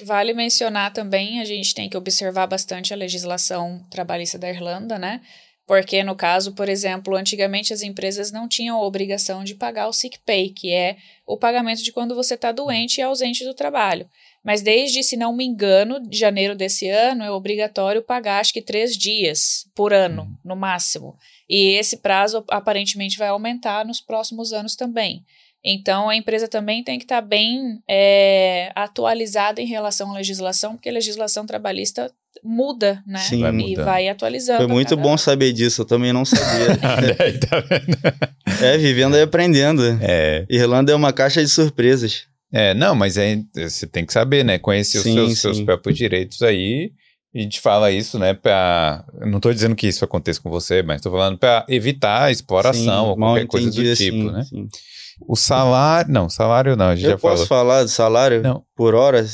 Vale 0.05 0.35
mencionar 0.35 0.93
também, 0.93 1.41
a 1.41 1.45
gente 1.45 1.75
tem 1.75 1.89
que 1.89 1.97
observar 1.97 2.47
bastante 2.47 2.93
a 2.93 2.97
legislação 2.97 3.85
trabalhista 3.91 4.39
da 4.39 4.51
Irlanda, 4.51 4.99
né? 4.99 5.21
Porque, 5.67 6.05
no 6.05 6.15
caso, 6.15 6.55
por 6.55 6.69
exemplo, 6.69 7.17
antigamente 7.17 7.73
as 7.73 7.83
empresas 7.83 8.31
não 8.31 8.49
tinham 8.49 8.77
a 8.77 8.87
obrigação 8.87 9.43
de 9.43 9.55
pagar 9.55 9.89
o 9.89 9.93
sick 9.93 10.19
pay, 10.25 10.51
que 10.51 10.73
é 10.73 10.97
o 11.27 11.37
pagamento 11.37 11.83
de 11.83 11.91
quando 11.91 12.15
você 12.15 12.35
está 12.35 12.53
doente 12.53 12.99
e 12.99 13.03
ausente 13.03 13.45
do 13.45 13.53
trabalho. 13.53 14.09
Mas 14.45 14.63
desde, 14.63 15.03
se 15.03 15.17
não 15.17 15.35
me 15.35 15.45
engano, 15.45 15.99
de 16.01 16.17
janeiro 16.17 16.55
desse 16.55 16.89
ano, 16.89 17.25
é 17.25 17.31
obrigatório 17.33 18.01
pagar 18.01 18.39
acho 18.39 18.53
que 18.53 18.63
três 18.63 18.97
dias 18.97 19.69
por 19.75 19.93
ano, 19.93 20.23
uhum. 20.23 20.37
no 20.45 20.55
máximo. 20.55 21.17
E 21.49 21.73
esse 21.73 21.97
prazo 21.97 22.45
aparentemente 22.49 23.19
vai 23.19 23.27
aumentar 23.27 23.85
nos 23.85 24.01
próximos 24.01 24.53
anos 24.53 24.77
também. 24.77 25.25
Então, 25.69 26.09
a 26.09 26.15
empresa 26.15 26.47
também 26.47 26.85
tem 26.85 26.97
que 26.97 27.05
estar 27.05 27.21
tá 27.21 27.27
bem 27.27 27.81
é, 27.91 28.71
atualizada 28.73 29.61
em 29.61 29.67
relação 29.67 30.13
à 30.13 30.15
legislação, 30.15 30.75
porque 30.75 30.89
a 30.89 30.93
legislação 30.93 31.45
trabalhista 31.45 32.09
muda, 32.45 33.03
né? 33.05 33.19
Sim, 33.19 33.41
vai 33.41 33.57
e 33.57 33.75
vai 33.75 34.09
atualizando. 34.09 34.61
Foi 34.61 34.69
muito 34.69 34.97
bom 34.97 35.19
saber 35.19 35.53
disso, 35.53 35.83
eu 35.83 35.85
também 35.85 36.13
não 36.13 36.25
sabia. 36.25 36.77
tá 37.49 37.65
é, 38.65 38.79
vivendo 38.79 39.17
e 39.17 39.23
aprendendo. 39.23 39.83
É. 40.01 40.47
Irlanda 40.49 40.93
é 40.93 40.95
uma 40.95 41.13
caixa 41.13 41.43
de 41.43 41.49
surpresas. 41.49 42.27
É, 42.53 42.73
não, 42.73 42.95
mas 42.95 43.17
é, 43.17 43.43
você 43.53 43.89
tem 43.89 44.07
que 44.07 44.13
saber, 44.13 44.45
né? 44.45 44.61
Conhecer 44.61 45.01
sim, 45.01 45.19
os 45.19 45.41
seus, 45.41 45.41
seus, 45.41 45.61
próprios 45.63 45.99
direitos 45.99 46.43
aí. 46.43 46.93
E 47.35 47.41
a 47.41 47.43
gente 47.43 47.61
fala 47.61 47.91
isso, 47.91 48.19
né, 48.21 48.33
pra... 48.33 49.05
Não 49.27 49.41
tô 49.41 49.53
dizendo 49.53 49.75
que 49.75 49.89
isso 49.89 50.05
aconteça 50.05 50.41
com 50.41 50.49
você, 50.49 50.83
mas 50.83 51.03
tô 51.03 51.11
falando 51.11 51.37
para 51.37 51.67
evitar 51.69 52.23
a 52.23 52.31
exploração 52.31 53.05
sim, 53.05 53.11
ou 53.11 53.17
qualquer 53.17 53.47
coisa 53.47 53.71
do 53.71 53.95
tipo, 53.97 54.31
né? 54.31 54.47
O 55.21 55.37
salário. 55.37 56.13
Não, 56.13 56.29
salário 56.29 56.77
não, 56.77 56.89
a 56.89 56.95
gente 56.97 57.05
eu 57.05 57.11
já 57.13 57.19
falou. 57.19 57.37
posso 57.37 57.49
falar 57.49 57.85
de 57.85 57.91
salário 57.91 58.43
não. 58.43 58.63
por 58.75 58.95
hora? 58.95 59.25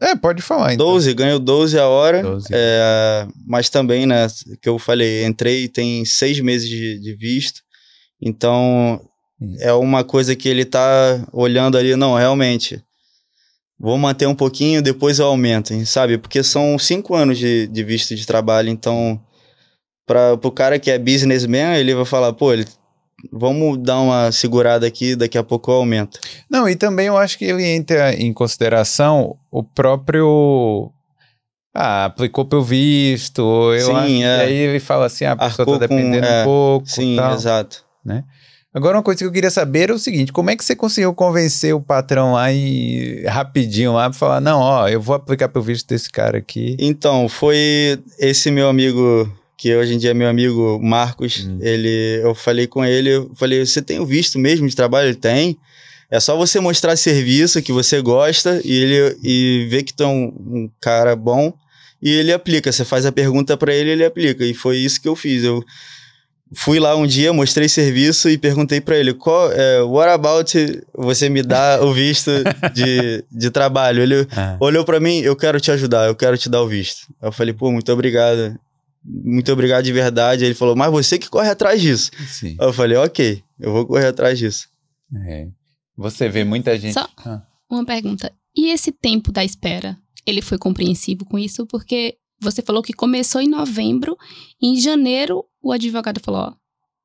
É, 0.00 0.16
pode 0.16 0.42
falar. 0.42 0.74
Então. 0.74 0.86
12, 0.86 1.14
ganho 1.14 1.38
12 1.38 1.78
a 1.78 1.86
hora. 1.86 2.22
12. 2.22 2.48
É, 2.50 3.26
mas 3.46 3.70
também, 3.70 4.04
né, 4.04 4.26
que 4.60 4.68
eu 4.68 4.78
falei, 4.78 5.24
entrei 5.24 5.68
tem 5.68 6.04
seis 6.04 6.40
meses 6.40 6.68
de, 6.68 6.98
de 6.98 7.14
visto. 7.14 7.60
Então, 8.20 9.00
hum. 9.40 9.56
é 9.60 9.72
uma 9.72 10.02
coisa 10.02 10.34
que 10.34 10.48
ele 10.48 10.64
tá 10.64 11.26
olhando 11.32 11.78
ali, 11.78 11.94
não, 11.94 12.14
realmente. 12.14 12.82
Vou 13.78 13.96
manter 13.98 14.26
um 14.26 14.34
pouquinho, 14.34 14.82
depois 14.82 15.18
eu 15.18 15.26
aumento, 15.26 15.74
sabe? 15.86 16.18
Porque 16.18 16.42
são 16.42 16.78
cinco 16.78 17.16
anos 17.16 17.38
de, 17.38 17.66
de 17.66 17.82
visto 17.82 18.14
de 18.14 18.24
trabalho, 18.26 18.68
então, 18.68 19.20
para 20.06 20.34
o 20.34 20.52
cara 20.52 20.78
que 20.78 20.90
é 20.90 20.98
businessman, 20.98 21.76
ele 21.76 21.94
vai 21.94 22.04
falar, 22.04 22.32
pô, 22.32 22.52
ele 22.52 22.64
vamos 23.30 23.78
dar 23.78 24.00
uma 24.00 24.32
segurada 24.32 24.86
aqui, 24.86 25.14
daqui 25.14 25.36
a 25.36 25.42
pouco 25.42 25.70
eu 25.70 25.76
aumento. 25.76 26.18
Não, 26.50 26.68
e 26.68 26.74
também 26.74 27.06
eu 27.06 27.16
acho 27.16 27.38
que 27.38 27.44
ele 27.44 27.64
entra 27.64 28.14
em 28.14 28.32
consideração 28.32 29.36
o 29.50 29.62
próprio. 29.62 30.90
Ah, 31.74 32.04
aplicou 32.04 32.44
pelo 32.44 32.62
visto, 32.62 33.40
eu 33.72 33.86
sim, 33.86 34.24
acho, 34.24 34.40
é. 34.40 34.44
aí 34.44 34.54
ele 34.54 34.80
fala 34.80 35.06
assim, 35.06 35.24
ah, 35.24 35.32
a 35.32 35.36
pessoa 35.36 35.66
tá 35.66 35.86
dependendo 35.86 36.26
com, 36.26 36.32
é, 36.32 36.42
um 36.42 36.44
pouco. 36.44 36.86
Sim, 36.86 37.16
tal, 37.16 37.32
exato. 37.32 37.82
Né? 38.04 38.24
Agora, 38.74 38.96
uma 38.96 39.02
coisa 39.02 39.18
que 39.18 39.24
eu 39.24 39.32
queria 39.32 39.50
saber 39.50 39.90
é 39.90 39.92
o 39.92 39.98
seguinte: 39.98 40.32
como 40.32 40.50
é 40.50 40.56
que 40.56 40.64
você 40.64 40.74
conseguiu 40.74 41.14
convencer 41.14 41.74
o 41.74 41.80
patrão 41.80 42.32
lá 42.32 42.50
e 42.52 43.22
rapidinho 43.26 43.92
lá 43.92 44.08
para 44.08 44.18
falar, 44.18 44.40
não, 44.40 44.60
ó, 44.60 44.88
eu 44.88 45.00
vou 45.00 45.14
aplicar 45.14 45.48
pelo 45.48 45.64
visto 45.64 45.86
desse 45.86 46.10
cara 46.10 46.38
aqui? 46.38 46.76
Então, 46.78 47.28
foi 47.28 47.98
esse 48.18 48.50
meu 48.50 48.68
amigo 48.68 49.30
que 49.62 49.72
hoje 49.76 49.94
em 49.94 49.98
dia 49.98 50.10
é 50.10 50.14
meu 50.14 50.28
amigo 50.28 50.80
Marcos, 50.82 51.46
hum. 51.46 51.60
ele, 51.60 52.18
eu 52.20 52.34
falei 52.34 52.66
com 52.66 52.84
ele, 52.84 53.10
eu 53.10 53.30
falei, 53.36 53.64
você 53.64 53.80
tem 53.80 54.00
o 54.00 54.04
visto 54.04 54.36
mesmo 54.36 54.68
de 54.68 54.74
trabalho? 54.74 55.10
Ele 55.10 55.14
tem. 55.14 55.56
É 56.10 56.18
só 56.18 56.36
você 56.36 56.58
mostrar 56.58 56.96
serviço 56.96 57.62
que 57.62 57.70
você 57.70 58.02
gosta 58.02 58.60
e 58.64 58.72
ele 58.72 59.16
e 59.22 59.68
ver 59.70 59.84
que 59.84 59.94
tu 59.94 60.02
é 60.02 60.06
um, 60.08 60.24
um 60.24 60.70
cara 60.80 61.14
bom 61.14 61.54
e 62.02 62.10
ele 62.10 62.32
aplica. 62.32 62.72
Você 62.72 62.84
faz 62.84 63.06
a 63.06 63.12
pergunta 63.12 63.56
para 63.56 63.72
ele, 63.72 63.90
ele 63.90 64.04
aplica. 64.04 64.44
E 64.44 64.52
foi 64.52 64.78
isso 64.78 65.00
que 65.00 65.06
eu 65.06 65.14
fiz. 65.14 65.44
Eu 65.44 65.64
fui 66.52 66.80
lá 66.80 66.96
um 66.96 67.06
dia, 67.06 67.32
mostrei 67.32 67.68
serviço 67.68 68.28
e 68.28 68.36
perguntei 68.36 68.80
para 68.80 68.96
ele, 68.96 69.14
qual, 69.14 69.52
é, 69.52 69.80
what 69.82 70.10
about 70.10 70.52
você 70.92 71.28
me 71.28 71.40
dá 71.40 71.78
o 71.80 71.92
visto 71.94 72.32
de, 72.74 73.24
de 73.30 73.48
trabalho? 73.48 74.02
Ele 74.02 74.26
ah. 74.36 74.56
olhou 74.60 74.84
para 74.84 74.98
mim, 74.98 75.20
eu 75.20 75.36
quero 75.36 75.60
te 75.60 75.70
ajudar, 75.70 76.08
eu 76.08 76.16
quero 76.16 76.36
te 76.36 76.48
dar 76.48 76.62
o 76.62 76.68
visto. 76.68 77.06
Eu 77.22 77.30
falei, 77.30 77.54
pô, 77.54 77.70
muito 77.70 77.92
obrigado 77.92 78.58
muito 79.04 79.52
obrigado 79.52 79.84
de 79.84 79.92
verdade. 79.92 80.44
Ele 80.44 80.54
falou, 80.54 80.76
mas 80.76 80.90
você 80.90 81.18
que 81.18 81.28
corre 81.28 81.50
atrás 81.50 81.80
disso. 81.80 82.10
Sim. 82.28 82.56
Eu 82.60 82.72
falei, 82.72 82.96
ok, 82.96 83.42
eu 83.58 83.72
vou 83.72 83.86
correr 83.86 84.06
atrás 84.06 84.38
disso. 84.38 84.68
É. 85.26 85.48
Você 85.96 86.28
vê 86.28 86.44
muita 86.44 86.78
gente. 86.78 86.94
Só 86.94 87.08
ah. 87.18 87.42
uma 87.70 87.84
pergunta. 87.84 88.32
E 88.56 88.70
esse 88.70 88.92
tempo 88.92 89.32
da 89.32 89.44
espera? 89.44 89.98
Ele 90.26 90.40
foi 90.40 90.58
compreensivo 90.58 91.24
com 91.24 91.38
isso? 91.38 91.66
Porque 91.66 92.16
você 92.40 92.62
falou 92.62 92.82
que 92.82 92.92
começou 92.92 93.40
em 93.40 93.48
novembro, 93.48 94.16
e 94.60 94.68
em 94.68 94.80
janeiro 94.80 95.44
o 95.62 95.72
advogado 95.72 96.20
falou: 96.20 96.40
ó, 96.40 96.52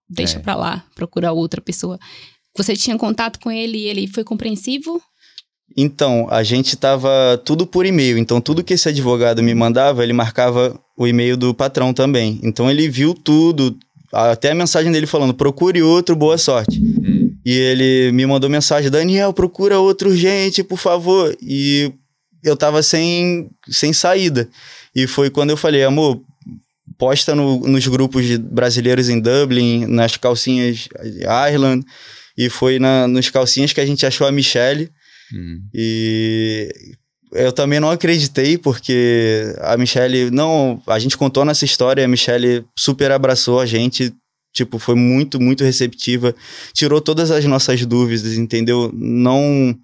deixa 0.10 0.40
é. 0.40 0.42
pra 0.42 0.56
lá, 0.56 0.86
procura 0.96 1.32
outra 1.32 1.62
pessoa. 1.62 2.00
Você 2.56 2.76
tinha 2.76 2.98
contato 2.98 3.40
com 3.40 3.52
ele 3.52 3.78
e 3.78 3.86
ele 3.86 4.08
foi 4.08 4.24
compreensivo? 4.24 5.02
Então, 5.76 6.28
a 6.30 6.44
gente 6.44 6.76
tava 6.76 7.42
tudo 7.44 7.68
por 7.68 7.86
e-mail. 7.86 8.18
Então, 8.18 8.42
tudo 8.42 8.64
que 8.64 8.74
esse 8.74 8.90
advogado 8.90 9.44
me 9.44 9.54
mandava, 9.54 10.04
ele 10.04 10.14
marcava 10.14 10.80
o 10.98 11.08
e-mail 11.08 11.38
do 11.38 11.54
patrão 11.54 11.94
também. 11.94 12.40
Então 12.42 12.70
ele 12.70 12.90
viu 12.90 13.14
tudo, 13.14 13.78
até 14.12 14.52
a 14.52 14.56
mensagem 14.56 14.92
dele 14.92 15.06
falando: 15.06 15.34
procure 15.34 15.82
outro, 15.84 16.16
boa 16.16 16.38
sorte. 16.38 16.80
Uhum. 16.80 17.36
E 17.46 17.52
ele 17.52 18.12
me 18.12 18.26
mandou 18.26 18.50
mensagem: 18.50 18.90
Daniel, 18.90 19.32
procura 19.32 19.80
outro 19.80 20.10
urgente, 20.10 20.64
por 20.64 20.78
favor. 20.78 21.36
E 21.42 21.94
eu 22.44 22.58
tava 22.58 22.82
sem, 22.82 23.50
sem 23.70 23.94
saída. 23.94 24.50
E 24.96 25.06
foi 25.06 25.30
quando 25.30 25.52
eu 25.52 25.58
falei: 25.58 25.84
amor, 25.84 26.20
posta 26.98 27.36
no, 27.36 27.60
nos 27.60 27.86
grupos 27.88 28.38
brasileiros 28.38 29.08
em 29.08 29.20
Dublin, 29.20 29.86
nas 29.86 30.18
calcinhas 30.18 30.90
Ireland. 31.22 31.86
E 32.36 32.50
foi 32.50 32.78
na, 32.78 33.08
nos 33.08 33.30
calcinhas 33.30 33.74
que 33.74 33.82
a 33.82 33.86
gente 33.86 34.06
achou 34.06 34.28
a 34.28 34.32
Michelle. 34.32 34.90
Uhum. 35.34 35.62
E 35.74 36.70
eu 37.34 37.52
também 37.52 37.80
não 37.80 37.90
acreditei, 37.90 38.58
porque 38.58 39.54
a 39.62 39.78
Michelle, 39.78 40.32
não, 40.32 40.82
a 40.88 40.98
gente 41.00 41.18
contou 41.18 41.44
nessa 41.44 41.66
história, 41.66 42.04
a 42.04 42.08
Michelle 42.08 42.66
super 42.78 43.12
abraçou 43.12 43.60
a 43.60 43.66
gente, 43.66 44.14
tipo, 44.54 44.80
foi 44.80 44.96
muito, 44.96 45.40
muito 45.40 45.64
receptiva, 45.64 46.34
tirou 46.74 47.02
todas 47.02 47.32
as 47.32 47.44
nossas 47.46 47.86
dúvidas, 47.86 48.38
entendeu? 48.38 48.92
Não, 48.94 49.78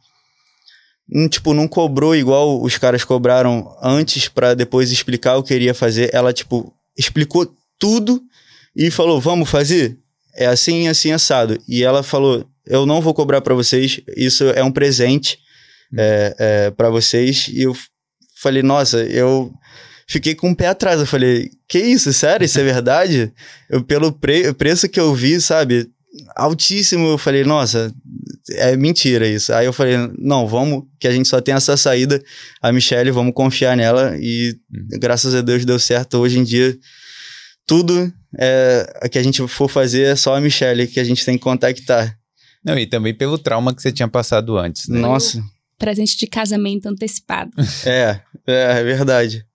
tipo, 1.29 1.53
não 1.53 1.67
cobrou 1.67 2.15
igual 2.15 2.61
os 2.61 2.77
caras 2.77 3.03
cobraram 3.03 3.75
antes 3.81 4.27
para 4.27 4.53
depois 4.53 4.91
explicar 4.91 5.35
o 5.35 5.43
que 5.43 5.49
queria 5.49 5.73
fazer. 5.73 6.09
Ela, 6.13 6.31
tipo, 6.31 6.73
explicou 6.97 7.53
tudo 7.77 8.21
e 8.75 8.89
falou, 8.89 9.19
vamos 9.19 9.49
fazer? 9.49 9.97
É 10.35 10.47
assim, 10.47 10.87
assim, 10.87 11.11
assado. 11.11 11.61
E 11.67 11.83
ela 11.83 12.01
falou, 12.01 12.47
eu 12.65 12.85
não 12.85 13.01
vou 13.01 13.13
cobrar 13.13 13.41
para 13.41 13.53
vocês, 13.53 13.99
isso 14.15 14.45
é 14.45 14.63
um 14.63 14.71
presente 14.71 15.37
é, 15.97 16.35
é, 16.37 16.71
para 16.71 16.89
vocês. 16.89 17.47
E 17.49 17.63
eu 17.63 17.75
falei, 18.35 18.63
nossa, 18.63 19.03
eu 19.03 19.51
fiquei 20.07 20.35
com 20.35 20.51
o 20.51 20.55
pé 20.55 20.67
atrás. 20.67 20.99
Eu 20.99 21.07
falei, 21.07 21.49
que 21.67 21.79
isso, 21.79 22.11
sério? 22.13 22.45
Isso 22.45 22.59
é 22.59 22.63
verdade? 22.63 23.31
eu, 23.69 23.83
pelo 23.83 24.11
pre 24.11 24.53
preço 24.53 24.89
que 24.89 24.99
eu 24.99 25.13
vi, 25.13 25.39
sabe? 25.39 25.89
Altíssimo, 26.35 27.07
eu 27.07 27.17
falei, 27.17 27.43
nossa, 27.43 27.91
é 28.51 28.77
mentira 28.77 29.27
isso. 29.27 29.51
Aí 29.51 29.65
eu 29.65 29.73
falei, 29.73 29.97
não, 30.17 30.47
vamos, 30.47 30.83
que 30.99 31.07
a 31.07 31.11
gente 31.11 31.27
só 31.27 31.41
tem 31.41 31.55
essa 31.55 31.75
saída, 31.75 32.21
a 32.61 32.71
Michelle, 32.71 33.09
vamos 33.09 33.33
confiar 33.33 33.75
nela. 33.75 34.15
E 34.19 34.55
uhum. 34.71 34.99
graças 34.99 35.33
a 35.33 35.41
Deus 35.41 35.65
deu 35.65 35.79
certo. 35.79 36.19
Hoje 36.19 36.37
em 36.37 36.43
dia, 36.43 36.77
tudo 37.65 38.13
é, 38.37 39.09
que 39.11 39.17
a 39.17 39.23
gente 39.23 39.45
for 39.47 39.67
fazer 39.67 40.03
é 40.03 40.15
só 40.15 40.35
a 40.35 40.41
Michelle 40.41 40.87
que 40.87 40.99
a 40.99 41.03
gente 41.03 41.25
tem 41.25 41.35
que 41.35 41.43
contactar. 41.43 42.15
Não, 42.63 42.77
e 42.77 42.85
também 42.85 43.13
pelo 43.13 43.37
trauma 43.37 43.73
que 43.73 43.81
você 43.81 43.91
tinha 43.91 44.07
passado 44.07 44.57
antes, 44.57 44.87
né? 44.87 44.99
Nossa 44.99 45.43
presente 45.83 46.17
de 46.17 46.27
casamento 46.27 46.87
antecipado. 46.87 47.51
é, 47.85 48.21
é, 48.47 48.79
é 48.79 48.83
verdade. 48.83 49.45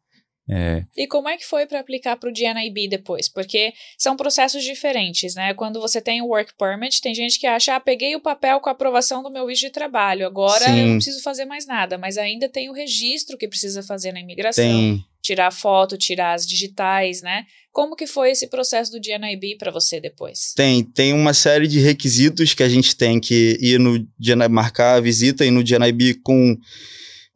É. 0.50 0.82
E 0.96 1.06
como 1.06 1.28
é 1.28 1.36
que 1.36 1.44
foi 1.44 1.66
para 1.66 1.80
aplicar 1.80 2.16
para 2.16 2.30
o 2.30 2.32
DNIB 2.32 2.88
depois? 2.88 3.28
Porque 3.28 3.72
são 3.98 4.16
processos 4.16 4.64
diferentes, 4.64 5.34
né? 5.34 5.52
Quando 5.52 5.78
você 5.78 6.00
tem 6.00 6.22
o 6.22 6.26
work 6.26 6.54
permit, 6.58 7.02
tem 7.02 7.14
gente 7.14 7.38
que 7.38 7.46
acha, 7.46 7.76
ah, 7.76 7.80
peguei 7.80 8.16
o 8.16 8.20
papel 8.20 8.58
com 8.60 8.70
a 8.70 8.72
aprovação 8.72 9.22
do 9.22 9.30
meu 9.30 9.46
visto 9.46 9.62
de 9.62 9.70
trabalho, 9.70 10.26
agora 10.26 10.64
Sim. 10.64 10.78
eu 10.78 10.86
não 10.86 10.94
preciso 10.94 11.22
fazer 11.22 11.44
mais 11.44 11.66
nada, 11.66 11.98
mas 11.98 12.16
ainda 12.16 12.48
tem 12.48 12.70
o 12.70 12.72
registro 12.72 13.36
que 13.36 13.46
precisa 13.46 13.82
fazer 13.82 14.12
na 14.12 14.20
imigração. 14.20 14.64
Tem. 14.64 15.04
Tirar 15.20 15.50
foto, 15.50 15.98
tirar 15.98 16.32
as 16.32 16.46
digitais, 16.46 17.20
né? 17.20 17.44
Como 17.70 17.96
que 17.96 18.06
foi 18.06 18.30
esse 18.30 18.46
processo 18.46 18.92
do 18.92 19.00
DNIB 19.00 19.58
para 19.58 19.70
você 19.70 20.00
depois? 20.00 20.54
Tem, 20.56 20.82
tem 20.82 21.12
uma 21.12 21.34
série 21.34 21.66
de 21.66 21.80
requisitos 21.80 22.54
que 22.54 22.62
a 22.62 22.68
gente 22.68 22.96
tem 22.96 23.20
que 23.20 23.58
ir 23.60 23.78
no 23.78 23.98
DNIB, 24.18 24.48
marcar 24.48 24.94
a 24.94 25.00
visita 25.00 25.44
e 25.44 25.50
no 25.50 25.62
DNIB 25.62 26.14
com 26.22 26.56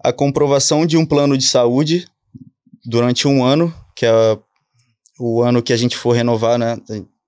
a 0.03 0.13
comprovação 0.13 0.87
de 0.87 0.97
um 0.97 1.05
plano 1.05 1.37
de 1.37 1.45
saúde 1.45 2.07
durante 2.85 3.27
um 3.29 3.45
ano, 3.45 3.75
que 3.95 4.07
é 4.07 4.13
o 5.19 5.43
ano 5.43 5.63
que 5.63 5.73
a 5.73 5.77
gente 5.77 5.97
for 5.97 6.13
renovar, 6.13 6.59
né? 6.59 6.77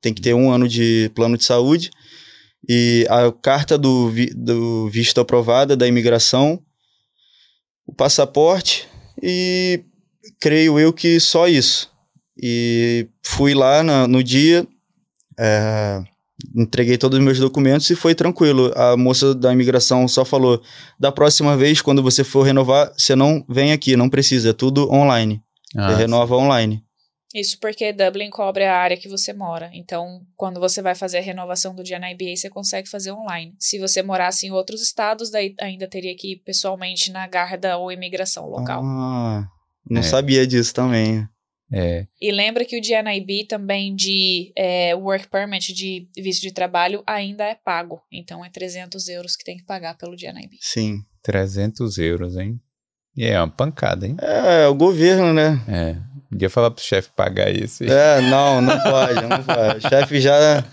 Tem 0.00 0.12
que 0.12 0.20
ter 0.20 0.34
um 0.34 0.50
ano 0.50 0.68
de 0.68 1.11
plano 1.14 1.36
de 1.36 1.44
saúde. 1.44 1.90
E 2.68 3.07
a 3.11 3.30
carta 3.30 3.76
do, 3.76 4.09
vi, 4.09 4.26
do 4.34 4.88
visto 4.88 5.20
aprovada 5.20 5.76
da 5.76 5.86
imigração, 5.86 6.62
o 7.86 7.94
passaporte 7.94 8.88
e 9.22 9.84
creio 10.40 10.78
eu 10.78 10.92
que 10.92 11.20
só 11.20 11.46
isso. 11.46 11.90
E 12.42 13.09
fui 13.22 13.55
lá 13.55 13.82
na, 13.82 14.09
no 14.09 14.22
dia, 14.22 14.66
é, 15.38 16.02
entreguei 16.55 16.99
todos 16.99 17.18
os 17.18 17.24
meus 17.24 17.38
documentos 17.38 17.88
e 17.90 17.97
foi 17.97 18.14
tranquilo. 18.14 18.72
A 18.76 18.97
moça 18.97 19.34
da 19.34 19.53
imigração 19.53 20.07
só 20.09 20.24
falou: 20.24 20.61
da 20.99 21.12
próxima 21.12 21.57
vez, 21.57 21.80
quando 21.80 22.03
você 22.03 22.24
for 22.24 22.42
renovar, 22.42 22.92
você 22.97 23.14
não 23.14 23.45
vem 23.49 23.72
aqui, 23.72 23.97
não 23.97 24.09
precisa, 24.09 24.51
é 24.51 24.53
tudo 24.53 24.90
online. 24.92 25.42
Ah, 25.76 25.90
você 25.90 26.03
renova 26.03 26.36
online. 26.36 26.82
Isso 27.34 27.59
porque 27.59 27.92
Dublin 27.92 28.30
cobre 28.30 28.64
a 28.64 28.76
área 28.76 28.97
que 28.97 29.09
você 29.09 29.32
mora. 29.32 29.68
Então, 29.74 30.20
quando 30.36 30.61
você 30.61 30.80
vai 30.80 30.95
fazer 30.95 31.18
a 31.18 31.22
renovação 31.22 31.74
do 31.74 31.82
GNIBA, 31.82 32.36
você 32.36 32.49
consegue 32.49 32.88
fazer 32.88 33.11
online. 33.11 33.53
Se 33.59 33.76
você 33.76 34.05
morasse 34.05 34.47
em 34.47 34.53
outros 34.53 34.80
estados, 34.80 35.32
daí 35.32 35.53
ainda 35.61 35.88
teria 35.88 36.14
que 36.16 36.34
ir 36.34 36.36
pessoalmente 36.36 37.11
na 37.11 37.26
Garda 37.26 37.76
ou 37.76 37.90
imigração 37.90 38.49
local. 38.49 38.82
Ah, 38.84 39.49
não 39.90 40.01
é. 40.01 40.05
sabia 40.05 40.47
disso 40.47 40.72
também. 40.72 41.26
É. 41.72 42.06
E 42.20 42.30
lembra 42.30 42.64
que 42.64 42.78
o 42.78 42.80
GNIB 42.80 43.46
também 43.46 43.94
de 43.94 44.52
é, 44.56 44.94
Work 44.94 45.28
Permit, 45.28 45.72
de 45.72 46.08
visto 46.16 46.42
de 46.42 46.52
trabalho, 46.52 47.02
ainda 47.06 47.44
é 47.44 47.54
pago. 47.54 48.00
Então 48.12 48.44
é 48.44 48.50
300 48.50 49.08
euros 49.08 49.36
que 49.36 49.44
tem 49.44 49.56
que 49.56 49.64
pagar 49.64 49.96
pelo 49.96 50.16
GNIB. 50.16 50.58
Sim. 50.60 51.00
300 51.22 51.96
euros, 51.98 52.36
hein? 52.36 52.60
E 53.16 53.24
é 53.24 53.38
uma 53.38 53.48
pancada, 53.48 54.06
hein? 54.06 54.16
É, 54.20 54.64
é 54.64 54.68
o 54.68 54.74
governo, 54.74 55.32
né? 55.32 55.60
É. 55.68 55.96
Podia 56.28 56.50
falar 56.50 56.70
pro 56.70 56.82
chefe 56.82 57.10
pagar 57.14 57.48
isso. 57.48 57.84
É, 57.84 58.20
não, 58.22 58.60
não 58.60 58.78
pode, 58.80 59.22
não 59.26 59.42
pode. 59.42 59.86
O 59.86 59.88
chefe 59.88 60.20
já 60.20 60.64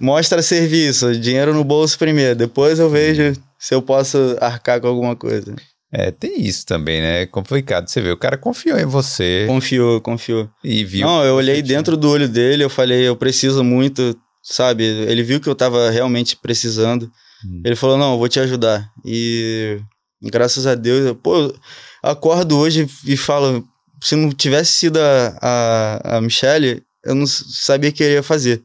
mostra 0.00 0.40
serviço, 0.40 1.14
dinheiro 1.18 1.52
no 1.52 1.62
bolso 1.62 1.98
primeiro. 1.98 2.34
Depois 2.34 2.78
eu 2.78 2.88
vejo 2.88 3.34
se 3.58 3.74
eu 3.74 3.82
posso 3.82 4.36
arcar 4.40 4.80
com 4.80 4.88
alguma 4.88 5.14
coisa. 5.14 5.54
É, 5.92 6.10
tem 6.12 6.40
isso 6.40 6.64
também, 6.64 7.00
né? 7.00 7.22
É 7.22 7.26
complicado. 7.26 7.88
Você 7.88 8.00
vê, 8.00 8.12
o 8.12 8.16
cara 8.16 8.38
confiou 8.38 8.78
em 8.78 8.86
você. 8.86 9.44
Confiou, 9.48 10.00
confiou. 10.00 10.48
E 10.62 10.84
viu. 10.84 11.04
Não, 11.06 11.24
eu 11.24 11.34
olhei 11.34 11.60
dentro 11.62 11.96
do 11.96 12.08
olho 12.08 12.28
dele, 12.28 12.62
eu 12.62 12.70
falei, 12.70 13.08
eu 13.08 13.16
preciso 13.16 13.64
muito, 13.64 14.16
sabe? 14.42 14.84
Ele 14.84 15.22
viu 15.22 15.40
que 15.40 15.48
eu 15.48 15.54
tava 15.54 15.90
realmente 15.90 16.36
precisando. 16.36 17.10
Hum. 17.44 17.62
Ele 17.64 17.74
falou, 17.74 17.98
não, 17.98 18.12
eu 18.12 18.18
vou 18.18 18.28
te 18.28 18.38
ajudar. 18.38 18.88
E 19.04 19.80
graças 20.22 20.64
a 20.66 20.76
Deus, 20.76 21.06
eu, 21.06 21.14
pô, 21.16 21.36
eu 21.36 21.54
acordo 22.02 22.56
hoje 22.56 22.86
e 23.04 23.16
falo, 23.16 23.64
se 24.00 24.14
não 24.14 24.30
tivesse 24.30 24.72
sido 24.72 24.98
a, 24.98 25.38
a, 25.42 26.16
a 26.16 26.20
Michelle, 26.20 26.82
eu 27.04 27.16
não 27.16 27.26
sabia 27.26 27.90
o 27.90 27.92
que 27.92 28.04
eu 28.04 28.10
ia 28.10 28.22
fazer. 28.22 28.62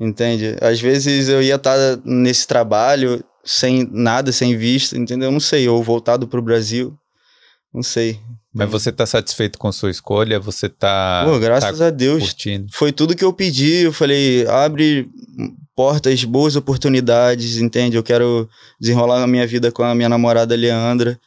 Hum. 0.00 0.08
Entende? 0.08 0.54
Às 0.60 0.82
vezes 0.82 1.30
eu 1.30 1.42
ia 1.42 1.54
estar 1.54 1.76
tá 1.76 2.02
nesse 2.04 2.46
trabalho, 2.46 3.24
sem 3.46 3.88
nada, 3.92 4.32
sem 4.32 4.56
visto, 4.56 4.96
entendeu? 4.96 5.30
Não 5.30 5.40
sei, 5.40 5.68
ou 5.68 5.82
voltado 5.82 6.26
para 6.26 6.40
o 6.40 6.42
Brasil, 6.42 6.98
não 7.72 7.82
sei. 7.82 8.18
Mas 8.52 8.70
você 8.70 8.90
tá 8.90 9.04
satisfeito 9.04 9.58
com 9.58 9.70
sua 9.70 9.90
escolha? 9.90 10.40
Você 10.40 10.68
tá. 10.68 11.24
Pô, 11.26 11.38
graças 11.38 11.78
tá 11.78 11.86
a 11.88 11.90
Deus. 11.90 12.22
Curtindo. 12.24 12.66
Foi 12.72 12.90
tudo 12.90 13.14
que 13.14 13.24
eu 13.24 13.32
pedi. 13.32 13.82
Eu 13.82 13.92
falei, 13.92 14.46
abre 14.46 15.08
portas, 15.74 16.24
boas 16.24 16.56
oportunidades, 16.56 17.58
entende? 17.58 17.96
Eu 17.96 18.02
quero 18.02 18.48
desenrolar 18.80 19.22
a 19.22 19.26
minha 19.26 19.46
vida 19.46 19.70
com 19.70 19.82
a 19.82 19.94
minha 19.94 20.08
namorada 20.08 20.56
Leandra. 20.56 21.20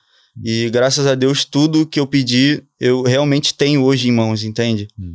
E 0.43 0.69
graças 0.71 1.05
a 1.05 1.13
Deus, 1.13 1.45
tudo 1.45 1.85
que 1.85 1.99
eu 1.99 2.07
pedi, 2.07 2.63
eu 2.79 3.03
realmente 3.03 3.53
tenho 3.53 3.83
hoje 3.83 4.09
em 4.09 4.11
mãos, 4.11 4.43
entende? 4.43 4.87
Hum. 4.99 5.13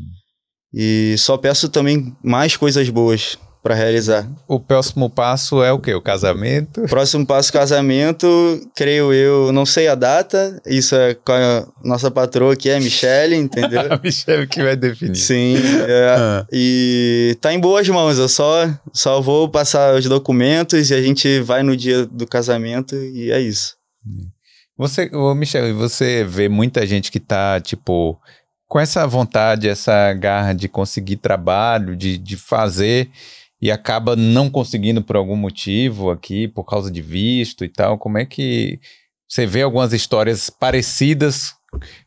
E 0.73 1.17
só 1.19 1.37
peço 1.37 1.69
também 1.69 2.15
mais 2.23 2.57
coisas 2.57 2.89
boas 2.91 3.37
para 3.65 3.75
realizar. 3.75 4.31
O 4.47 4.61
próximo 4.61 5.09
passo 5.09 5.63
é 5.65 5.73
o 5.73 5.79
quê? 5.79 5.95
O 5.95 6.03
casamento? 6.03 6.83
Próximo 6.83 7.27
passo, 7.27 7.51
casamento, 7.51 8.29
creio 8.77 9.11
eu, 9.11 9.51
não 9.53 9.65
sei 9.65 9.89
a 9.89 9.95
data, 9.95 10.61
isso 10.67 10.95
é 10.95 11.15
com 11.15 11.33
a 11.33 11.67
nossa 11.83 12.11
patroa 12.11 12.55
que 12.55 12.69
é 12.69 12.77
a 12.77 12.81
Michelle, 12.81 13.35
entendeu? 13.35 13.81
a 13.91 13.99
Michelle 14.05 14.47
que 14.47 14.63
vai 14.63 14.77
definir. 14.77 15.17
Sim, 15.17 15.57
é, 15.89 16.15
ah. 16.15 16.47
e 16.53 17.39
tá 17.41 17.55
em 17.55 17.59
boas 17.59 17.89
mãos, 17.89 18.19
eu 18.19 18.29
só, 18.29 18.69
só 18.93 19.19
vou 19.23 19.49
passar 19.49 19.95
os 19.95 20.05
documentos 20.05 20.91
e 20.91 20.95
a 20.95 21.01
gente 21.01 21.41
vai 21.41 21.63
no 21.63 21.75
dia 21.75 22.05
do 22.05 22.27
casamento 22.27 22.95
e 22.95 23.33
é 23.33 23.41
isso. 23.41 23.77
Você, 24.77 25.09
ô 25.11 25.35
Michelle, 25.35 25.73
você 25.73 26.23
vê 26.23 26.51
muita 26.51 26.87
gente 26.87 27.11
que 27.11 27.19
tá, 27.19 27.59
tipo, 27.63 28.21
com 28.69 28.79
essa 28.79 29.07
vontade, 29.07 29.71
essa 29.71 30.13
garra 30.13 30.53
de 30.53 30.69
conseguir 30.69 31.17
trabalho, 31.17 31.97
de, 31.97 32.19
de 32.19 32.37
fazer 32.37 33.09
e 33.65 33.71
acaba 33.71 34.15
não 34.15 34.51
conseguindo 34.51 35.03
por 35.03 35.17
algum 35.17 35.37
motivo 35.37 36.11
aqui, 36.11 36.47
por 36.47 36.65
causa 36.65 36.91
de 36.91 37.01
visto 37.01 37.65
e 37.65 37.69
tal. 37.71 37.97
Como 37.97 38.19
é 38.19 38.27
que 38.27 38.79
você 39.27 39.47
vê 39.47 39.63
algumas 39.63 39.95
histórias 39.95 40.51
parecidas 40.51 41.55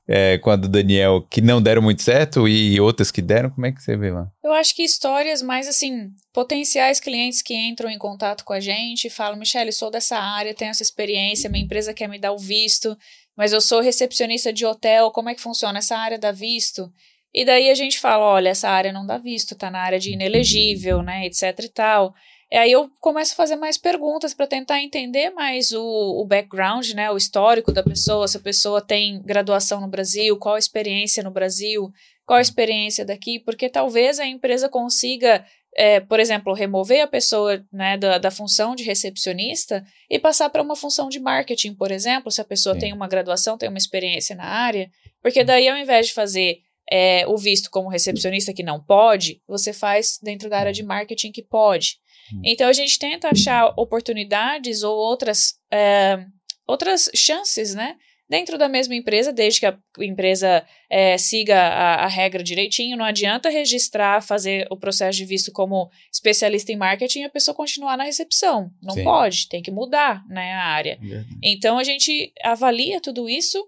é, 0.07 0.37
com 0.37 0.51
a 0.51 0.55
do 0.55 0.67
Daniel 0.67 1.25
que 1.27 1.41
não 1.41 1.59
deram 1.59 1.81
muito 1.81 2.03
certo 2.03 2.47
e 2.47 2.79
outras 2.79 3.09
que 3.09 3.23
deram? 3.23 3.49
Como 3.49 3.65
é 3.65 3.71
que 3.71 3.81
você 3.81 3.97
vê 3.97 4.11
lá? 4.11 4.27
Eu 4.43 4.53
acho 4.53 4.75
que 4.75 4.83
histórias 4.83 5.41
mais 5.41 5.67
assim, 5.67 6.11
potenciais 6.31 6.99
clientes 6.99 7.41
que 7.41 7.55
entram 7.55 7.89
em 7.89 7.97
contato 7.97 8.45
com 8.45 8.53
a 8.53 8.59
gente 8.59 9.07
e 9.07 9.09
falam: 9.09 9.39
Michelle, 9.39 9.71
sou 9.71 9.89
dessa 9.89 10.19
área, 10.19 10.53
tenho 10.53 10.69
essa 10.69 10.83
experiência, 10.83 11.49
minha 11.49 11.65
empresa 11.65 11.91
quer 11.91 12.07
me 12.07 12.19
dar 12.19 12.33
o 12.33 12.37
visto, 12.37 12.95
mas 13.35 13.51
eu 13.51 13.61
sou 13.61 13.81
recepcionista 13.81 14.53
de 14.53 14.63
hotel, 14.63 15.09
como 15.09 15.29
é 15.29 15.33
que 15.33 15.41
funciona 15.41 15.79
essa 15.79 15.97
área 15.97 16.19
da 16.19 16.31
visto? 16.31 16.87
E 17.33 17.45
daí 17.45 17.69
a 17.69 17.75
gente 17.75 17.99
fala, 17.99 18.25
olha, 18.25 18.49
essa 18.49 18.69
área 18.69 18.91
não 18.91 19.05
dá 19.05 19.17
visto, 19.17 19.55
tá 19.55 19.69
na 19.69 19.79
área 19.79 19.99
de 19.99 20.13
inelegível, 20.13 21.01
né, 21.01 21.25
etc 21.25 21.59
e 21.63 21.69
tal. 21.69 22.13
E 22.49 22.55
aí 22.55 22.71
eu 22.71 22.89
começo 23.01 23.33
a 23.33 23.35
fazer 23.35 23.57
mais 23.57 23.77
perguntas 23.77 24.33
para 24.33 24.47
tentar 24.47 24.81
entender 24.81 25.31
mais 25.31 25.73
o, 25.73 25.83
o 25.83 26.25
background, 26.25 26.91
né, 26.91 27.11
o 27.11 27.17
histórico 27.17 27.73
da 27.73 27.83
pessoa, 27.83 28.27
se 28.27 28.37
a 28.37 28.41
pessoa 28.41 28.81
tem 28.81 29.21
graduação 29.21 29.81
no 29.81 29.87
Brasil, 29.89 30.37
qual 30.37 30.55
a 30.55 30.59
experiência 30.59 31.21
no 31.21 31.31
Brasil, 31.31 31.91
qual 32.25 32.37
a 32.37 32.41
experiência 32.41 33.05
daqui, 33.05 33.39
porque 33.39 33.69
talvez 33.69 34.17
a 34.17 34.25
empresa 34.25 34.69
consiga, 34.69 35.45
é, 35.75 35.99
por 35.99 36.21
exemplo, 36.21 36.53
remover 36.53 37.01
a 37.01 37.07
pessoa 37.07 37.61
né, 37.71 37.97
da, 37.97 38.17
da 38.17 38.31
função 38.31 38.75
de 38.75 38.83
recepcionista 38.83 39.83
e 40.09 40.17
passar 40.17 40.49
para 40.49 40.63
uma 40.63 40.75
função 40.75 41.09
de 41.09 41.19
marketing, 41.19 41.73
por 41.73 41.91
exemplo, 41.91 42.31
se 42.31 42.39
a 42.39 42.45
pessoa 42.45 42.75
Sim. 42.75 42.79
tem 42.81 42.93
uma 42.93 43.09
graduação, 43.09 43.57
tem 43.57 43.67
uma 43.67 43.77
experiência 43.77 44.35
na 44.37 44.45
área, 44.45 44.89
porque 45.21 45.43
daí 45.43 45.67
ao 45.67 45.77
invés 45.77 46.07
de 46.07 46.13
fazer 46.13 46.59
é, 46.91 47.25
o 47.27 47.37
visto 47.37 47.69
como 47.69 47.89
recepcionista 47.89 48.53
que 48.53 48.63
não 48.63 48.81
pode, 48.81 49.41
você 49.47 49.73
faz 49.73 50.19
dentro 50.21 50.49
da 50.49 50.59
área 50.59 50.73
de 50.73 50.83
marketing 50.83 51.31
que 51.31 51.41
pode. 51.41 51.97
Hum. 52.33 52.41
Então 52.43 52.69
a 52.69 52.73
gente 52.73 52.97
tenta 52.97 53.29
achar 53.29 53.73
oportunidades 53.77 54.83
ou 54.83 54.95
outras, 54.95 55.55
é, 55.71 56.25
outras 56.65 57.09
chances, 57.13 57.75
né? 57.75 57.95
Dentro 58.29 58.57
da 58.57 58.67
mesma 58.67 58.93
empresa, 58.93 59.31
desde 59.31 59.61
que 59.61 59.65
a 59.65 59.77
empresa 60.01 60.65
é, 60.89 61.17
siga 61.17 61.57
a, 61.57 62.03
a, 62.03 62.07
regra 62.07 62.43
direitinho, 62.43 62.97
não 62.97 63.05
adianta 63.05 63.49
registrar, 63.49 64.21
fazer 64.21 64.67
o 64.69 64.75
processo 64.75 65.17
de 65.17 65.23
visto 65.23 65.49
como 65.49 65.89
especialista 66.11 66.73
em 66.73 66.75
marketing 66.75 67.19
e 67.19 67.23
a 67.23 67.29
pessoa 67.29 67.55
continuar 67.55 67.95
na 67.95 68.03
recepção. 68.03 68.69
Não 68.83 68.95
Sim. 68.95 69.05
pode, 69.05 69.47
tem 69.47 69.61
que 69.61 69.71
mudar 69.71 70.25
né, 70.27 70.51
a 70.51 70.65
área. 70.65 70.99
Então 71.41 71.77
a 71.77 71.85
gente 71.85 72.33
avalia 72.43 72.99
tudo 72.99 73.29
isso 73.29 73.65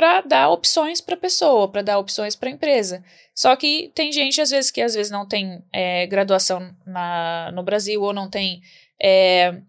para 0.00 0.22
dar 0.22 0.48
opções 0.48 0.98
para 0.98 1.14
a 1.14 1.18
pessoa, 1.18 1.70
para 1.70 1.82
dar 1.82 1.98
opções 1.98 2.34
para 2.34 2.48
a 2.48 2.52
empresa. 2.52 3.04
Só 3.34 3.54
que 3.54 3.92
tem 3.94 4.10
gente, 4.10 4.40
às 4.40 4.48
vezes, 4.48 4.70
que 4.70 4.80
às 4.80 4.94
vezes 4.94 5.12
não 5.12 5.28
tem 5.28 5.62
é, 5.70 6.06
graduação 6.06 6.74
na, 6.86 7.52
no 7.52 7.62
Brasil 7.62 8.00
ou 8.00 8.10
não 8.10 8.30
tem 8.30 8.62
é, 8.98 9.60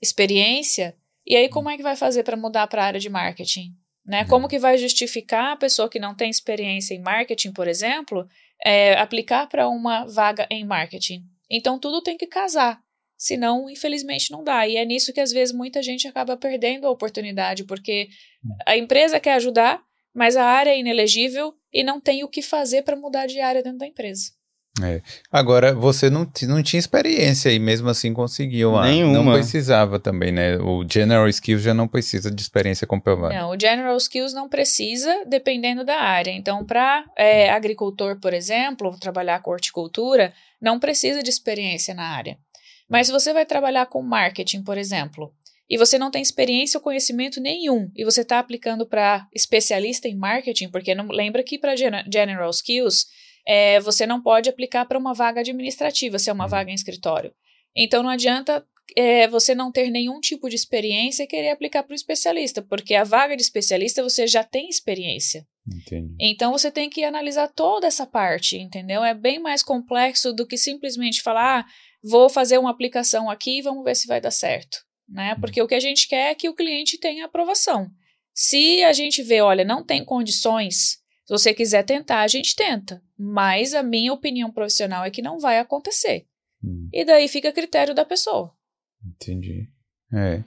experiência. 0.00 0.94
E 1.26 1.34
aí, 1.34 1.48
como 1.48 1.68
é 1.68 1.76
que 1.76 1.82
vai 1.82 1.96
fazer 1.96 2.22
para 2.22 2.36
mudar 2.36 2.68
para 2.68 2.84
a 2.84 2.86
área 2.86 3.00
de 3.00 3.10
marketing? 3.10 3.74
Né? 4.06 4.22
Uhum. 4.22 4.28
Como 4.28 4.48
que 4.48 4.60
vai 4.60 4.78
justificar 4.78 5.54
a 5.54 5.56
pessoa 5.56 5.88
que 5.88 5.98
não 5.98 6.14
tem 6.14 6.30
experiência 6.30 6.94
em 6.94 7.00
marketing, 7.00 7.50
por 7.50 7.66
exemplo, 7.66 8.28
é, 8.64 8.92
aplicar 8.96 9.48
para 9.48 9.68
uma 9.68 10.04
vaga 10.04 10.46
em 10.48 10.64
marketing? 10.64 11.24
Então, 11.50 11.80
tudo 11.80 12.00
tem 12.00 12.16
que 12.16 12.28
casar. 12.28 12.80
Senão, 13.18 13.68
infelizmente, 13.68 14.30
não 14.30 14.44
dá. 14.44 14.68
E 14.68 14.76
é 14.76 14.84
nisso 14.84 15.12
que 15.12 15.20
às 15.20 15.32
vezes 15.32 15.52
muita 15.52 15.82
gente 15.82 16.06
acaba 16.06 16.36
perdendo 16.36 16.86
a 16.86 16.90
oportunidade, 16.90 17.64
porque 17.64 18.08
a 18.66 18.76
empresa 18.76 19.20
quer 19.20 19.34
ajudar, 19.34 19.82
mas 20.14 20.36
a 20.36 20.44
área 20.44 20.70
é 20.70 20.78
inelegível 20.78 21.54
e 21.72 21.82
não 21.82 22.00
tem 22.00 22.24
o 22.24 22.28
que 22.28 22.42
fazer 22.42 22.82
para 22.82 22.96
mudar 22.96 23.26
de 23.26 23.40
área 23.40 23.62
dentro 23.62 23.78
da 23.78 23.86
empresa. 23.86 24.32
É. 24.82 25.02
Agora, 25.30 25.74
você 25.74 26.08
não, 26.08 26.30
não 26.42 26.62
tinha 26.62 26.78
experiência 26.78 27.50
e 27.50 27.58
mesmo 27.58 27.88
assim 27.88 28.14
conseguiu. 28.14 28.76
Ah, 28.76 28.86
Nenhuma. 28.86 29.12
Não 29.12 29.32
precisava 29.32 29.98
também, 29.98 30.30
né? 30.30 30.56
O 30.58 30.86
General 30.88 31.28
Skills 31.28 31.62
já 31.62 31.74
não 31.74 31.88
precisa 31.88 32.30
de 32.30 32.40
experiência 32.40 32.86
comprovada. 32.86 33.34
Não, 33.34 33.50
o 33.50 33.60
General 33.60 33.96
Skills 33.96 34.32
não 34.32 34.48
precisa, 34.48 35.24
dependendo 35.26 35.84
da 35.84 35.96
área. 35.96 36.30
Então, 36.30 36.64
para 36.64 37.04
é, 37.16 37.50
agricultor, 37.50 38.18
por 38.20 38.32
exemplo, 38.32 38.96
trabalhar 38.98 39.40
com 39.40 39.50
horticultura, 39.50 40.32
não 40.60 40.78
precisa 40.78 41.22
de 41.22 41.30
experiência 41.30 41.92
na 41.92 42.04
área. 42.04 42.38
Mas 42.88 43.06
se 43.06 43.12
você 43.12 43.32
vai 43.32 43.44
trabalhar 43.44 43.86
com 43.86 44.02
marketing, 44.02 44.62
por 44.62 44.78
exemplo, 44.78 45.32
e 45.70 45.78
você 45.78 45.96
não 45.96 46.10
tem 46.10 46.20
experiência 46.20 46.78
ou 46.78 46.82
conhecimento 46.82 47.40
nenhum, 47.40 47.88
e 47.94 48.04
você 48.04 48.22
está 48.22 48.40
aplicando 48.40 48.84
para 48.84 49.28
especialista 49.32 50.08
em 50.08 50.16
marketing, 50.16 50.68
porque 50.68 50.96
não 50.96 51.06
lembra 51.06 51.44
que 51.44 51.56
para 51.56 51.76
General 51.76 52.50
Skills 52.50 53.06
é, 53.46 53.78
você 53.78 54.04
não 54.04 54.20
pode 54.20 54.50
aplicar 54.50 54.84
para 54.84 54.98
uma 54.98 55.14
vaga 55.14 55.40
administrativa, 55.40 56.18
se 56.18 56.28
é 56.28 56.32
uma 56.32 56.44
uhum. 56.44 56.50
vaga 56.50 56.70
em 56.72 56.74
escritório. 56.74 57.32
Então 57.74 58.02
não 58.02 58.10
adianta 58.10 58.66
é, 58.96 59.28
você 59.28 59.54
não 59.54 59.70
ter 59.70 59.90
nenhum 59.90 60.18
tipo 60.18 60.48
de 60.48 60.56
experiência 60.56 61.22
e 61.22 61.26
querer 61.26 61.50
aplicar 61.50 61.84
para 61.84 61.92
o 61.92 61.96
especialista, 61.96 62.60
porque 62.60 62.96
a 62.96 63.04
vaga 63.04 63.36
de 63.36 63.42
especialista 63.42 64.02
você 64.02 64.26
já 64.26 64.42
tem 64.42 64.68
experiência. 64.68 65.46
Entendi. 65.66 66.16
Então 66.18 66.50
você 66.50 66.70
tem 66.70 66.90
que 66.90 67.04
analisar 67.04 67.46
toda 67.48 67.86
essa 67.86 68.04
parte, 68.04 68.56
entendeu? 68.56 69.04
É 69.04 69.14
bem 69.14 69.38
mais 69.38 69.62
complexo 69.62 70.32
do 70.32 70.44
que 70.44 70.56
simplesmente 70.56 71.22
falar, 71.22 71.60
ah, 71.60 71.66
vou 72.02 72.28
fazer 72.28 72.58
uma 72.58 72.70
aplicação 72.70 73.30
aqui 73.30 73.58
e 73.58 73.62
vamos 73.62 73.84
ver 73.84 73.94
se 73.94 74.08
vai 74.08 74.20
dar 74.20 74.32
certo, 74.32 74.78
né? 75.10 75.34
Uhum. 75.34 75.40
Porque 75.40 75.60
o 75.60 75.66
que 75.66 75.74
a 75.74 75.80
gente 75.80 76.08
quer 76.08 76.30
é 76.30 76.34
que 76.34 76.48
o 76.48 76.54
cliente 76.54 76.98
tenha 76.98 77.24
aprovação. 77.24 77.90
Se 78.34 78.82
a 78.84 78.92
gente 78.92 79.22
vê, 79.22 79.40
olha, 79.40 79.64
não 79.64 79.84
tem 79.84 80.04
condições, 80.04 81.00
se 81.26 81.28
você 81.28 81.52
quiser 81.52 81.82
tentar, 81.84 82.22
a 82.22 82.28
gente 82.28 82.54
tenta. 82.54 83.02
Mas 83.18 83.74
a 83.74 83.82
minha 83.82 84.12
opinião 84.12 84.50
profissional 84.50 85.04
é 85.04 85.10
que 85.10 85.22
não 85.22 85.38
vai 85.38 85.58
acontecer. 85.58 86.24
Hum. 86.62 86.88
E 86.92 87.04
daí 87.04 87.28
fica 87.28 87.50
a 87.50 87.52
critério 87.52 87.94
da 87.94 88.04
pessoa. 88.04 88.52
Entendi. 89.04 89.68
É. 90.12 90.42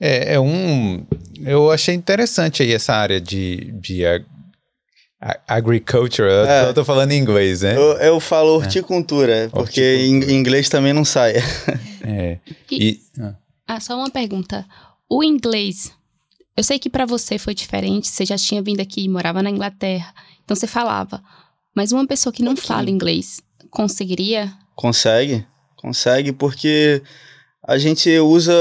É, 0.00 0.34
é 0.34 0.40
um. 0.40 1.06
Eu 1.44 1.70
achei 1.70 1.94
interessante 1.94 2.62
aí 2.62 2.72
essa 2.72 2.94
área 2.94 3.20
de, 3.20 3.72
de 3.80 4.04
Agriculture, 5.46 6.28
é. 6.28 6.68
eu 6.68 6.74
tô 6.74 6.84
falando 6.84 7.12
em 7.12 7.18
inglês, 7.18 7.62
né? 7.62 7.76
Eu, 7.76 7.92
eu 7.98 8.20
falo 8.20 8.48
é. 8.48 8.64
horticultura, 8.64 9.32
é. 9.32 9.48
porque 9.48 9.80
horticultura. 9.80 10.32
em 10.32 10.36
inglês 10.36 10.68
também 10.68 10.92
não 10.92 11.04
sai. 11.04 11.34
É. 12.04 12.38
E, 12.68 12.90
e 12.90 13.00
ah. 13.20 13.36
Ah, 13.76 13.80
só 13.80 13.96
uma 13.96 14.10
pergunta. 14.10 14.66
O 15.08 15.24
inglês, 15.24 15.92
eu 16.54 16.62
sei 16.62 16.78
que 16.78 16.90
para 16.90 17.06
você 17.06 17.38
foi 17.38 17.54
diferente, 17.54 18.08
você 18.08 18.26
já 18.26 18.36
tinha 18.36 18.62
vindo 18.62 18.80
aqui, 18.80 19.08
morava 19.08 19.42
na 19.42 19.48
Inglaterra, 19.48 20.12
então 20.44 20.54
você 20.54 20.66
falava. 20.66 21.22
Mas 21.74 21.90
uma 21.90 22.06
pessoa 22.06 22.30
que 22.30 22.42
não 22.42 22.54
fala 22.54 22.90
inglês, 22.90 23.40
conseguiria? 23.70 24.52
Consegue, 24.74 25.46
consegue, 25.74 26.32
porque 26.32 27.02
a 27.66 27.78
gente 27.78 28.10
usa 28.18 28.52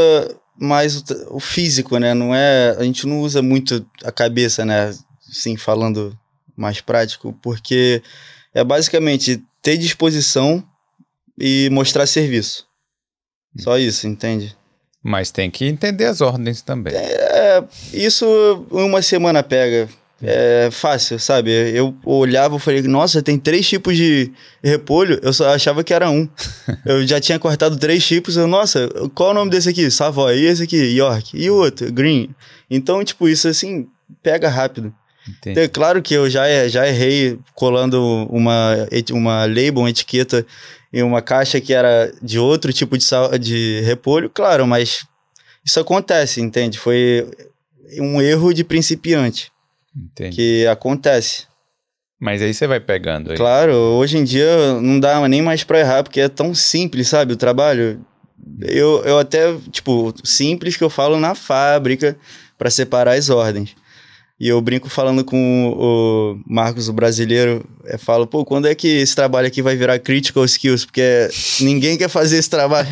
mais 0.57 0.95
o, 0.95 1.03
o, 1.31 1.39
físico, 1.41 1.97
né? 1.97 2.13
Não 2.13 2.33
é, 2.33 2.77
a 2.79 2.83
gente 2.83 3.05
não 3.05 3.19
usa 3.19 3.41
muito 3.41 3.85
a 4.05 4.13
cabeça, 4.13 4.63
né? 4.63 4.97
Sim, 5.29 5.57
falando 5.57 6.17
mais 6.55 6.79
prático, 6.79 7.37
porque 7.41 8.01
é 8.53 8.63
basicamente 8.63 9.43
ter 9.61 9.75
disposição 9.75 10.63
e 11.37 11.67
mostrar 11.69 12.07
serviço. 12.07 12.65
Só 13.57 13.77
isso, 13.77 14.07
entende? 14.07 14.55
Mas 15.03 15.31
tem 15.31 15.49
que 15.49 15.65
entender 15.65 16.05
as 16.05 16.21
ordens 16.21 16.61
também. 16.61 16.93
É, 16.93 17.63
isso 17.93 18.25
uma 18.69 19.01
semana 19.01 19.41
pega. 19.41 19.89
É 20.23 20.69
fácil, 20.71 21.17
sabe? 21.17 21.49
Eu 21.49 21.95
olhava 22.05 22.57
e 22.57 22.59
falei, 22.59 22.83
nossa, 22.83 23.23
tem 23.23 23.39
três 23.39 23.67
tipos 23.67 23.97
de 23.97 24.31
repolho. 24.63 25.19
Eu 25.23 25.33
só 25.33 25.51
achava 25.51 25.83
que 25.83 25.91
era 25.91 26.11
um. 26.11 26.29
eu 26.85 27.05
já 27.07 27.19
tinha 27.19 27.39
cortado 27.39 27.75
três 27.75 28.05
tipos. 28.05 28.37
Eu, 28.37 28.47
nossa, 28.47 28.87
qual 29.15 29.29
é 29.29 29.31
o 29.31 29.35
nome 29.35 29.49
desse 29.49 29.69
aqui? 29.69 29.89
Savoy. 29.89 30.37
E 30.37 30.45
esse 30.45 30.61
aqui? 30.61 30.77
York. 30.77 31.31
E 31.33 31.49
o 31.49 31.55
outro? 31.55 31.91
Green. 31.91 32.29
Então, 32.69 33.03
tipo, 33.03 33.27
isso 33.27 33.47
assim, 33.47 33.87
pega 34.21 34.47
rápido. 34.47 34.93
Entendi. 35.27 35.67
Claro 35.69 36.01
que 36.01 36.13
eu 36.13 36.29
já, 36.29 36.67
já 36.67 36.87
errei 36.87 37.39
colando 37.55 38.27
uma, 38.29 38.87
uma 39.11 39.45
label, 39.45 39.79
uma 39.79 39.89
etiqueta 39.89 40.45
em 40.93 41.03
uma 41.03 41.21
caixa 41.21 41.61
que 41.61 41.73
era 41.73 42.13
de 42.21 42.37
outro 42.37 42.73
tipo 42.73 42.97
de, 42.97 43.03
sal, 43.03 43.37
de 43.37 43.81
repolho, 43.81 44.29
claro, 44.29 44.67
mas 44.67 45.05
isso 45.63 45.79
acontece, 45.79 46.41
entende? 46.41 46.77
Foi 46.77 47.29
um 47.99 48.21
erro 48.21 48.53
de 48.53 48.63
principiante. 48.63 49.51
Entendi. 49.95 50.35
Que 50.35 50.67
acontece. 50.67 51.45
Mas 52.19 52.41
aí 52.41 52.53
você 52.53 52.67
vai 52.67 52.79
pegando. 52.79 53.31
Aí. 53.31 53.37
Claro, 53.37 53.73
hoje 53.73 54.17
em 54.17 54.23
dia 54.23 54.79
não 54.79 54.99
dá 54.99 55.27
nem 55.27 55.41
mais 55.41 55.63
pra 55.63 55.79
errar, 55.79 56.03
porque 56.03 56.21
é 56.21 56.29
tão 56.29 56.53
simples, 56.53 57.07
sabe? 57.07 57.33
O 57.33 57.37
trabalho. 57.37 57.99
Eu, 58.61 59.03
eu 59.05 59.19
até, 59.19 59.55
tipo, 59.71 60.13
simples 60.23 60.77
que 60.77 60.83
eu 60.83 60.89
falo 60.89 61.19
na 61.19 61.35
fábrica 61.35 62.15
para 62.57 62.69
separar 62.69 63.13
as 63.13 63.29
ordens. 63.29 63.75
E 64.41 64.47
eu 64.47 64.59
brinco 64.59 64.89
falando 64.89 65.23
com 65.23 65.69
o 65.69 66.41
Marcos, 66.51 66.89
o 66.89 66.93
brasileiro, 66.93 67.63
eu 67.85 67.99
falo, 67.99 68.25
pô, 68.25 68.43
quando 68.43 68.67
é 68.67 68.73
que 68.73 68.87
esse 68.87 69.15
trabalho 69.15 69.45
aqui 69.45 69.61
vai 69.61 69.75
virar 69.75 69.99
critical 69.99 70.43
skills? 70.45 70.83
Porque 70.83 71.29
ninguém 71.59 71.95
quer 71.95 72.09
fazer 72.09 72.39
esse 72.39 72.49
trabalho. 72.49 72.87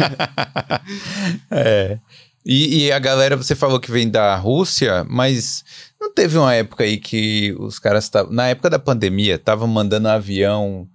é. 1.50 1.98
E, 2.46 2.86
e, 2.86 2.92
a 2.92 3.00
galera, 3.00 3.36
você 3.36 3.56
falou 3.56 3.80
que 3.80 3.90
vem 3.92 4.08
da 4.08 4.36
Rússia, 4.36 5.04
mas 5.10 5.64
não 6.00 6.14
teve 6.14 6.38
uma 6.38 6.54
época 6.54 6.84
aí 6.84 6.98
que 6.98 7.56
os 7.58 7.80
caras 7.80 8.04
estavam. 8.04 8.32
Na 8.32 8.50
época 8.50 8.70
da 8.70 8.78
pandemia, 8.78 9.34
estavam 9.34 9.68
mandando 9.68 10.08
um 10.08 10.12
avião 10.12 10.88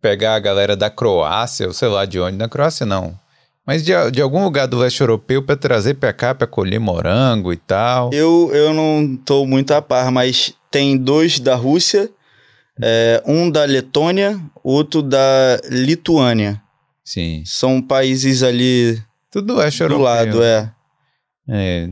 pegar 0.00 0.36
a 0.36 0.40
galera 0.40 0.74
da 0.74 0.88
Croácia, 0.88 1.66
ou 1.66 1.74
sei 1.74 1.88
lá 1.88 2.06
de 2.06 2.18
onde. 2.18 2.38
Na 2.38 2.48
Croácia 2.48 2.86
não. 2.86 3.14
Mas 3.66 3.82
de, 3.82 3.92
de 4.12 4.22
algum 4.22 4.44
lugar 4.44 4.66
do 4.66 4.78
leste 4.78 5.00
europeu 5.00 5.42
para 5.42 5.56
trazer 5.56 5.94
para 5.94 6.12
cá 6.12 6.34
para 6.34 6.46
colher 6.46 6.78
morango 6.78 7.52
e 7.52 7.56
tal? 7.56 8.10
Eu, 8.12 8.50
eu 8.54 8.72
não 8.72 9.16
tô 9.16 9.44
muito 9.44 9.72
a 9.72 9.82
par, 9.82 10.12
mas 10.12 10.54
tem 10.70 10.96
dois 10.96 11.40
da 11.40 11.56
Rússia, 11.56 12.08
é, 12.80 13.22
um 13.26 13.50
da 13.50 13.64
Letônia, 13.64 14.40
outro 14.62 15.02
da 15.02 15.60
Lituânia. 15.68 16.62
Sim. 17.04 17.42
São 17.44 17.82
países 17.82 18.42
ali 18.42 19.02
tudo 19.30 19.48
do 19.48 19.56
leste 19.56 19.82
europeu. 19.82 19.98
Do 19.98 20.04
lado, 20.04 20.42
é. 20.42 20.72
É. 21.48 21.90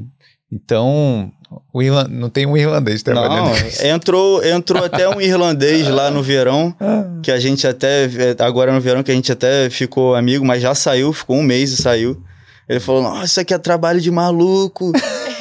Então, 0.51 1.33
o 1.75 1.83
Irland... 1.83 2.09
não 2.09 2.31
tem 2.31 2.47
um 2.47 2.57
irlandês 2.57 3.03
trabalhando. 3.03 3.49
Não, 3.49 3.89
entrou, 3.89 4.45
entrou 4.45 4.83
até 4.87 5.09
um 5.09 5.21
irlandês 5.21 5.89
lá 5.89 6.09
no 6.09 6.23
verão, 6.23 6.73
que 7.21 7.33
a 7.33 7.41
gente 7.41 7.67
até, 7.67 8.09
agora 8.39 8.73
no 8.73 8.81
verão, 8.81 9.03
que 9.03 9.11
a 9.11 9.15
gente 9.15 9.33
até 9.33 9.69
ficou 9.69 10.15
amigo, 10.15 10.45
mas 10.45 10.63
já 10.63 10.73
saiu, 10.73 11.13
ficou 11.13 11.37
um 11.37 11.43
mês 11.43 11.73
e 11.73 11.77
saiu. 11.77 12.23
Ele 12.69 12.79
falou, 12.79 13.03
nossa, 13.03 13.25
isso 13.25 13.41
aqui 13.41 13.53
é 13.53 13.59
trabalho 13.59 14.01
de 14.01 14.11
maluco, 14.11 14.93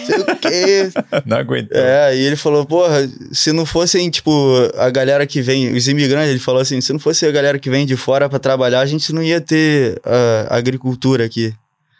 sei 0.05 0.19
o 0.19 0.35
quê. 0.35 0.89
Não 1.23 1.37
aguentou. 1.37 1.77
É, 1.79 2.15
e 2.15 2.19
ele 2.19 2.35
falou, 2.35 2.65
porra, 2.65 3.07
se 3.31 3.51
não 3.51 3.65
fossem, 3.65 4.09
tipo, 4.09 4.31
a 4.75 4.89
galera 4.89 5.25
que 5.25 5.41
vem, 5.41 5.73
os 5.73 5.87
imigrantes, 5.87 6.31
ele 6.31 6.39
falou 6.39 6.61
assim, 6.61 6.81
se 6.81 6.91
não 6.91 6.99
fosse 6.99 7.25
a 7.25 7.31
galera 7.31 7.57
que 7.59 7.69
vem 7.69 7.85
de 7.85 7.95
fora 7.95 8.27
para 8.27 8.39
trabalhar, 8.39 8.81
a 8.81 8.85
gente 8.85 9.13
não 9.13 9.23
ia 9.23 9.39
ter 9.39 10.01
a 10.49 10.57
agricultura 10.57 11.25
aqui. 11.25 11.53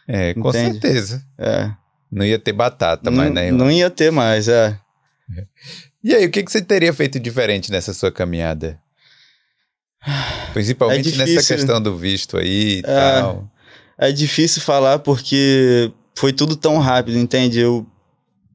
É, 0.07 0.33
com 0.33 0.49
Entende? 0.49 0.81
certeza. 0.81 1.23
É. 1.37 1.71
Não 2.13 2.25
ia 2.25 2.37
ter 2.37 2.53
batata 2.53 3.09
não, 3.09 3.17
mais, 3.17 3.33
né? 3.33 3.51
Não 3.51 3.71
ia 3.71 3.89
ter 3.89 4.11
mais, 4.11 4.47
é. 4.47 4.77
E 6.03 6.13
aí, 6.13 6.25
o 6.25 6.29
que, 6.29 6.43
que 6.43 6.51
você 6.51 6.61
teria 6.61 6.93
feito 6.93 7.19
diferente 7.19 7.71
nessa 7.71 7.93
sua 7.93 8.11
caminhada? 8.11 8.79
Principalmente 10.53 11.13
é 11.13 11.17
nessa 11.17 11.55
questão 11.55 11.81
do 11.81 11.97
visto 11.97 12.37
aí 12.37 12.75
e 12.75 12.79
é, 12.79 12.81
tal. 12.81 13.49
É 13.97 14.11
difícil 14.11 14.61
falar 14.61 14.99
porque 14.99 15.91
foi 16.15 16.33
tudo 16.33 16.55
tão 16.55 16.77
rápido, 16.77 17.17
entende? 17.17 17.59
Eu, 17.59 17.85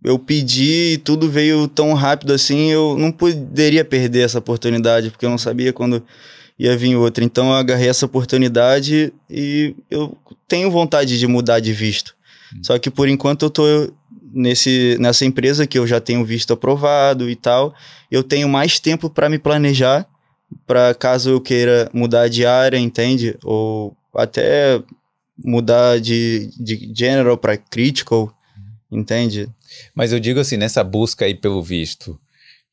eu 0.05 0.19
pedi 0.19 0.93
e 0.93 0.99
tudo 0.99 1.29
veio 1.29 1.67
tão 1.67 1.95
rápido 1.95 2.33
assim, 2.33 2.71
eu 2.71 2.97
não 2.99 3.11
poderia 3.11 3.85
perder 3.85 4.21
essa 4.21 4.39
oportunidade, 4.39 5.11
porque 5.11 5.25
eu 5.25 5.31
não 5.31 5.39
sabia 5.39 5.73
quando 5.73 6.05
ia 6.59 6.77
vir 6.77 6.97
outra. 6.97 7.25
Então 7.25 7.49
eu 7.49 7.55
agarrei 7.55 7.89
essa 7.89 8.07
oportunidade 8.07 9.13
e 9.29 9.75
eu 9.91 10.17
tenho 10.47 10.71
vontade 10.71 11.19
de 11.19 11.27
mudar 11.27 11.61
de 11.61 11.73
visto. 11.73 12.18
Hum. 12.55 12.61
Só 12.63 12.79
que 12.79 12.91
por 12.91 13.09
enquanto 13.09 13.47
eu 13.47 13.51
tô 13.51 13.93
nesse, 14.33 14.97
nessa 15.01 15.25
empresa 15.25 15.67
que 15.67 15.79
eu 15.79 15.87
já 15.87 16.01
tenho 16.01 16.25
visto 16.25 16.53
aprovado 16.53 17.29
e 17.29 17.37
tal. 17.37 17.75
Eu 18.11 18.23
tenho 18.23 18.49
mais 18.49 18.79
tempo 18.79 19.11
para 19.11 19.29
me 19.29 19.39
planejar 19.39 20.07
para 20.67 20.95
caso 20.95 21.31
eu 21.31 21.41
queira 21.41 21.91
mudar 21.93 22.29
de 22.29 22.47
área, 22.47 22.79
entende? 22.79 23.37
Ou 23.45 23.97
até 24.15 24.83
mudar 25.37 26.01
de, 26.01 26.51
de 26.59 26.91
general 26.95 27.37
para 27.37 27.57
critical, 27.57 28.33
entende? 28.91 29.49
Mas 29.95 30.13
eu 30.13 30.19
digo 30.19 30.41
assim, 30.41 30.57
nessa 30.57 30.83
busca 30.83 31.25
aí 31.25 31.35
pelo 31.35 31.63
visto, 31.63 32.19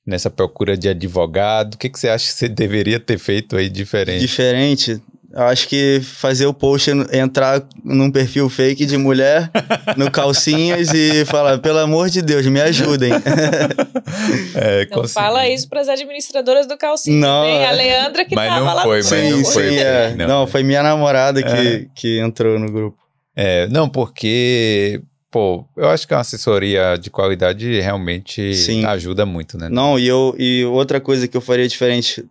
nessa 0.05 0.29
procura 0.29 0.77
de 0.77 0.89
advogado? 0.89 1.75
O 1.75 1.77
que, 1.77 1.89
que 1.89 1.99
você 1.99 2.09
acha 2.09 2.25
que 2.25 2.33
você 2.33 2.47
deveria 2.47 2.99
ter 2.99 3.17
feito 3.17 3.55
aí 3.55 3.69
diferente? 3.69 4.21
Diferente? 4.21 5.01
Eu 5.35 5.43
acho 5.43 5.67
que 5.67 5.99
fazer 6.01 6.45
o 6.45 6.53
post 6.53 6.89
entrar 7.11 7.61
num 7.83 8.09
perfil 8.09 8.49
fake 8.49 8.85
de 8.85 8.97
mulher 8.97 9.51
no 9.97 10.09
calcinhas 10.09 10.93
e 10.93 11.25
falar, 11.25 11.59
pelo 11.59 11.79
amor 11.79 12.09
de 12.09 12.21
Deus, 12.21 12.45
me 12.45 12.61
ajudem. 12.61 13.11
é, 14.55 14.87
não 14.89 15.05
fala 15.09 15.45
isso 15.49 15.67
para 15.67 15.81
as 15.81 15.89
administradoras 15.89 16.65
do 16.67 16.77
calcinha. 16.77 17.19
Não, 17.19 17.65
a 17.65 17.71
Leandra 17.71 18.23
que 18.23 18.33
mas 18.33 18.47
tava 18.47 18.65
não 18.65 18.75
lá 18.75 18.83
foi, 18.83 18.97
mas 18.99 19.07
sim, 19.07 19.29
não 19.31 19.43
foi. 19.43 19.69
Sim, 19.71 19.77
é. 19.77 20.15
não. 20.15 20.27
não. 20.27 20.47
foi 20.47 20.63
minha 20.63 20.81
namorada 20.81 21.43
que, 21.43 21.49
é. 21.49 21.85
que 21.93 22.19
entrou 22.21 22.57
no 22.57 22.71
grupo. 22.71 22.97
É, 23.35 23.67
não, 23.67 23.89
porque 23.89 25.01
pô, 25.35 25.65
eu 25.75 25.89
acho 25.89 26.07
que 26.07 26.13
uma 26.13 26.21
assessoria 26.21 26.95
de 26.97 27.09
qualidade 27.09 27.81
realmente 27.81 28.53
Sim. 28.53 28.85
ajuda 28.85 29.25
muito, 29.25 29.57
né? 29.57 29.67
Não, 29.67 29.99
e, 29.99 30.07
eu, 30.07 30.33
e 30.39 30.63
outra 30.63 31.01
coisa 31.01 31.27
que 31.27 31.35
eu 31.35 31.41
faria 31.41 31.67
diferente, 31.67 32.23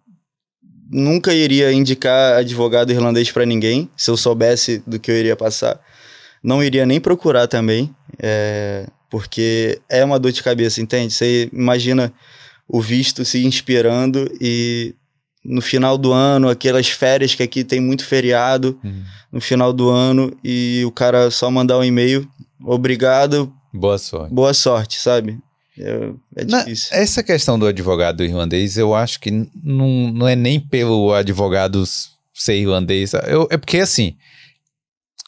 nunca 0.90 1.32
iria 1.32 1.72
indicar 1.72 2.38
advogado 2.38 2.90
irlandês 2.90 3.30
para 3.30 3.46
ninguém, 3.46 3.88
se 3.96 4.10
eu 4.10 4.16
soubesse 4.16 4.82
do 4.86 4.98
que 4.98 5.10
eu 5.10 5.16
iria 5.16 5.36
passar. 5.36 5.80
Não 6.42 6.62
iria 6.62 6.84
nem 6.84 7.00
procurar 7.00 7.46
também, 7.46 7.94
é, 8.18 8.86
porque 9.10 9.80
é 9.88 10.04
uma 10.04 10.18
dor 10.18 10.32
de 10.32 10.42
cabeça, 10.42 10.80
entende? 10.80 11.12
Você 11.12 11.48
imagina 11.52 12.12
o 12.68 12.80
visto 12.80 13.24
se 13.24 13.44
inspirando 13.44 14.30
e 14.40 14.94
no 15.44 15.60
final 15.60 15.98
do 15.98 16.12
ano, 16.12 16.48
aquelas 16.48 16.88
férias 16.88 17.34
que 17.34 17.42
aqui 17.42 17.62
tem 17.62 17.80
muito 17.80 18.04
feriado, 18.04 18.78
uhum. 18.82 19.02
no 19.30 19.40
final 19.40 19.72
do 19.72 19.90
ano, 19.90 20.34
e 20.42 20.82
o 20.86 20.90
cara 20.90 21.30
só 21.30 21.50
mandar 21.50 21.78
um 21.78 21.84
e-mail, 21.84 22.26
obrigado. 22.64 23.52
Boa 23.72 23.98
sorte. 23.98 24.32
Boa 24.32 24.54
sorte, 24.54 24.98
sabe? 24.98 25.38
É, 25.78 26.44
difícil. 26.44 26.88
Na, 26.96 27.02
essa 27.02 27.22
questão 27.22 27.58
do 27.58 27.66
advogado 27.66 28.24
irlandês, 28.24 28.76
eu 28.76 28.94
acho 28.94 29.18
que 29.20 29.30
não, 29.30 30.12
não 30.12 30.28
é 30.28 30.36
nem 30.36 30.60
pelo 30.60 31.12
advogado 31.12 31.82
ser 32.32 32.56
irlandês. 32.56 33.12
Eu, 33.26 33.48
é 33.50 33.56
porque, 33.56 33.78
assim, 33.78 34.16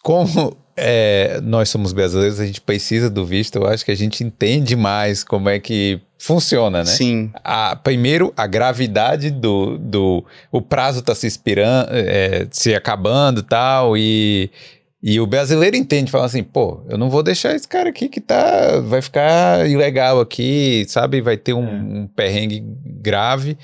como 0.02 0.56
é, 0.76 1.40
nós 1.42 1.68
somos 1.68 1.92
brasileiros, 1.92 2.38
a 2.38 2.46
gente 2.46 2.60
precisa 2.60 3.08
do 3.08 3.24
visto, 3.24 3.56
eu 3.56 3.66
acho 3.66 3.84
que 3.84 3.90
a 3.90 3.96
gente 3.96 4.22
entende 4.22 4.76
mais 4.76 5.24
como 5.24 5.48
é 5.48 5.58
que 5.58 6.00
funciona, 6.18 6.78
né? 6.78 6.84
Sim. 6.84 7.30
A, 7.42 7.74
primeiro, 7.76 8.32
a 8.36 8.46
gravidade 8.46 9.30
do, 9.30 9.78
do... 9.78 10.24
O 10.52 10.60
prazo 10.60 11.02
tá 11.02 11.14
se 11.14 11.26
expirando, 11.26 11.88
é, 11.92 12.46
se 12.50 12.74
acabando 12.74 13.42
tal, 13.42 13.96
e 13.96 14.50
e 15.02 15.20
o 15.20 15.26
brasileiro 15.26 15.76
entende, 15.76 16.10
fala 16.10 16.24
assim, 16.24 16.42
pô, 16.42 16.82
eu 16.88 16.96
não 16.96 17.10
vou 17.10 17.22
deixar 17.22 17.54
esse 17.54 17.68
cara 17.68 17.90
aqui 17.90 18.08
que 18.08 18.20
tá, 18.20 18.80
vai 18.80 19.02
ficar 19.02 19.68
ilegal 19.68 20.20
aqui, 20.20 20.84
sabe? 20.88 21.20
Vai 21.20 21.36
ter 21.36 21.52
um, 21.52 21.66
é. 21.66 22.00
um 22.00 22.06
perrengue 22.08 22.64
grave. 22.84 23.58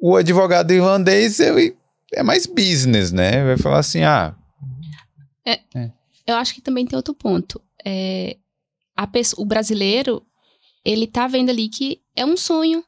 O 0.00 0.16
advogado 0.16 0.72
irlandês, 0.72 1.40
ele 1.40 1.76
é 2.12 2.22
mais 2.22 2.46
business, 2.46 3.12
né? 3.12 3.44
Vai 3.44 3.56
falar 3.56 3.78
assim, 3.78 4.02
ah... 4.02 4.34
É, 5.46 5.60
é. 5.74 5.90
Eu 6.26 6.36
acho 6.36 6.54
que 6.54 6.60
também 6.60 6.86
tem 6.86 6.96
outro 6.96 7.14
ponto. 7.14 7.60
É, 7.84 8.36
a 8.96 9.06
pessoa, 9.06 9.42
o 9.42 9.46
brasileiro, 9.46 10.22
ele 10.84 11.06
tá 11.06 11.26
vendo 11.26 11.50
ali 11.50 11.68
que 11.68 12.00
é 12.16 12.24
um 12.24 12.36
sonho, 12.36 12.82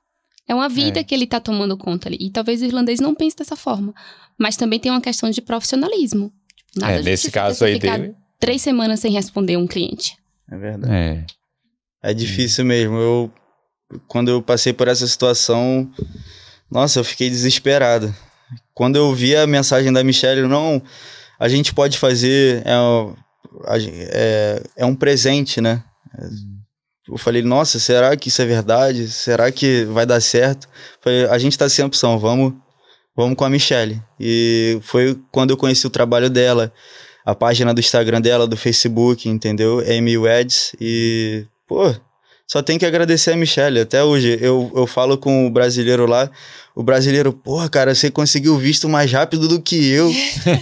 é 0.48 0.54
uma 0.54 0.68
vida 0.68 1.00
é. 1.00 1.04
que 1.04 1.14
ele 1.14 1.26
tá 1.26 1.38
tomando 1.38 1.76
conta 1.76 2.08
ali. 2.08 2.18
E 2.20 2.30
talvez 2.30 2.62
o 2.62 2.64
irlandês 2.64 3.00
não 3.00 3.14
pense 3.14 3.36
dessa 3.36 3.56
forma. 3.56 3.94
Mas 4.38 4.56
também 4.56 4.78
tem 4.78 4.90
uma 4.90 5.00
questão 5.00 5.30
de 5.30 5.40
profissionalismo. 5.40 6.32
Nada 6.76 6.94
é, 6.94 7.02
nesse 7.02 7.30
caso 7.30 7.64
aí 7.64 7.78
dele. 7.78 8.14
Três 8.38 8.62
semanas 8.62 9.00
sem 9.00 9.12
responder 9.12 9.56
um 9.56 9.66
cliente. 9.66 10.16
É 10.50 10.56
verdade. 10.56 10.92
É, 10.94 11.24
é 12.02 12.14
difícil 12.14 12.64
mesmo. 12.64 12.96
Eu, 12.96 13.32
quando 14.06 14.30
eu 14.30 14.42
passei 14.42 14.72
por 14.72 14.88
essa 14.88 15.06
situação, 15.06 15.90
nossa, 16.70 17.00
eu 17.00 17.04
fiquei 17.04 17.30
desesperado. 17.30 18.14
Quando 18.74 18.96
eu 18.96 19.12
vi 19.14 19.34
a 19.34 19.46
mensagem 19.46 19.92
da 19.92 20.04
Michelle, 20.04 20.46
não, 20.46 20.82
a 21.38 21.48
gente 21.48 21.74
pode 21.74 21.98
fazer, 21.98 22.62
é, 22.66 22.74
é, 24.12 24.62
é 24.76 24.86
um 24.86 24.94
presente, 24.94 25.60
né? 25.60 25.82
Eu 27.08 27.16
falei, 27.16 27.42
nossa, 27.42 27.78
será 27.78 28.16
que 28.16 28.28
isso 28.28 28.42
é 28.42 28.46
verdade? 28.46 29.08
Será 29.08 29.50
que 29.50 29.84
vai 29.84 30.04
dar 30.04 30.20
certo? 30.20 30.68
Falei, 31.00 31.26
a 31.26 31.38
gente 31.38 31.56
tá 31.56 31.68
sem 31.68 31.84
opção, 31.84 32.18
vamos, 32.18 32.52
vamos 33.16 33.36
com 33.36 33.44
a 33.44 33.50
Michelle. 33.50 34.02
E 34.20 34.78
foi 34.82 35.18
quando 35.32 35.50
eu 35.50 35.56
conheci 35.56 35.86
o 35.86 35.90
trabalho 35.90 36.28
dela, 36.28 36.72
a 37.24 37.34
página 37.34 37.72
do 37.72 37.80
Instagram 37.80 38.20
dela, 38.20 38.46
do 38.46 38.56
Facebook, 38.56 39.28
entendeu? 39.28 39.80
Amy 39.80 40.18
Weds. 40.18 40.76
E, 40.80 41.46
pô, 41.66 41.94
só 42.46 42.62
tem 42.62 42.78
que 42.78 42.86
agradecer 42.86 43.32
a 43.32 43.36
Michelle. 43.36 43.80
Até 43.80 44.04
hoje, 44.04 44.38
eu, 44.40 44.70
eu 44.74 44.86
falo 44.86 45.18
com 45.18 45.46
o 45.46 45.50
brasileiro 45.50 46.06
lá, 46.06 46.30
o 46.76 46.82
brasileiro, 46.82 47.32
porra, 47.32 47.68
cara, 47.68 47.94
você 47.94 48.10
conseguiu 48.10 48.56
visto 48.56 48.88
mais 48.88 49.10
rápido 49.10 49.48
do 49.48 49.60
que 49.60 49.90
eu. 49.90 50.12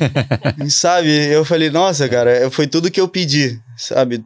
sabe? 0.70 1.10
Eu 1.10 1.44
falei, 1.44 1.68
nossa, 1.68 2.08
cara, 2.08 2.50
foi 2.50 2.66
tudo 2.66 2.90
que 2.90 3.00
eu 3.00 3.08
pedi, 3.08 3.60
sabe? 3.76 4.24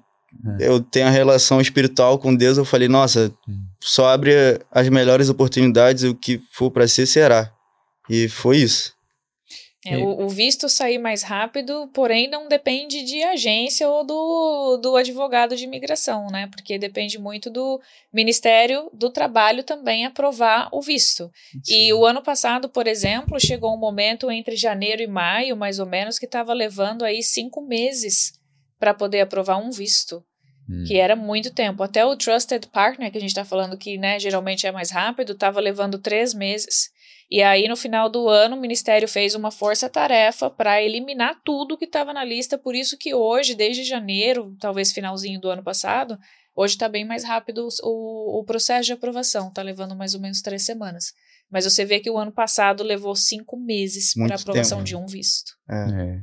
É. 0.61 0.69
Eu 0.69 0.81
tenho 0.81 1.09
a 1.09 1.11
relação 1.11 1.61
espiritual 1.61 2.19
com 2.19 2.35
Deus, 2.35 2.59
eu 2.59 2.65
falei, 2.65 2.87
nossa, 2.87 3.33
hum. 3.49 3.65
só 3.81 4.09
abre 4.09 4.61
as 4.71 4.89
melhores 4.89 5.29
oportunidades, 5.29 6.05
o 6.05 6.15
que 6.15 6.41
for 6.53 6.71
para 6.71 6.87
ser, 6.87 7.07
será. 7.07 7.51
E 8.09 8.29
foi 8.29 8.59
isso. 8.59 8.97
É, 9.87 9.97
o, 9.97 10.25
o, 10.25 10.29
visto 10.29 10.69
sair 10.69 10.99
mais 10.99 11.23
rápido, 11.23 11.89
porém 11.95 12.29
não 12.29 12.49
depende 12.49 13.03
de 13.05 13.23
agência 13.23 13.89
ou 13.89 14.05
do, 14.05 14.77
do 14.79 14.97
advogado 14.97 15.57
de 15.57 15.65
imigração, 15.65 16.27
né? 16.31 16.49
Porque 16.49 16.79
depende 16.79 17.19
muito 17.19 17.49
do 17.49 17.81
Ministério 18.13 18.91
do 18.93 19.09
Trabalho 19.09 19.63
também 19.63 20.05
aprovar 20.05 20.69
o 20.73 20.83
visto. 20.83 21.31
Sim. 21.65 21.87
E 21.87 21.93
o 21.93 22.05
ano 22.05 22.21
passado, 22.21 22.69
por 22.69 22.89
exemplo, 22.89 23.39
chegou 23.39 23.73
um 23.73 23.79
momento 23.79 24.31
entre 24.31 24.57
janeiro 24.57 25.01
e 25.01 25.07
maio, 25.07 25.57
mais 25.57 25.79
ou 25.79 25.87
menos, 25.87 26.19
que 26.19 26.27
estava 26.27 26.53
levando 26.53 27.05
aí 27.05 27.23
cinco 27.23 27.63
meses 27.63 28.33
para 28.79 28.93
poder 28.93 29.21
aprovar 29.21 29.59
um 29.59 29.71
visto. 29.71 30.25
Hum. 30.69 30.85
Que 30.87 30.99
era 30.99 31.17
muito 31.17 31.51
tempo. 31.51 31.83
Até 31.83 32.05
o 32.05 32.17
Trusted 32.17 32.67
Partner, 32.69 33.11
que 33.11 33.19
a 33.19 33.21
gente 33.21 33.31
está 33.31 33.45
falando 33.45 33.77
que 33.77 33.97
né, 33.97 34.19
geralmente 34.19 34.67
é 34.67 34.73
mais 34.73 34.91
rápido, 34.91 35.33
estava 35.33 35.61
levando 35.61 35.99
três 35.99 36.35
meses. 36.35 36.91
E 37.31 37.43
aí, 37.43 37.69
no 37.69 37.77
final 37.77 38.09
do 38.09 38.29
ano, 38.29 38.57
o 38.57 38.61
Ministério 38.61 39.07
fez 39.07 39.35
uma 39.35 39.51
força-tarefa 39.51 40.49
para 40.49 40.83
eliminar 40.83 41.41
tudo 41.45 41.77
que 41.77 41.85
estava 41.85 42.13
na 42.13 42.25
lista. 42.25 42.57
Por 42.57 42.75
isso 42.75 42.97
que 42.97 43.15
hoje, 43.15 43.55
desde 43.55 43.85
janeiro, 43.85 44.57
talvez 44.59 44.93
finalzinho 44.93 45.41
do 45.41 45.51
ano 45.51 45.63
passado, 45.63 46.19
hoje 46.57 46.75
está 46.75 46.89
bem 46.89 47.05
mais 47.05 47.25
rápido 47.25 47.69
o, 47.83 48.41
o 48.41 48.45
processo 48.45 48.87
de 48.87 48.93
aprovação. 48.95 49.49
Está 49.49 49.63
levando 49.63 49.95
mais 49.95 50.15
ou 50.15 50.21
menos 50.21 50.41
três 50.41 50.65
semanas. 50.65 51.13
Mas 51.51 51.65
você 51.65 51.85
vê 51.85 52.01
que 52.01 52.11
o 52.11 52.19
ano 52.19 52.33
passado 52.33 52.83
levou 52.83 53.15
cinco 53.15 53.59
meses 53.59 54.15
para 54.15 54.37
aprovação 54.37 54.79
tempo. 54.79 54.89
de 54.89 54.97
um 54.97 55.07
visto. 55.07 55.53
É. 55.69 55.75
é. 55.75 56.21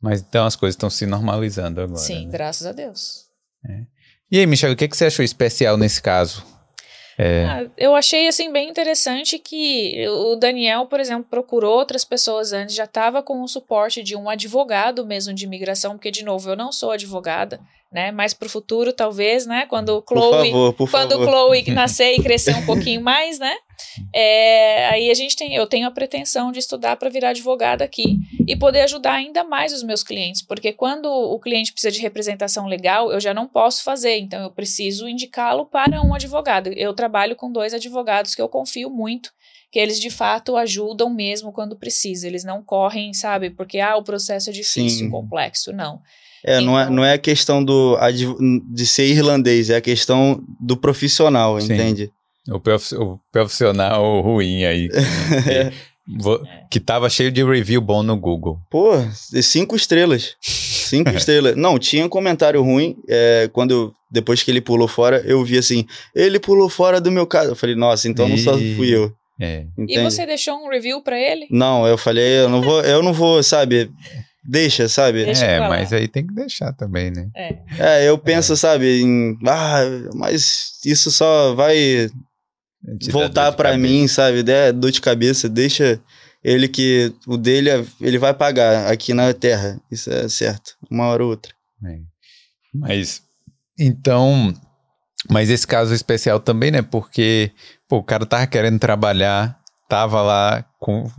Mas 0.00 0.22
então 0.22 0.46
as 0.46 0.56
coisas 0.56 0.74
estão 0.74 0.88
se 0.88 1.04
normalizando 1.04 1.82
agora. 1.82 1.98
Sim, 1.98 2.26
né? 2.26 2.32
graças 2.32 2.66
a 2.66 2.72
Deus. 2.72 3.29
É. 3.68 3.82
E 4.30 4.38
aí, 4.38 4.46
Michel, 4.46 4.72
o 4.72 4.76
que, 4.76 4.88
que 4.88 4.96
você 4.96 5.06
achou 5.06 5.24
especial 5.24 5.76
nesse 5.76 6.00
caso? 6.00 6.44
É... 7.18 7.44
Ah, 7.44 7.66
eu 7.76 7.94
achei 7.94 8.28
assim 8.28 8.50
bem 8.50 8.70
interessante 8.70 9.38
que 9.38 10.08
o 10.08 10.36
Daniel, 10.36 10.86
por 10.86 10.98
exemplo, 10.98 11.26
procurou 11.28 11.76
outras 11.76 12.02
pessoas 12.02 12.50
antes, 12.52 12.74
já 12.74 12.84
estava 12.84 13.22
com 13.22 13.42
o 13.42 13.48
suporte 13.48 14.02
de 14.02 14.16
um 14.16 14.30
advogado 14.30 15.04
mesmo 15.04 15.34
de 15.34 15.44
imigração, 15.44 15.92
porque 15.92 16.10
de 16.10 16.24
novo 16.24 16.48
eu 16.48 16.56
não 16.56 16.72
sou 16.72 16.92
advogada, 16.92 17.60
né? 17.92 18.10
Mas 18.10 18.32
para 18.32 18.46
o 18.46 18.50
futuro, 18.50 18.90
talvez, 18.90 19.44
né? 19.44 19.66
Quando 19.66 20.02
Chloe, 20.08 20.30
por 20.30 20.32
favor, 20.32 20.72
por 20.72 20.90
quando 20.90 21.10
favor. 21.10 21.28
Chloe 21.28 21.64
nascer 21.74 22.14
e 22.14 22.22
crescer 22.22 22.56
um 22.56 22.64
pouquinho 22.64 23.02
mais, 23.02 23.38
né? 23.38 23.54
É, 24.14 24.88
aí 24.88 25.10
a 25.10 25.14
gente 25.14 25.36
tem, 25.36 25.54
eu 25.54 25.66
tenho 25.66 25.86
a 25.86 25.90
pretensão 25.90 26.50
de 26.52 26.58
estudar 26.58 26.96
para 26.96 27.08
virar 27.08 27.30
advogada 27.30 27.84
aqui 27.84 28.18
e 28.46 28.56
poder 28.56 28.80
ajudar 28.80 29.14
ainda 29.14 29.44
mais 29.44 29.72
os 29.72 29.82
meus 29.82 30.02
clientes, 30.02 30.42
porque 30.42 30.72
quando 30.72 31.06
o 31.06 31.38
cliente 31.38 31.72
precisa 31.72 31.92
de 31.92 32.00
representação 32.00 32.66
legal, 32.66 33.12
eu 33.12 33.20
já 33.20 33.32
não 33.32 33.46
posso 33.46 33.82
fazer, 33.82 34.18
então 34.18 34.42
eu 34.42 34.50
preciso 34.50 35.08
indicá-lo 35.08 35.66
para 35.66 36.02
um 36.02 36.14
advogado. 36.14 36.68
Eu 36.68 36.92
trabalho 36.94 37.36
com 37.36 37.50
dois 37.50 37.74
advogados 37.74 38.34
que 38.34 38.42
eu 38.42 38.48
confio 38.48 38.90
muito, 38.90 39.30
que 39.70 39.78
eles 39.78 40.00
de 40.00 40.10
fato 40.10 40.56
ajudam 40.56 41.08
mesmo 41.08 41.52
quando 41.52 41.76
precisa. 41.76 42.26
Eles 42.26 42.44
não 42.44 42.62
correm, 42.62 43.14
sabe, 43.14 43.50
porque 43.50 43.78
ah, 43.78 43.96
o 43.96 44.02
processo 44.02 44.50
é 44.50 44.52
difícil, 44.52 45.06
Sim. 45.06 45.10
complexo, 45.10 45.72
não. 45.72 46.00
É, 46.44 46.54
então, 46.54 46.66
não 46.66 46.80
é, 46.80 46.90
não 46.90 47.04
é 47.04 47.12
a 47.12 47.18
questão 47.18 47.62
do, 47.62 47.96
de 48.72 48.86
ser 48.86 49.06
irlandês, 49.06 49.70
é 49.70 49.76
a 49.76 49.80
questão 49.80 50.42
do 50.58 50.76
profissional, 50.76 51.60
Sim. 51.60 51.74
entende? 51.74 52.10
O 52.50 53.20
profissional 53.30 54.20
ruim 54.20 54.64
aí. 54.64 54.88
é. 55.48 55.72
Que 56.70 56.80
tava 56.80 57.08
cheio 57.08 57.30
de 57.30 57.44
review 57.44 57.80
bom 57.80 58.02
no 58.02 58.16
Google. 58.16 58.58
Pô, 58.68 58.92
cinco 59.42 59.76
estrelas. 59.76 60.34
Cinco 60.40 61.10
estrelas. 61.14 61.54
Não, 61.56 61.78
tinha 61.78 62.04
um 62.04 62.08
comentário 62.08 62.60
ruim. 62.62 62.96
É, 63.08 63.48
quando 63.52 63.70
eu, 63.70 63.92
depois 64.10 64.42
que 64.42 64.50
ele 64.50 64.60
pulou 64.60 64.88
fora, 64.88 65.22
eu 65.24 65.44
vi 65.44 65.56
assim: 65.56 65.86
ele 66.14 66.40
pulou 66.40 66.68
fora 66.68 67.00
do 67.00 67.12
meu 67.12 67.26
caso. 67.26 67.50
Eu 67.50 67.56
falei, 67.56 67.76
nossa, 67.76 68.08
então 68.08 68.26
e... 68.26 68.30
não 68.30 68.38
só 68.38 68.52
fui 68.54 68.94
eu. 68.94 69.12
É. 69.40 69.64
E 69.88 70.02
você 70.02 70.26
deixou 70.26 70.54
um 70.56 70.68
review 70.68 71.02
para 71.02 71.18
ele? 71.18 71.46
Não, 71.50 71.86
eu 71.86 71.96
falei, 71.96 72.40
eu 72.40 72.48
não 72.48 72.60
vou, 72.60 72.82
eu 72.82 73.02
não 73.02 73.12
vou, 73.12 73.42
sabe? 73.42 73.90
Deixa, 74.44 74.88
sabe? 74.88 75.24
Deixa 75.24 75.46
é, 75.46 75.60
mas 75.60 75.92
aí 75.92 76.08
tem 76.08 76.26
que 76.26 76.34
deixar 76.34 76.72
também, 76.74 77.10
né? 77.10 77.28
É, 77.34 77.56
é 77.78 78.08
eu 78.08 78.18
penso, 78.18 78.52
é. 78.52 78.56
sabe, 78.56 79.00
em, 79.00 79.38
ah, 79.46 79.82
mas 80.14 80.72
isso 80.84 81.10
só 81.10 81.54
vai 81.54 82.10
voltar 83.10 83.52
para 83.52 83.76
mim, 83.76 84.06
sabe? 84.08 84.44
É 84.50 84.72
dor 84.72 84.90
de 84.90 85.00
cabeça, 85.00 85.48
deixa 85.48 86.00
ele 86.42 86.68
que 86.68 87.12
o 87.26 87.36
dele 87.36 87.68
é, 87.70 87.84
ele 88.00 88.18
vai 88.18 88.32
pagar 88.32 88.90
aqui 88.90 89.12
na 89.12 89.32
Terra, 89.34 89.80
isso 89.90 90.10
é 90.10 90.28
certo, 90.28 90.74
uma 90.90 91.06
hora 91.06 91.22
ou 91.22 91.30
outra. 91.30 91.52
É. 91.84 91.98
Mas 92.74 93.22
então, 93.78 94.54
mas 95.28 95.50
esse 95.50 95.66
caso 95.66 95.94
especial 95.94 96.40
também, 96.40 96.70
né? 96.70 96.82
Porque 96.82 97.50
pô, 97.88 97.98
o 97.98 98.04
cara 98.04 98.24
tava 98.24 98.46
querendo 98.46 98.78
trabalhar, 98.78 99.58
tava 99.88 100.22
lá 100.22 100.64
com 100.78 101.10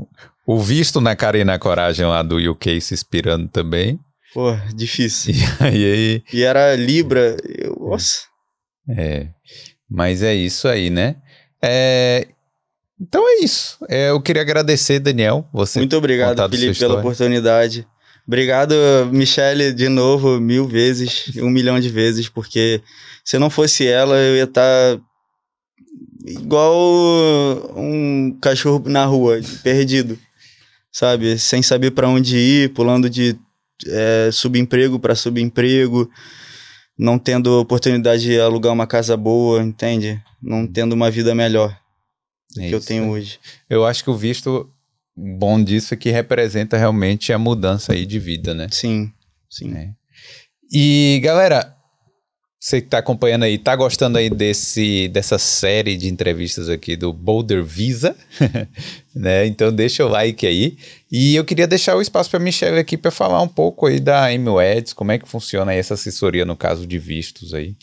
o 0.46 0.60
visto 0.60 1.00
na 1.00 1.16
cara 1.16 1.38
e 1.38 1.44
na 1.44 1.60
coragem 1.60 2.06
lá 2.06 2.24
do 2.24 2.38
UK 2.38 2.82
se 2.82 2.94
inspirando 2.94 3.48
também. 3.48 4.00
Pô, 4.34 4.56
difícil. 4.74 5.34
E 5.62 5.66
aí, 5.66 6.24
e 6.34 6.44
era 6.44 6.76
Libra, 6.76 7.38
eu, 7.46 7.76
nossa. 7.80 8.22
É. 8.90 9.28
Mas 9.90 10.24
é 10.24 10.34
isso 10.34 10.68
aí, 10.68 10.90
né? 10.90 11.18
É, 11.64 12.28
então 13.00 13.28
é 13.28 13.44
isso. 13.44 13.78
É, 13.90 14.10
eu 14.10 14.22
queria 14.22 14.42
agradecer, 14.42 15.00
Daniel, 15.00 15.48
você. 15.52 15.80
Muito 15.80 15.98
obrigado, 15.98 16.48
Felipe, 16.50 16.78
pela 16.78 17.00
oportunidade. 17.00 17.88
Obrigado, 18.28 18.76
Michele, 19.12 19.74
de 19.74 19.90
novo, 19.90 20.40
mil 20.40 20.68
vezes, 20.68 21.32
um 21.38 21.50
milhão 21.50 21.80
de 21.80 21.90
vezes, 21.90 22.30
porque 22.30 22.82
se 23.26 23.40
não 23.40 23.50
fosse 23.50 23.88
ela, 23.88 24.16
eu 24.16 24.36
ia 24.36 24.44
estar 24.44 24.62
tá 24.98 25.02
igual 26.26 27.74
um 27.76 28.38
cachorro 28.40 28.84
na 28.88 29.06
rua, 29.06 29.40
perdido, 29.64 30.18
sabe? 30.92 31.38
Sem 31.40 31.62
saber 31.62 31.92
para 31.92 32.08
onde 32.08 32.38
ir, 32.38 32.70
pulando 32.74 33.10
de 33.10 33.36
é, 33.88 34.30
subemprego 34.32 35.00
para 35.00 35.16
subemprego, 35.16 36.10
não 36.98 37.18
tendo 37.18 37.60
oportunidade 37.60 38.24
de 38.24 38.40
alugar 38.40 38.74
uma 38.74 38.88
casa 38.88 39.16
boa, 39.18 39.62
entende? 39.62 40.22
não 40.42 40.66
tendo 40.66 40.94
uma 40.94 41.12
vida 41.12 41.36
melhor 41.36 41.78
é 42.58 42.68
que 42.68 42.76
eu 42.76 42.82
tenho 42.82 43.10
hoje. 43.10 43.40
Eu 43.70 43.86
acho 43.86 44.04
que 44.04 44.10
o 44.10 44.16
visto 44.16 44.70
bom 45.16 45.64
disso 45.64 45.94
é 45.94 45.98
que 45.98 46.10
representa 46.10 46.78
realmente 46.78 47.32
a 47.32 47.38
mudança 47.38 47.94
aí 47.94 48.06
de 48.06 48.20
vida, 48.20 48.54
né? 48.54 48.68
Sim, 48.72 49.12
sim. 49.50 49.74
É. 49.74 49.90
E 50.74 51.22
galera, 51.24 51.76
você 52.64 52.80
que 52.80 52.86
está 52.86 53.00
acompanhando 53.00 53.44
aí, 53.44 53.58
tá 53.58 53.76
gostando 53.76 54.20
aí 54.20 54.30
desse, 54.30 55.08
dessa 55.08 55.40
série 55.40 55.98
de 55.98 56.08
entrevistas 56.08 56.70
aqui 56.70 56.96
do 56.96 57.12
Boulder 57.12 57.64
Visa, 57.64 58.16
né? 59.16 59.48
Então 59.48 59.74
deixa 59.74 60.06
o 60.06 60.08
like 60.08 60.46
aí. 60.46 60.78
E 61.12 61.36
eu 61.36 61.44
queria 61.44 61.66
deixar 61.66 61.96
o 61.96 62.02
espaço 62.02 62.30
para 62.30 62.40
Michelle 62.40 62.78
aqui 62.78 62.98
para 62.98 63.10
falar 63.10 63.42
um 63.42 63.48
pouco 63.48 63.88
aí 63.88 64.00
da 64.00 64.32
MWEDS, 64.32 64.94
como 64.94 65.12
é 65.12 65.18
que 65.18 65.28
funciona 65.28 65.74
essa 65.74 65.96
assessoria 65.96 66.46
no 66.46 66.56
caso 66.56 66.86
de 66.86 67.00
vistos 67.00 67.52
aí 67.52 67.76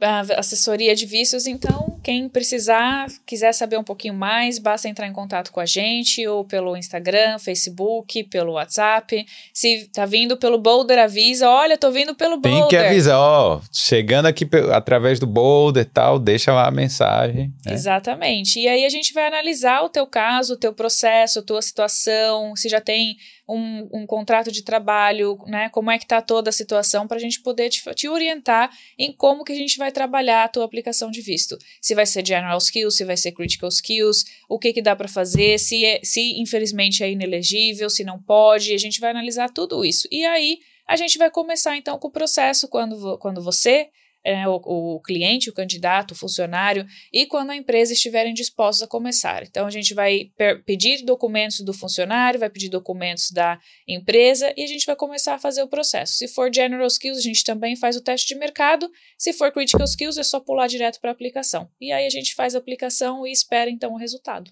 a 0.00 0.20
assessoria 0.38 0.94
de 0.94 1.06
vícios, 1.06 1.46
então 1.46 1.97
Quem 2.08 2.26
precisar, 2.26 3.06
quiser 3.26 3.52
saber 3.52 3.76
um 3.76 3.84
pouquinho 3.84 4.14
mais, 4.14 4.58
basta 4.58 4.88
entrar 4.88 5.06
em 5.06 5.12
contato 5.12 5.52
com 5.52 5.60
a 5.60 5.66
gente 5.66 6.26
ou 6.26 6.42
pelo 6.42 6.74
Instagram, 6.74 7.38
Facebook, 7.38 8.24
pelo 8.24 8.52
WhatsApp. 8.52 9.26
Se 9.52 9.90
tá 9.92 10.06
vindo 10.06 10.34
pelo 10.38 10.56
Boulder, 10.56 10.98
avisa. 10.98 11.50
Olha, 11.50 11.76
tô 11.76 11.90
vindo 11.90 12.14
pelo 12.14 12.38
Boulder. 12.38 12.60
Tem 12.60 12.68
que 12.70 12.76
avisar, 12.78 13.18
ó, 13.18 13.60
chegando 13.70 14.24
aqui 14.24 14.48
através 14.72 15.20
do 15.20 15.26
Boulder 15.26 15.82
e 15.82 15.84
tal, 15.84 16.18
deixa 16.18 16.50
lá 16.50 16.66
a 16.66 16.70
mensagem. 16.70 17.52
Né? 17.66 17.74
Exatamente. 17.74 18.58
E 18.58 18.66
aí 18.66 18.86
a 18.86 18.88
gente 18.88 19.12
vai 19.12 19.26
analisar 19.26 19.82
o 19.82 19.90
teu 19.90 20.06
caso, 20.06 20.54
o 20.54 20.58
teu 20.58 20.72
processo, 20.72 21.40
a 21.40 21.42
tua 21.42 21.60
situação, 21.60 22.56
se 22.56 22.70
já 22.70 22.80
tem 22.80 23.18
um, 23.48 23.88
um 23.92 24.06
contrato 24.06 24.52
de 24.52 24.62
trabalho, 24.62 25.38
né? 25.46 25.70
Como 25.70 25.90
é 25.90 25.98
que 25.98 26.04
está 26.04 26.20
toda 26.20 26.50
a 26.50 26.52
situação 26.52 27.08
para 27.08 27.16
a 27.16 27.20
gente 27.20 27.40
poder 27.40 27.70
te, 27.70 27.82
te, 27.94 28.08
orientar 28.08 28.70
em 28.98 29.10
como 29.10 29.42
que 29.42 29.52
a 29.52 29.56
gente 29.56 29.78
vai 29.78 29.90
trabalhar 29.90 30.44
a 30.44 30.48
tua 30.48 30.64
aplicação 30.64 31.10
de 31.10 31.22
visto. 31.22 31.56
Se 31.80 31.94
vai 31.98 32.06
ser 32.06 32.24
general 32.24 32.58
skills, 32.58 32.96
se 32.96 33.04
vai 33.04 33.16
ser 33.16 33.32
critical 33.32 33.68
skills, 33.68 34.24
o 34.48 34.56
que 34.56 34.72
que 34.72 34.80
dá 34.80 34.94
para 34.94 35.08
fazer, 35.08 35.58
se, 35.58 35.84
é, 35.84 36.00
se 36.04 36.40
infelizmente 36.40 37.02
é 37.02 37.10
inelegível, 37.10 37.90
se 37.90 38.04
não 38.04 38.22
pode, 38.22 38.72
a 38.72 38.78
gente 38.78 39.00
vai 39.00 39.10
analisar 39.10 39.50
tudo 39.50 39.84
isso. 39.84 40.06
E 40.12 40.24
aí 40.24 40.60
a 40.86 40.94
gente 40.94 41.18
vai 41.18 41.28
começar 41.28 41.76
então 41.76 41.98
com 41.98 42.06
o 42.06 42.10
processo 42.12 42.68
quando, 42.68 43.18
quando 43.18 43.42
você 43.42 43.88
é, 44.28 44.46
o, 44.46 44.56
o, 44.56 45.00
cliente, 45.00 45.48
o 45.48 45.54
candidato, 45.54 46.12
o 46.12 46.14
funcionário 46.14 46.86
e 47.10 47.24
quando 47.24 47.50
a 47.50 47.56
empresa 47.56 47.94
estiverem 47.94 48.34
dispostos 48.34 48.82
a 48.82 48.86
começar. 48.86 49.42
Então, 49.42 49.66
a 49.66 49.70
gente 49.70 49.94
vai 49.94 50.30
pedir 50.66 51.02
documentos 51.02 51.60
do 51.60 51.72
funcionário, 51.72 52.38
vai 52.38 52.50
pedir 52.50 52.68
documentos 52.68 53.30
da 53.30 53.58
empresa 53.86 54.52
e 54.54 54.64
a 54.64 54.66
gente 54.66 54.84
vai 54.84 54.94
começar 54.94 55.34
a 55.34 55.38
fazer 55.38 55.62
o 55.62 55.68
processo. 55.68 56.12
Se 56.12 56.28
for 56.28 56.52
General 56.54 56.86
Skills, 56.86 57.18
a 57.18 57.22
gente 57.22 57.42
também 57.42 57.74
faz 57.74 57.96
o 57.96 58.02
teste 58.02 58.26
de 58.26 58.34
mercado. 58.34 58.90
Se 59.16 59.32
for 59.32 59.50
Critical 59.50 59.86
Skills, 59.86 60.18
é 60.18 60.22
só 60.22 60.40
pular 60.40 60.66
direto 60.66 61.00
para 61.00 61.10
a 61.10 61.12
aplicação. 61.12 61.70
E 61.80 61.90
aí 61.90 62.04
a 62.04 62.10
gente 62.10 62.34
faz 62.34 62.54
a 62.54 62.58
aplicação 62.58 63.26
e 63.26 63.32
espera 63.32 63.70
então 63.70 63.94
o 63.94 63.96
resultado. 63.96 64.50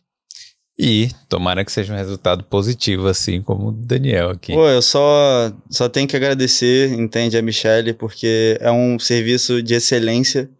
E 0.78 1.08
tomara 1.28 1.64
que 1.64 1.72
seja 1.72 1.92
um 1.92 1.96
resultado 1.96 2.44
positivo, 2.44 3.06
assim 3.06 3.40
como 3.40 3.68
o 3.68 3.72
Daniel 3.72 4.30
aqui. 4.30 4.52
Pô, 4.52 4.68
eu 4.68 4.82
só, 4.82 5.50
só 5.70 5.88
tenho 5.88 6.06
que 6.06 6.16
agradecer, 6.16 6.92
entende, 6.92 7.38
a 7.38 7.42
Michelle, 7.42 7.94
porque 7.94 8.58
é 8.60 8.70
um 8.70 8.98
serviço 8.98 9.62
de 9.62 9.74
excelência 9.74 10.50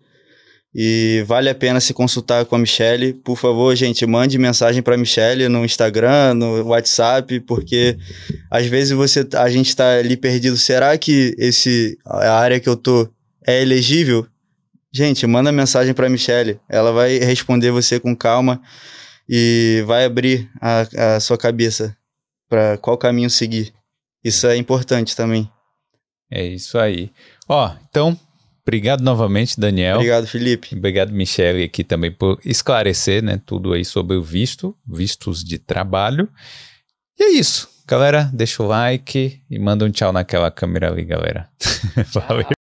e 0.75 1.25
vale 1.27 1.49
a 1.51 1.55
pena 1.55 1.81
se 1.81 1.95
consultar 1.95 2.45
com 2.45 2.55
a 2.57 2.59
Michelle. 2.59 3.13
Por 3.13 3.37
favor, 3.37 3.75
gente, 3.75 4.07
mande 4.07 4.39
mensagem 4.39 4.83
para 4.83 4.95
a 4.95 4.99
Michelle 4.99 5.49
no 5.49 5.65
Instagram, 5.65 6.35
no 6.35 6.65
WhatsApp, 6.65 7.41
porque 7.41 7.99
às 8.51 8.67
vezes 8.67 8.93
você, 8.93 9.27
a 9.35 9.51
gente 9.51 9.69
está 9.69 9.99
ali 9.99 10.17
perdido. 10.17 10.57
Será 10.57 10.97
que 10.97 11.35
esse, 11.39 11.99
a 12.05 12.39
área 12.39 12.59
que 12.59 12.69
eu 12.69 12.77
tô 12.77 13.09
é 13.47 13.61
elegível? 13.61 14.27
Gente, 14.93 15.27
manda 15.27 15.53
mensagem 15.53 15.93
para 15.93 16.07
a 16.07 16.11
Michelle. 16.11 16.59
Ela 16.69 16.91
vai 16.91 17.19
responder 17.19 17.71
você 17.71 18.01
com 18.01 18.17
calma 18.17 18.63
e 19.29 19.83
vai 19.87 20.05
abrir 20.05 20.51
a, 20.61 21.17
a 21.17 21.21
sua 21.21 21.37
cabeça 21.37 21.97
para 22.49 22.77
qual 22.79 22.97
caminho 22.97 23.31
seguir. 23.31 23.73
Isso 24.25 24.47
é 24.47 24.57
importante 24.57 25.15
também. 25.15 25.51
É 26.31 26.45
isso 26.45 26.79
aí. 26.79 27.11
Ó, 27.49 27.73
então, 27.89 28.19
obrigado 28.63 29.03
novamente, 29.03 29.59
Daniel. 29.59 29.97
Obrigado, 29.97 30.27
Felipe. 30.27 30.75
Obrigado, 30.77 31.13
Michele, 31.13 31.65
aqui 31.65 31.85
também 31.85 32.11
por 32.11 32.41
esclarecer, 32.45 33.23
né, 33.23 33.41
tudo 33.45 33.73
aí 33.73 33.85
sobre 33.85 34.17
o 34.17 34.23
visto, 34.23 34.77
vistos 34.87 35.45
de 35.45 35.59
trabalho. 35.59 36.29
E 37.19 37.25
é 37.25 37.29
isso. 37.31 37.69
Galera, 37.87 38.29
deixa 38.33 38.63
o 38.63 38.67
like 38.67 39.41
e 39.49 39.59
manda 39.59 39.85
um 39.85 39.91
tchau 39.91 40.13
naquela 40.13 40.51
câmera 40.51 40.91
ali, 40.91 41.05
galera. 41.05 41.49
Valeu. 42.13 42.56